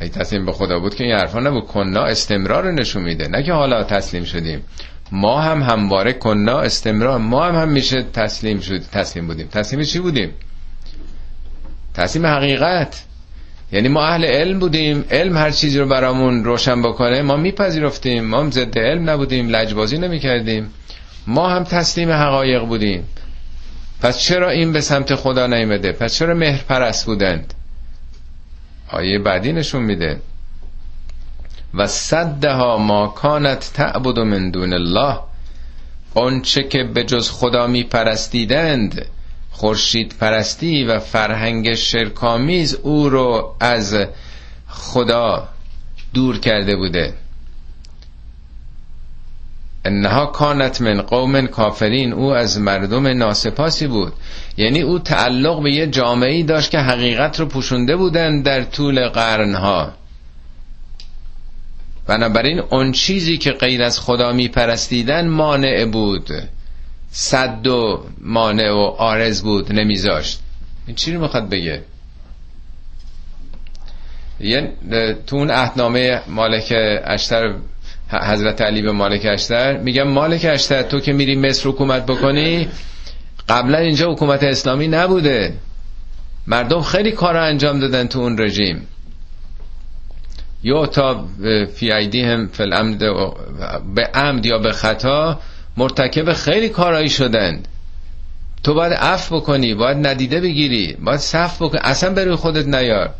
ای 0.00 0.08
تسلیم 0.08 0.46
به 0.46 0.52
خدا 0.52 0.78
بود 0.78 0.94
که 0.94 1.04
این 1.04 1.12
حرفا 1.12 1.40
نبود. 1.40 1.64
کنا 1.66 2.04
استمرار 2.04 2.72
نشون 2.72 3.02
میده. 3.02 3.28
نه 3.28 3.42
که 3.42 3.52
حالا 3.52 3.84
تسلیم 3.84 4.24
شدیم. 4.24 4.64
ما 5.12 5.40
هم 5.40 5.62
همواره 5.62 6.12
کنا 6.12 6.60
استمرار 6.60 7.18
ما 7.18 7.44
هم 7.44 7.54
هم 7.54 7.68
میشه 7.68 8.02
تسلیم 8.02 8.60
شد 8.60 8.80
تسلیم 8.92 9.26
بودیم. 9.26 9.46
تسلیم 9.46 9.82
چی 9.82 9.98
بودیم؟ 9.98 10.30
تسلیم 11.94 12.26
حقیقت. 12.26 13.02
یعنی 13.72 13.88
ما 13.88 14.06
اهل 14.06 14.24
علم 14.24 14.58
بودیم 14.58 15.04
علم 15.10 15.36
هر 15.36 15.50
چیزی 15.50 15.78
رو 15.78 15.88
برامون 15.88 16.44
روشن 16.44 16.82
بکنه 16.82 17.22
ما 17.22 17.36
میپذیرفتیم. 17.36 18.24
ما 18.24 18.40
هم 18.40 18.50
ضد 18.50 18.78
علم 18.78 19.10
نبودیم 19.10 19.48
لجبازی 19.48 19.98
نمی‌کردیم. 19.98 20.70
ما 21.26 21.48
هم 21.48 21.64
تسلیم 21.64 22.10
حقایق 22.10 22.62
بودیم. 22.62 23.08
پس 24.00 24.18
چرا 24.18 24.50
این 24.50 24.72
به 24.72 24.80
سمت 24.80 25.14
خدا 25.14 25.46
نیمده 25.46 25.92
پس 25.92 26.14
چرا 26.14 26.34
مهر 26.34 26.62
پرست 26.68 27.06
بودند؟ 27.06 27.54
آیه 28.90 29.18
بعدی 29.18 29.52
نشون 29.52 29.82
میده. 29.82 30.20
و 31.74 31.86
صدها 31.86 32.78
ما 32.78 33.06
کانت 33.06 33.70
تعبد 33.74 34.18
من 34.18 34.50
دون 34.50 34.72
الله. 34.72 35.18
آنچه 36.14 36.62
که 36.62 36.84
به 36.84 37.04
جز 37.04 37.30
خدا 37.30 37.66
می 37.66 37.82
پرستیدند 37.82 39.06
خورشید 39.54 40.14
پرستی 40.20 40.84
و 40.84 40.98
فرهنگ 40.98 41.74
شرکامیز 41.74 42.74
او 42.74 43.08
رو 43.08 43.56
از 43.60 43.96
خدا 44.68 45.48
دور 46.14 46.38
کرده 46.38 46.76
بوده. 46.76 47.14
انها 49.84 50.26
کانت 50.26 50.80
من 50.80 51.00
قوم 51.02 51.46
کافرین 51.46 52.12
او 52.12 52.34
از 52.34 52.58
مردم 52.58 53.06
ناسپاسی 53.06 53.86
بود. 53.86 54.12
یعنی 54.56 54.80
او 54.82 54.98
تعلق 54.98 55.62
به 55.62 55.72
یه 55.72 55.86
جامعه 55.86 56.42
داشت 56.42 56.70
که 56.70 56.78
حقیقت 56.78 57.40
رو 57.40 57.46
پوشونده 57.46 57.96
بودن 57.96 58.42
در 58.42 58.62
طول 58.62 59.08
قرنها. 59.08 59.92
بنابراین 62.06 62.58
اون 62.58 62.92
چیزی 62.92 63.38
که 63.38 63.50
غیر 63.52 63.82
از 63.82 64.00
خدا 64.00 64.32
میپرستیدن 64.32 65.28
مانع 65.28 65.84
بود. 65.84 66.30
صد 67.16 67.66
و 67.66 68.04
مانع 68.20 68.70
و 68.70 68.94
آرز 68.98 69.42
بود 69.42 69.72
نمیذاشت. 69.72 70.40
این 70.86 70.96
چی 70.96 71.12
رو 71.12 71.20
می‌خواد 71.20 71.48
بگه؟ 71.48 71.82
یه 74.40 74.72
تو 75.26 75.36
اون 75.36 75.50
اهنامه 75.50 76.20
مالک 76.28 76.72
اشتر 77.04 77.54
حضرت 78.10 78.60
علی 78.60 78.82
به 78.82 78.92
مالک 78.92 79.26
اشتر 79.30 79.76
میگم 79.76 80.08
مالک 80.08 80.46
اشتر 80.50 80.82
تو 80.82 81.00
که 81.00 81.12
میری 81.12 81.36
مصر 81.36 81.68
حکومت 81.68 82.06
بکنی 82.06 82.68
قبلا 83.48 83.78
اینجا 83.78 84.12
حکومت 84.12 84.42
اسلامی 84.42 84.88
نبوده. 84.88 85.54
مردم 86.46 86.82
خیلی 86.82 87.12
کار 87.12 87.36
انجام 87.36 87.80
دادن 87.80 88.06
تو 88.06 88.18
اون 88.18 88.38
رژیم. 88.38 88.86
یا 90.62 90.86
تا 90.86 91.26
فی 91.74 91.92
ایدی 91.92 92.22
هم 92.22 92.48
فل 92.48 92.96
به 93.94 94.06
عمد 94.14 94.46
یا 94.46 94.58
به 94.58 94.72
خطا 94.72 95.40
مرتکب 95.76 96.32
خیلی 96.32 96.68
کارایی 96.68 97.08
شدند. 97.08 97.68
تو 98.64 98.74
باید 98.74 98.92
عفو 98.92 99.36
بکنی 99.36 99.74
باید 99.74 100.06
ندیده 100.06 100.40
بگیری 100.40 100.96
باید 101.04 101.20
صف 101.20 101.62
بکنی 101.62 101.80
اصلا 101.84 102.14
بروی 102.14 102.34
خودت 102.34 102.66
نیار. 102.66 103.10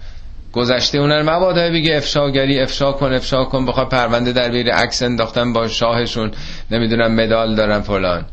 گذشته 0.53 0.99
اونر 0.99 1.23
مبادا 1.23 1.71
بگه 1.71 1.97
افشاگری 1.97 2.61
افشا 2.61 2.93
کن 2.93 3.13
افشا 3.13 3.45
کن 3.45 3.67
بخواد 3.67 3.89
پرونده 3.89 4.33
در 4.33 4.51
بیری 4.51 4.71
عکس 4.71 5.03
انداختن 5.03 5.53
با 5.53 5.69
شاهشون. 5.69 6.31
نمی‌دونم 6.71 7.15
مدال 7.15 7.55
دارن 7.55 7.81
فلان. 7.81 8.25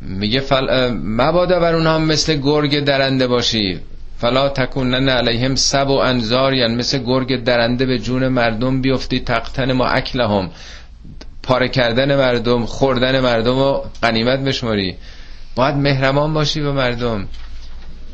میگه 0.00 0.40
فل... 0.40 0.90
مبادا 1.04 1.60
بر 1.60 1.74
اونها 1.74 1.98
مثل 1.98 2.34
گرگ 2.34 2.80
درنده 2.80 3.26
باشی. 3.26 3.80
فلا 4.18 4.48
تکونن 4.48 5.08
علیهم 5.08 5.54
سب 5.54 5.88
و 5.88 5.98
انزار 5.98 6.54
یعنی 6.54 6.74
مثل 6.74 6.98
گرگ 6.98 7.44
درنده 7.44 7.86
به 7.86 7.98
جون 7.98 8.28
مردم 8.28 8.80
بیفتی 8.82 9.20
تقتن 9.20 9.72
ما 9.72 9.86
اکلهم. 9.86 10.50
پاره 11.48 11.68
کردن 11.68 12.16
مردم 12.16 12.66
خوردن 12.66 13.20
مردم 13.20 13.58
و 13.58 13.80
قنیمت 14.02 14.38
بشماری. 14.40 14.96
باید 15.54 15.74
مهرمان 15.74 16.34
باشی 16.34 16.60
به 16.60 16.72
مردم. 16.72 17.28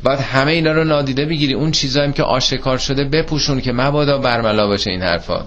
باید 0.03 0.19
همه 0.19 0.51
اینا 0.51 0.71
رو 0.71 0.83
نادیده 0.83 1.25
بگیری. 1.25 1.53
اون 1.53 1.71
چیزایی 1.71 2.11
که 2.11 2.23
آشکار 2.23 2.77
شده 2.77 3.03
بپوشون 3.03 3.61
که 3.61 3.71
مبادا 3.71 4.17
برملا 4.17 4.67
باشه 4.67 4.91
این 4.91 5.01
حرفا. 5.01 5.45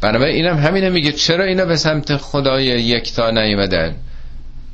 بنابراین 0.00 0.34
اینم 0.34 0.56
همینه 0.56 0.90
میگه 0.90 1.12
چرا 1.12 1.44
اینا 1.44 1.64
به 1.64 1.76
سمت 1.76 2.16
خدای 2.16 2.64
یکتا 2.64 3.30
نیومدن؟ 3.30 3.94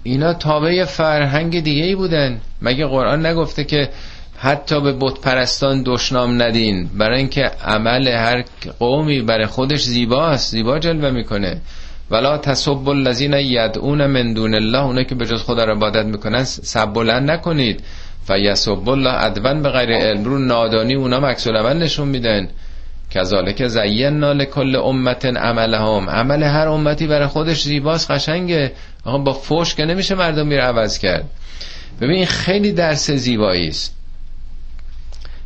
اینا 0.02 0.34
تابع 0.34 0.84
فرهنگ 0.84 1.60
دیگه 1.60 1.84
ای 1.84 1.94
بودن. 1.94 2.40
مگه 2.62 2.86
قرآن 2.86 3.26
نگفته 3.26 3.64
که 3.64 3.88
حتی 4.42 4.80
به 4.80 4.92
بت 4.92 5.20
پرستان 5.20 5.82
دشنام 5.86 6.42
ندین. 6.42 6.90
برای 6.98 7.18
اینکه 7.18 7.50
عمل 7.64 8.08
هر 8.08 8.44
قومی 8.78 9.22
برای 9.22 9.46
خودش 9.46 9.82
زیباست 9.82 10.50
زیبا 10.50 10.78
جلوه 10.78 11.10
می‌کنه. 11.10 11.60
ولا 12.10 12.38
تسب 12.38 12.88
الذین 12.88 13.32
یدعون 13.32 14.06
من 14.06 14.32
دون 14.32 14.54
الله 14.54 14.84
اونه 14.84 15.04
که 15.04 15.14
به 15.14 15.26
جز 15.26 15.42
خدا 15.42 15.64
را 15.64 15.72
عبادت 15.72 16.04
می‌کنن 16.04 16.44
سب 16.44 16.92
بلند 16.92 17.30
نکنید. 17.30 17.80
فیسب 18.26 18.88
الله 18.88 19.24
ادون 19.24 19.62
به 19.62 19.68
غیر 19.68 19.90
علم 19.90 20.24
رو 20.24 20.38
نادانی 20.38 20.94
اونا 20.94 21.20
مکس 21.20 21.46
نشون 21.46 22.08
میدن. 22.08 22.48
کذالک 23.10 23.66
زینا 23.66 24.32
لکل 24.32 24.76
امت 24.76 25.24
عملهم. 25.24 26.10
عمل 26.10 26.42
هر 26.42 26.68
امتی 26.68 27.06
برای 27.06 27.26
خودش 27.26 27.62
زیباست 27.62 28.10
قشنگه. 28.10 28.72
آقا 29.04 29.18
با 29.18 29.32
فوش 29.32 29.74
که 29.74 29.84
نمیشه 29.84 30.14
مردم 30.14 30.46
میره 30.46 30.62
عوض 30.62 30.98
کرد. 30.98 31.24
ببین 32.00 32.26
خیلی 32.26 32.72
درس 32.72 33.10
زیبایی 33.10 33.68
است 33.68 33.99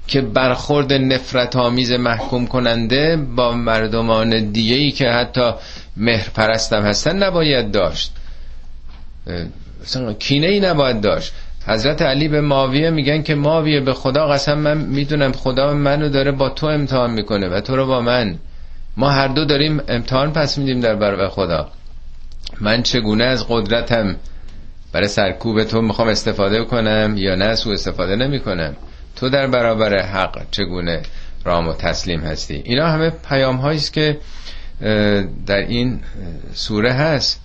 که 0.06 0.20
برخورد 0.20 0.92
نفرت 0.92 1.56
آمیز 1.56 1.92
محکوم 1.92 2.46
کننده 2.46 3.16
با 3.16 3.52
مردمان 3.52 4.50
دیگه 4.50 4.76
ای 4.76 4.90
که 4.90 5.08
حتی 5.08 5.52
مهر 5.96 6.28
پرستم 6.34 6.82
هستن 6.82 7.22
نباید 7.22 7.70
داشت. 7.70 8.12
کینه 10.18 10.46
ای 10.46 10.60
نباید 10.60 11.00
داشت. 11.00 11.32
حضرت 11.66 12.02
علی 12.02 12.28
به 12.28 12.40
ماویه 12.40 12.90
میگن 12.90 13.22
که 13.22 13.34
ماویه 13.34 13.80
به 13.80 13.92
خدا 13.92 14.26
قسم 14.26 14.58
من 14.58 14.78
می‌دونم 14.78 15.32
خدا 15.32 15.74
منو 15.74 16.08
داره 16.08 16.32
با 16.32 16.48
تو 16.48 16.66
امتحان 16.66 17.10
می‌کنه 17.10 17.48
و 17.48 17.60
تو 17.60 17.76
رو 17.76 17.86
با 17.86 18.00
من. 18.00 18.38
ما 18.96 19.10
هر 19.10 19.28
دو 19.28 19.44
داریم 19.44 19.80
امتحان 19.88 20.32
پس 20.32 20.58
میدیم 20.58 20.80
در 20.80 20.94
برابر 20.94 21.28
خدا. 21.28 21.68
من 22.60 22.82
چگونه 22.82 23.24
از 23.24 23.46
قدرتم 23.48 24.16
برای 24.92 25.08
سرکوب 25.08 25.64
تو 25.64 25.82
می‌خوام 25.82 26.08
استفاده 26.08 26.64
کنم 26.64 27.14
یا 27.16 27.34
نه 27.34 27.54
سو 27.54 27.70
استفاده 27.70 28.16
نمی 28.16 28.40
کنم 28.40 28.76
تو 29.16 29.28
در 29.28 29.46
برابر 29.46 30.02
حق 30.02 30.42
چگونه 30.50 31.02
رام 31.44 31.68
و 31.68 31.72
تسلیم 31.72 32.20
هستی؟ 32.20 32.62
اینا 32.64 32.86
همه 32.86 33.10
پیام 33.10 33.60
است 33.60 33.92
که 33.92 34.18
در 35.46 35.56
این 35.56 36.00
سوره 36.54 36.92
هست. 36.92 37.40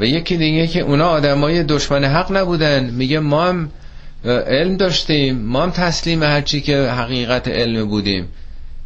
و 0.00 0.04
یکی 0.04 0.36
دیگه 0.36 0.66
که 0.66 0.80
اونا 0.80 1.08
آدمای 1.08 1.62
دشمن 1.62 2.04
حق 2.04 2.36
نبودن. 2.36 2.84
میگه 2.84 3.18
ما 3.18 3.44
هم 3.44 3.70
علم 4.24 4.76
داشتیم. 4.76 5.38
ما 5.38 5.62
هم 5.62 5.70
تسلیم 5.70 6.22
هرچی 6.22 6.60
که 6.60 6.78
حقیقت 6.78 7.48
علم 7.48 7.88
بودیم. 7.88 8.28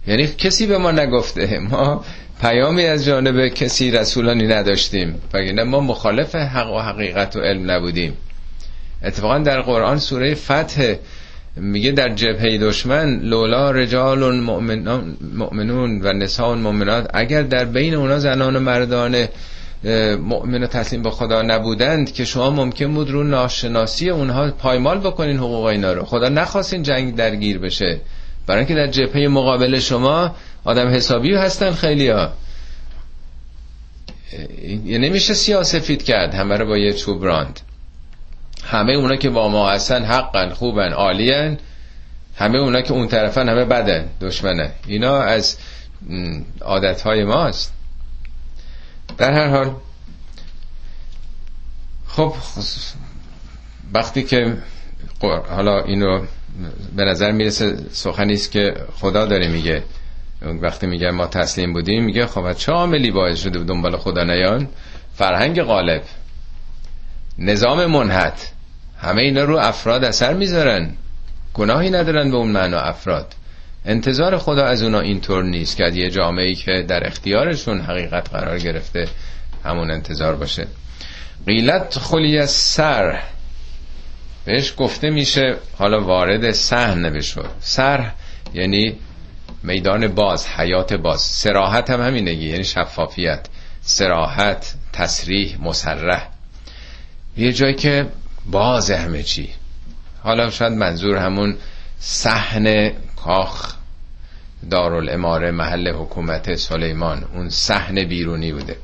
یعنی 0.06 0.26
کسی 0.26 0.66
به 0.66 0.78
ما 0.78 0.90
نگفته. 0.90 1.58
ما 1.58 2.04
پیامی 2.40 2.84
از 2.84 3.04
جانب 3.04 3.48
کسی 3.48 3.90
رسولانی 3.90 4.46
نداشتیم. 4.46 5.14
وگرنه 5.34 5.64
ما 5.64 5.80
مخالف 5.80 6.34
حق 6.34 6.72
و 6.72 6.78
حقیقت 6.78 7.36
و 7.36 7.40
علم 7.40 7.70
نبودیم. 7.70 8.12
اتفاقا 9.04 9.38
در 9.38 9.60
قرآن 9.60 9.98
سوره 9.98 10.34
فتح 10.34 10.94
میگه 11.60 11.92
در 11.92 12.08
جبهه 12.08 12.58
دشمن 12.58 13.20
لولا 13.20 13.70
رجال 13.70 14.40
مؤمنون 15.20 16.00
و 16.02 16.12
نساء 16.12 16.54
مؤمنات 16.54 17.10
اگر 17.14 17.42
در 17.42 17.64
بین 17.64 17.94
اونا 17.94 18.18
زنان 18.18 18.56
و 18.56 18.60
مردان 18.60 19.26
مؤمن 20.18 20.62
و 20.62 20.66
تسلیم 20.66 21.02
به 21.02 21.10
خدا 21.10 21.42
نبودند 21.42 22.12
که 22.12 22.24
شما 22.24 22.50
ممکن 22.50 22.94
بود 22.94 23.10
رو 23.10 23.24
ناشناسی 23.24 24.10
اونها 24.10 24.50
پایمال 24.50 24.98
بکنین 24.98 25.36
حقوق 25.36 25.64
اینا 25.64 25.92
رو. 25.92 26.04
خدا 26.04 26.28
نخواستین 26.28 26.82
جنگ 26.82 27.16
درگیر 27.16 27.58
بشه. 27.58 28.00
برای 28.46 28.58
اینکه 28.58 28.74
در 28.74 28.86
جبهه 28.86 29.28
مقابل 29.28 29.78
شما 29.78 30.34
آدم 30.64 30.88
حسابی 30.88 31.34
هستن 31.34 31.70
خیلی 31.70 32.08
ها 32.08 32.32
یعنی 34.86 35.08
نمیشه 35.08 35.34
سیاسفید 35.34 36.02
کرد 36.02 36.34
همه 36.34 36.56
رو 36.56 36.66
با 36.66 36.78
یه 36.78 36.92
چوب 36.92 37.24
راند. 37.24 37.60
همه 38.70 38.92
اونا 38.92 39.16
که 39.16 39.30
با 39.30 39.48
ما 39.48 39.70
هستن 39.70 40.04
حقا 40.04 40.50
خوبن 40.54 40.92
عالین. 40.92 41.58
همه 42.36 42.58
اونا 42.58 42.80
که 42.80 42.92
اون 42.92 43.08
طرفن 43.08 43.48
همه 43.48 43.64
بدن 43.64 44.08
دشمنه. 44.20 44.72
اینا 44.86 45.22
از 45.22 45.58
عادت 46.60 47.02
های 47.02 47.24
ماست. 47.24 47.72
در 49.18 49.32
هر 49.32 49.48
حال 49.48 49.74
خب 52.06 52.34
وقتی 53.94 54.22
که 54.22 54.56
حالا 55.50 55.82
اینو 55.82 56.26
به 56.96 57.04
نظر 57.04 57.32
می‌رسه 57.32 57.76
سخنی 57.90 58.32
است 58.32 58.50
که 58.50 58.74
خدا 59.00 59.26
داره 59.26 59.48
میگه. 59.48 59.82
وقتی 60.42 60.86
میگه 60.86 61.10
ما 61.10 61.26
تسلیم 61.26 61.72
بودیم 61.72 62.04
میگه 62.04 62.26
خب 62.26 62.52
چه 62.52 62.72
عاملی 62.72 63.10
باعث 63.10 63.42
شده 63.42 63.58
دنبال 63.64 63.96
خدا 63.96 64.24
نیان. 64.24 64.68
فرهنگ 65.14 65.62
غالب. 65.62 66.02
نظام 67.38 67.86
منحت 67.86 68.52
همه 69.00 69.22
اینا 69.22 69.44
رو 69.44 69.56
افراد 69.58 70.04
اثر 70.04 70.34
می‌ذارن. 70.34 70.90
گناهی 71.54 71.90
ندارن 71.90 72.30
به 72.30 72.36
اون 72.36 72.50
معنا 72.50 72.80
افراد. 72.80 73.34
انتظار 73.84 74.38
خدا 74.38 74.64
از 74.64 74.82
اونا 74.82 75.00
اینطور 75.00 75.44
نیست 75.44 75.76
که 75.76 75.84
یه 75.94 76.10
جامعه 76.10 76.54
که 76.54 76.84
در 76.88 77.06
اختیارشون 77.06 77.80
حقیقت 77.80 78.30
قرار 78.30 78.58
گرفته 78.58 79.08
همون 79.64 79.90
انتظار 79.90 80.36
باشه. 80.36 80.66
قیلت 81.46 81.98
خلی 81.98 82.46
سر. 82.46 83.20
بهش 84.44 84.74
گفته 84.76 85.10
میشه 85.10 85.56
حالا 85.78 86.00
وارد 86.00 86.50
سهن 86.50 87.10
بشو. 87.10 87.42
سر 87.60 88.10
یعنی 88.54 88.96
میدان 89.62 90.08
باز 90.08 90.46
حیات 90.46 90.94
باز. 90.94 91.20
سراحت 91.20 91.90
هم 91.90 92.00
همینه 92.00 92.34
یعنی 92.34 92.64
شفافیت. 92.64 93.46
سراحت 93.80 94.74
تصریح 94.92 95.56
مسرح. 95.60 96.28
یه 97.36 97.52
جایی 97.52 97.74
که 97.74 98.06
باز 98.50 98.90
همه 98.90 99.22
چی. 99.22 99.50
حالا 100.22 100.50
شاید 100.50 100.72
منظور 100.72 101.16
همون 101.16 101.56
صحن 101.98 102.92
کاخ 103.16 103.74
دارالاماره 104.70 105.50
محل 105.50 105.88
حکومت 105.88 106.54
سلیمان. 106.54 107.24
اون 107.34 107.50
صحن 107.50 108.04
بیرونی 108.04 108.52
بوده. 108.52 108.76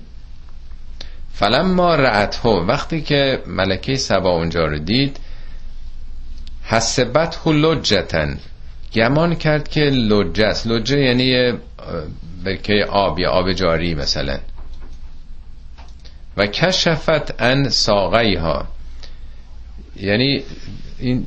فلما 1.35 1.95
رعته 1.95 2.49
وقتی 2.49 3.03
که 3.03 3.43
ملکه 3.47 3.97
سبا 3.97 4.31
اونجا 4.31 4.67
رو 4.67 4.79
دید 4.79 5.21
حسبت 6.65 7.39
لجتن. 7.47 8.39
گمان 8.95 9.35
کرد 9.35 9.69
که 9.69 9.81
لجه 9.81 10.47
است. 10.47 10.67
لجه 10.67 10.99
یعنی 10.99 11.59
برکه 12.45 12.87
آب 12.89 13.19
یا 13.19 13.31
آب 13.31 13.53
جاری 13.53 13.95
مثلا. 13.95 14.39
و 16.37 16.47
کشفت 16.47 17.43
ان 17.43 17.69
ساقی 17.69 18.35
ها 18.35 18.74
یعنی 20.01 20.42
این 20.99 21.26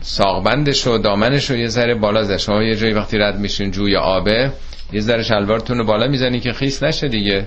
ساقبندش 0.00 0.86
و 0.86 0.98
دامنش 0.98 1.50
رو 1.50 1.56
یه 1.56 1.68
ذره 1.68 1.94
بالا 1.94 2.22
زد 2.24 2.36
شما 2.36 2.62
یه 2.62 2.76
جایی 2.76 2.92
وقتی 2.92 3.18
رد 3.18 3.38
میشین 3.38 3.70
جوی 3.70 3.96
آبه 3.96 4.52
یه 4.92 5.00
ذره 5.00 5.22
شلوارتون 5.22 5.78
رو 5.78 5.84
بالا 5.84 6.08
می‌زنی 6.08 6.40
که 6.40 6.52
خیس 6.52 6.82
نشه 6.82 7.08
دیگه. 7.08 7.46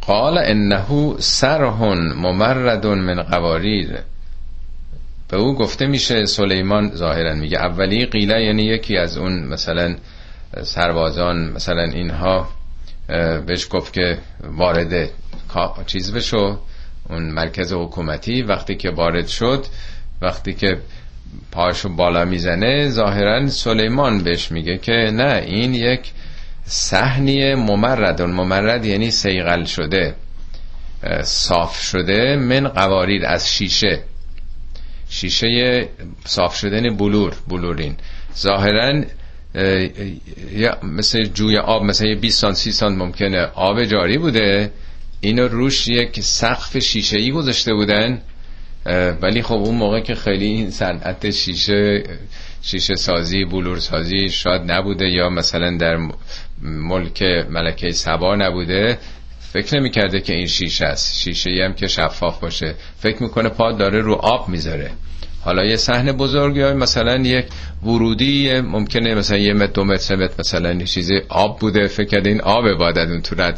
قال 0.00 0.38
انه 0.38 1.14
سرهن 1.18 2.12
ممرد 2.12 2.86
من 2.86 3.22
قواریر. 3.22 3.98
به 5.28 5.36
او 5.36 5.54
گفته 5.54 5.86
میشه 5.86 6.26
سلیمان 6.26 6.90
ظاهرا 6.94 7.34
میگه 7.34 7.58
اولی 7.58 8.06
قیله 8.06 8.44
یعنی 8.44 8.62
یکی 8.62 8.96
از 8.96 9.16
اون 9.16 9.44
مثلا 9.46 9.96
سربازان 10.62 11.52
مثلا 11.52 11.82
اینها 11.82 12.48
بهش 13.46 13.66
گفت 13.70 13.92
که 13.92 14.18
وارد 14.42 15.10
چیز 15.86 16.12
بشو 16.12 16.58
اون 17.08 17.22
مرکز 17.22 17.72
حکومتی 17.72 18.42
وقتی 18.42 18.74
که 18.74 18.90
وارد 18.90 19.26
شد 19.26 19.66
وقتی 20.22 20.54
که 20.54 20.78
پاشو 21.52 21.88
بالا 21.88 22.24
می‌زنه 22.24 22.88
ظاهرا 22.88 23.48
سلیمان 23.48 24.22
بهش 24.22 24.52
میگه 24.52 24.78
که 24.78 24.92
نه 24.92 25.42
این 25.46 25.74
یک 25.74 26.12
صحنی 26.64 27.54
ممرد 27.54 28.22
ممرد 28.22 28.84
یعنی 28.84 29.10
سیغل 29.10 29.64
شده 29.64 30.14
صاف 31.22 31.80
شده 31.82 32.36
من 32.36 32.68
قواریر 32.68 33.26
از 33.26 33.52
شیشه 33.52 33.98
شیشه 35.08 35.88
صاف 36.24 36.56
شدن 36.56 36.96
بلور 36.96 37.36
بلورین 37.48 37.96
ظاهرا 38.38 39.02
مثل 40.82 41.24
جوی 41.24 41.56
آب 41.58 41.82
مثل 41.84 42.14
20 42.14 42.40
سان 42.40 42.52
30 42.54 42.72
سان 42.72 42.96
ممکنه 42.96 43.40
آب 43.54 43.84
جاری 43.84 44.18
بوده 44.18 44.70
اینو 45.20 45.48
روش 45.48 45.88
یک 45.88 46.20
سقف 46.20 46.78
شیشه 46.78 47.18
ای 47.18 47.32
گذاشته 47.32 47.74
بودن 47.74 48.22
ولی 49.22 49.42
خب 49.42 49.54
اون 49.54 49.74
موقع 49.74 50.00
که 50.00 50.14
خیلی 50.14 50.46
این 50.46 50.70
صنعت 50.70 51.30
شیشه 51.30 52.02
شیشه 52.62 52.94
سازی 52.94 53.44
بلور 53.44 53.78
سازی 53.78 54.28
شاید 54.28 54.72
نبوده 54.72 55.08
یا 55.08 55.30
مثلا 55.30 55.76
در 55.76 55.98
ملک 56.62 57.22
ملکه 57.50 57.90
سبا 57.90 58.36
نبوده 58.36 58.98
فکر 59.52 59.80
نمی‌کرده 59.80 60.20
که 60.20 60.34
این 60.34 60.46
شیشه 60.46 60.84
است. 60.84 61.16
شیشه 61.16 61.50
هم 61.64 61.74
که 61.74 61.86
شفاف 61.86 62.40
باشه. 62.40 62.74
فکر 62.98 63.22
می‌کنه 63.22 63.48
پا 63.48 63.72
داره 63.72 64.00
رو 64.00 64.14
آب 64.14 64.48
می‌ذاره. 64.48 64.90
حالا 65.40 65.64
یه 65.64 65.76
صحنه 65.76 66.12
بزرگ 66.12 66.56
یا 66.56 66.74
مثلا 66.74 67.16
یک 67.16 67.46
ورودی 67.84 68.60
ممکنه 68.60 69.14
مثلا 69.14 69.36
یه 69.36 69.52
متر 69.52 69.72
دو 69.72 69.84
متر 69.84 70.28
مثلا 70.38 70.72
یه 70.72 70.84
چیزی 70.84 71.14
آب 71.28 71.58
بوده. 71.58 71.86
فکر 71.86 72.06
کرده 72.06 72.30
این 72.30 72.40
آب 72.40 72.72
باید 72.72 72.98
اون 72.98 73.20
تو 73.20 73.34
رد 73.38 73.56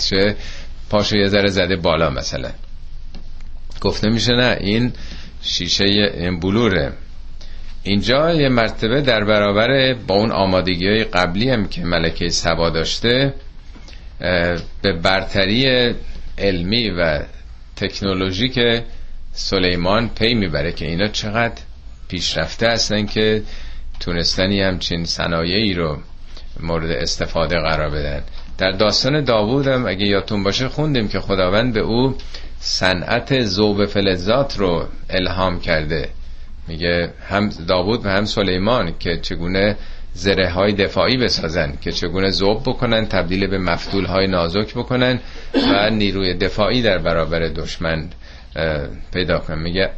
پاشو 0.93 1.17
یه 1.17 1.29
ذره 1.29 1.49
زده 1.49 1.77
بالا 1.77 2.11
مثلا. 2.11 2.51
گفته 3.81 4.09
میشه 4.09 4.33
نه 4.33 4.57
این 4.61 4.93
شیشه 5.43 5.85
این 5.85 6.41
بلوره. 6.41 6.93
اینجا 7.83 8.33
یه 8.33 8.49
مرتبه 8.49 9.01
در 9.01 9.25
برابر 9.25 9.95
با 9.95 10.15
اون 10.15 10.33
آمادگی 10.33 10.89
های 10.89 11.05
قبلی 11.05 11.51
هم 11.51 11.69
که 11.69 11.85
ملکه 11.85 12.29
سبا 12.29 12.71
داشته 12.71 13.35
به 14.83 14.93
برتری 15.03 15.95
علمی 16.39 16.91
و 16.91 17.23
تکنولوژی 17.77 18.49
که 18.49 18.85
سلیمان 19.33 20.09
پی 20.09 20.35
می‌بره 20.35 20.73
که 20.73 20.87
اینا 20.87 21.09
چقدر 21.09 21.63
پیشرفته 22.09 22.69
هستن 22.69 23.07
که 23.07 23.43
تونستنی 24.01 24.61
همچین 24.61 25.05
صنایعی 25.05 25.75
رو 25.75 25.99
مورد 26.61 26.91
استفاده 26.91 27.57
قرار 27.57 27.91
بدن. 27.91 28.23
در 28.63 28.71
داستان 28.71 29.25
داوود 29.25 29.67
هم 29.67 29.87
اگه 29.87 30.07
یادتون 30.07 30.43
باشه 30.43 30.69
خوندیم 30.69 31.09
که 31.09 31.21
خداوند 31.21 31.75
به 31.75 31.81
او 31.81 32.15
صنعت 32.59 33.41
زوب 33.41 33.87
فلزات 33.87 34.59
رو 34.59 34.87
الهام 35.11 35.61
کرده. 35.61 36.09
میگه 36.69 37.13
هم 37.29 37.49
داوود 37.49 38.07
و 38.07 38.09
هم 38.09 38.25
سلیمان 38.25 38.95
که 38.99 39.19
چگونه 39.23 39.77
زره 40.15 40.49
های 40.49 40.73
دفاعی 40.73 41.17
بسازن 41.17 41.73
که 41.81 41.93
چگونه 41.93 42.31
زوب 42.31 42.63
بکنن 42.63 43.07
تبدیل 43.07 43.47
به 43.47 43.59
مفتول 43.59 44.05
های 44.05 44.27
نازک 44.27 44.75
بکنن 44.75 45.19
و 45.55 45.91
نیروی 45.91 46.35
دفاعی 46.35 46.83
در 46.83 46.99
برابر 46.99 47.41
دشمن 47.41 48.09
پیدا 49.13 49.39
کنن. 49.39 49.59
میگه 49.59 49.91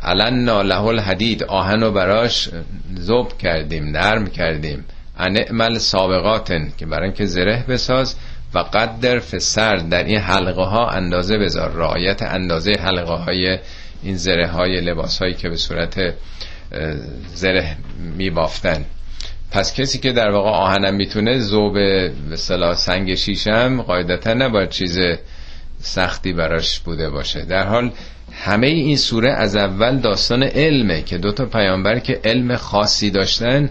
الان 0.00 0.48
له 0.48 0.84
الحدید 0.84 1.44
آهن 1.44 1.82
و 1.82 1.90
براش 1.90 2.48
زوب 2.94 3.38
کردیم 3.38 3.84
نرم 3.84 4.26
کردیم. 4.26 4.84
انعمل 5.20 5.78
سابقاتن 5.78 6.72
که 6.78 6.86
برای 6.86 7.04
اینکه 7.04 7.26
زره 7.26 7.64
بساز 7.68 8.16
و 8.54 8.58
قدر 8.58 9.18
فسر 9.18 9.76
در 9.76 10.04
این 10.04 10.18
حلقه 10.18 10.62
ها 10.62 10.88
اندازه 10.88 11.38
بذار. 11.38 11.72
رعایت 11.72 12.22
اندازه 12.22 12.72
حلقه 12.80 13.14
های 13.14 13.58
این 14.02 14.16
زره 14.16 14.46
های 14.46 14.80
لباس 14.80 15.18
هایی 15.18 15.34
که 15.34 15.48
به 15.48 15.56
صورت 15.56 16.14
زره 17.34 17.76
می 18.16 18.30
بافتن 18.30 18.84
پس 19.50 19.74
کسی 19.74 19.98
که 19.98 20.12
در 20.12 20.30
واقع 20.30 20.50
آهنم 20.50 20.94
می‌تونه 20.94 21.38
زوب 21.38 21.74
به 22.30 22.36
سنگ 22.76 23.14
شیشم 23.14 23.82
قاعدتا 23.82 24.34
نباید 24.34 24.68
چیز 24.68 24.98
سختی 25.80 26.32
براش 26.32 26.80
بوده 26.80 27.10
باشه. 27.10 27.44
در 27.44 27.66
حال 27.66 27.90
همه 28.32 28.66
این 28.66 28.96
سوره 28.96 29.30
از 29.32 29.56
اول 29.56 29.98
داستان 29.98 30.42
علمه 30.42 31.02
که 31.02 31.18
دو 31.18 31.32
تا 31.32 31.46
پیامبر 31.46 31.98
که 31.98 32.20
علم 32.24 32.56
خاصی 32.56 33.10
داشتن 33.10 33.70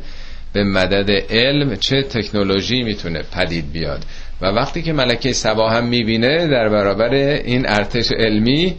به 0.54 0.64
مدد 0.64 1.12
علم 1.30 1.76
چه 1.76 2.04
تکنولوژی 2.04 2.84
می‌تونه 2.84 3.24
پدید 3.24 3.72
بیاد. 3.72 4.06
و 4.42 4.46
وقتی 4.46 4.82
که 4.82 4.94
ملکه 4.94 5.34
سبا 5.34 5.70
هم 5.70 5.86
می‌بینه 5.86 6.48
در 6.48 6.70
برابر 6.70 7.14
این 7.14 7.70
ارتش 7.70 8.12
علمی 8.12 8.76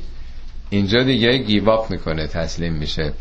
اینجا 0.71 1.03
دیگه 1.03 1.39
گیواب 1.39 1.91
می‌کنه 1.91 2.27
تسلیم 2.27 2.73
میشه. 2.73 3.13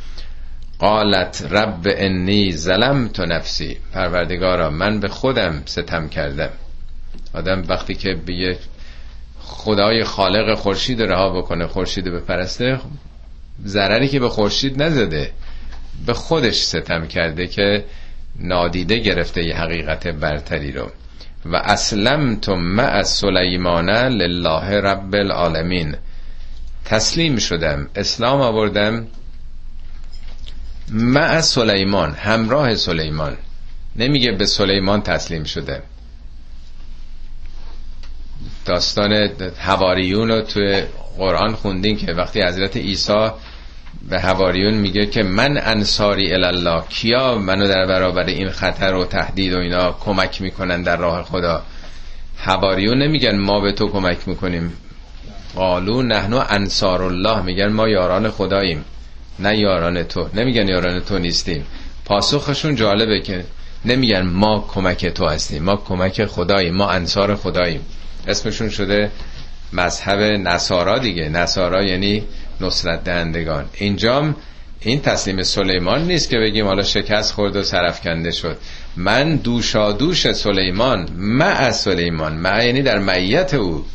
قالت 0.79 1.47
رب 1.51 1.81
انی 1.85 2.51
ظلم 2.51 3.07
تو 3.07 3.25
نفسی. 3.25 3.77
پروردگارا 3.93 4.69
من 4.69 4.99
به 4.99 5.07
خودم 5.07 5.61
ستم 5.65 6.09
کردم. 6.09 6.49
آدم 7.33 7.63
وقتی 7.67 7.93
که 7.93 8.15
به 8.25 8.57
خدای 9.39 10.03
خالق 10.03 10.57
خورشید 10.57 11.01
رها 11.01 11.29
بکنه 11.29 11.67
خورشید 11.67 12.05
بپرسته 12.05 12.79
ضرری 13.65 14.07
که 14.07 14.19
به 14.19 14.29
خورشید 14.29 14.83
نزده 14.83 15.31
به 16.05 16.13
خودش 16.13 16.55
ستم 16.55 17.07
کرده 17.07 17.47
که 17.47 17.83
نادیده 18.39 18.97
گرفته 18.97 19.43
یه 19.43 19.55
حقیقت 19.55 20.07
برتری 20.07 20.71
رو. 20.71 20.91
و 21.45 21.55
اسلم 21.55 22.35
تو 22.35 22.55
مع 22.55 23.03
سلیمان 23.03 23.89
لله 23.89 24.81
رب 24.81 25.15
العالمین. 25.15 25.95
تسلیم 26.85 27.37
شدم 27.37 27.89
اسلام 27.95 28.41
آوردم. 28.41 29.07
مع 30.91 31.41
سلیمان 31.41 32.11
همراه 32.11 32.75
سلیمان. 32.75 33.37
نمیگه 33.95 34.31
به 34.31 34.45
سلیمان 34.45 35.01
تسلیم 35.01 35.43
شده. 35.43 35.83
داستان 38.65 39.29
هواریون 39.57 40.27
رو 40.27 40.41
توی 40.41 40.83
قرآن 41.17 41.55
خوندین 41.55 41.97
که 41.97 42.13
وقتی 42.13 42.41
حضرت 42.41 42.77
عیسی 42.77 43.29
به 44.09 44.19
هواریون 44.19 44.73
میگه 44.73 45.05
که 45.05 45.23
من 45.23 45.57
انصاری 45.57 46.33
الله 46.33 46.83
کیا 46.89 47.35
منو 47.35 47.67
در 47.67 47.85
برابر 47.85 48.25
این 48.25 48.49
خطر 48.49 48.93
و 48.93 49.05
تهدید 49.05 49.53
و 49.53 49.57
اینا 49.57 49.91
کمک 49.91 50.41
می‌کنن 50.41 50.81
در 50.81 50.97
راه 50.97 51.23
خدا؟ 51.23 51.63
هواریون 52.37 52.97
نمیگن 52.97 53.37
ما 53.37 53.59
به 53.59 53.71
تو 53.71 53.87
کمک 53.87 54.27
می‌کنیم. 54.27 54.73
قالو 55.55 56.01
نحنو 56.01 56.43
انصار 56.49 57.03
الله 57.03 57.41
میگن 57.41 57.67
ما 57.67 57.87
یاران 57.87 58.29
خداییم 58.29 58.85
نه 59.39 59.57
یاران 59.57 60.03
تو. 60.03 60.29
نمیگن 60.33 60.67
یاران 60.67 60.99
تو 60.99 61.19
نیستیم. 61.19 61.65
پاسخشون 62.05 62.75
جالبه 62.75 63.21
که 63.21 63.45
نمیگن 63.85 64.21
ما 64.21 64.65
کمک 64.73 65.05
تو 65.05 65.27
هستیم. 65.27 65.63
ما 65.63 65.75
کمک 65.75 66.25
خداییم 66.25 66.75
ما 66.75 66.89
انصار 66.89 67.35
خداییم. 67.35 67.81
اسمشون 68.27 68.69
شده 68.69 69.11
مذهب 69.73 70.19
نصارا 70.19 70.97
دیگه. 70.97 71.29
نصارا 71.29 71.83
یعنی 71.83 72.23
نصرت 72.61 73.03
دهندگان. 73.03 73.65
اینجام 73.73 74.35
این 74.79 75.01
تسلیم 75.01 75.43
سلیمان 75.43 76.07
نیست 76.07 76.29
که 76.29 76.37
بگیم 76.37 76.65
حالا 76.65 76.83
شکست 76.83 77.33
خورد 77.33 77.55
و 77.55 77.63
سرفکنده 77.63 78.31
شد. 78.31 78.57
من 78.97 79.35
دوشا 79.35 79.91
دوش 79.91 80.31
سلیمان 80.31 81.09
مع 81.17 81.71
سلیمان. 81.71 82.33
مع 82.33 82.65
یعنی 82.65 82.81
در 82.81 82.99
معیت 82.99 83.53
او. 83.53 83.85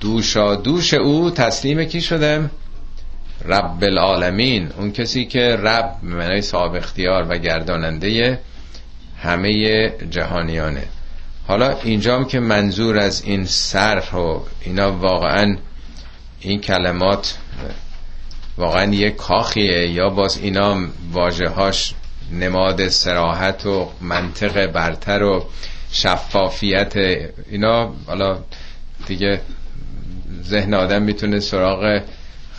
دوشا 0.00 0.54
دوش 0.54 0.94
او 0.94 1.30
تسلیم 1.30 1.84
کی 1.84 2.00
شدم؟ 2.00 2.50
رب 3.44 3.84
العالمین. 3.84 4.70
اون 4.78 4.92
کسی 4.92 5.24
که 5.24 5.56
رب 5.56 5.94
معنی 6.02 6.40
صاحب 6.40 6.74
اختیار 6.74 7.26
و 7.28 7.38
گرداننده 7.38 8.38
همه 9.22 9.90
جهانیانه. 10.10 10.82
حالا 11.46 11.78
اینجام 11.82 12.24
که 12.24 12.40
منظور 12.40 12.98
از 12.98 13.22
این 13.24 13.44
صرف 13.44 14.14
و 14.14 14.42
اینا 14.64 14.92
واقعا 14.92 15.56
این 16.40 16.60
کلمات 16.60 17.38
واقعا 18.58 18.94
یه 18.94 19.10
کاخیه. 19.10 19.88
یا 19.88 20.10
باز 20.10 20.38
اینا 20.38 20.86
واجه 21.12 21.48
هاش 21.48 21.94
نماد 22.32 22.88
سراحت 22.88 23.66
و 23.66 23.90
منطق 24.00 24.66
برتر 24.66 25.22
و 25.22 25.46
شفافیت 25.92 26.96
اینا. 27.50 27.94
حالا 28.06 28.38
دیگه 29.06 29.40
ذهن 30.42 30.74
آدم 30.74 31.02
می‌تونه 31.02 31.40
سراغ 31.40 32.00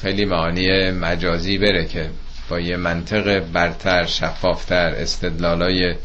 خیلی 0.01 0.25
معانی 0.25 0.91
مجازی 0.91 1.57
بره 1.57 1.85
که 1.85 2.09
با 2.49 2.59
یه 2.59 2.77
منطق 2.77 3.39
برتر 3.39 4.05
شفافتر 4.05 4.89
استدلالای 4.97 5.95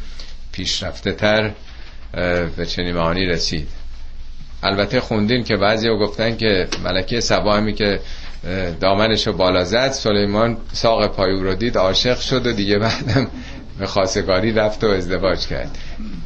پیشرفته 0.53 1.13
تر 1.13 1.51
به 2.57 2.67
چنین 2.67 2.95
معانی 2.95 3.27
رسید. 3.27 3.69
البته 4.63 5.01
خوندین 5.01 5.45
که 5.45 5.57
بعضی 5.57 5.89
ها 5.89 5.97
گفتن 5.97 6.37
که 6.37 6.69
ملکه 6.85 7.21
سبا 7.21 7.57
همی 7.57 7.75
که 7.75 8.01
دامنشو 8.81 9.33
بالا 9.33 9.65
زد. 9.65 9.91
سلیمان 9.91 10.57
ساق 10.73 11.07
پای 11.07 11.33
رو 11.33 11.55
دید 11.55 11.79
عاشق 11.79 12.19
شد 12.21 12.47
و 12.47 12.53
دیگه 12.53 12.79
بعدم 12.79 13.27
به 13.79 13.87
خاصگاری 13.87 14.53
رفت 14.53 14.85
و 14.85 14.87
ازدواج 14.87 15.47
کرد. 15.47 15.79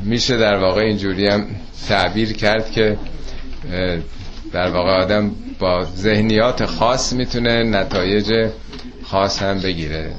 میشه 0.02 0.36
در 0.36 0.56
واقع 0.56 0.80
اینجوری 0.80 1.28
هم 1.28 1.46
تعبیر 1.88 2.32
کرد 2.32 2.70
که 2.70 2.96
در 4.52 4.70
واقع 4.70 4.90
آدم 4.90 5.30
با 5.58 5.84
ذهنیات 5.96 6.66
خاص 6.66 7.12
می‌تونه 7.12 7.62
نتایج 7.62 8.48
خاص 9.04 9.42
هم 9.42 9.60
بگیره. 9.60 10.10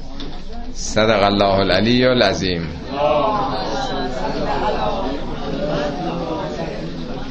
صدق 0.73 1.23
الله 1.23 1.53
العلی 1.59 2.05
العظیم. 2.05 2.67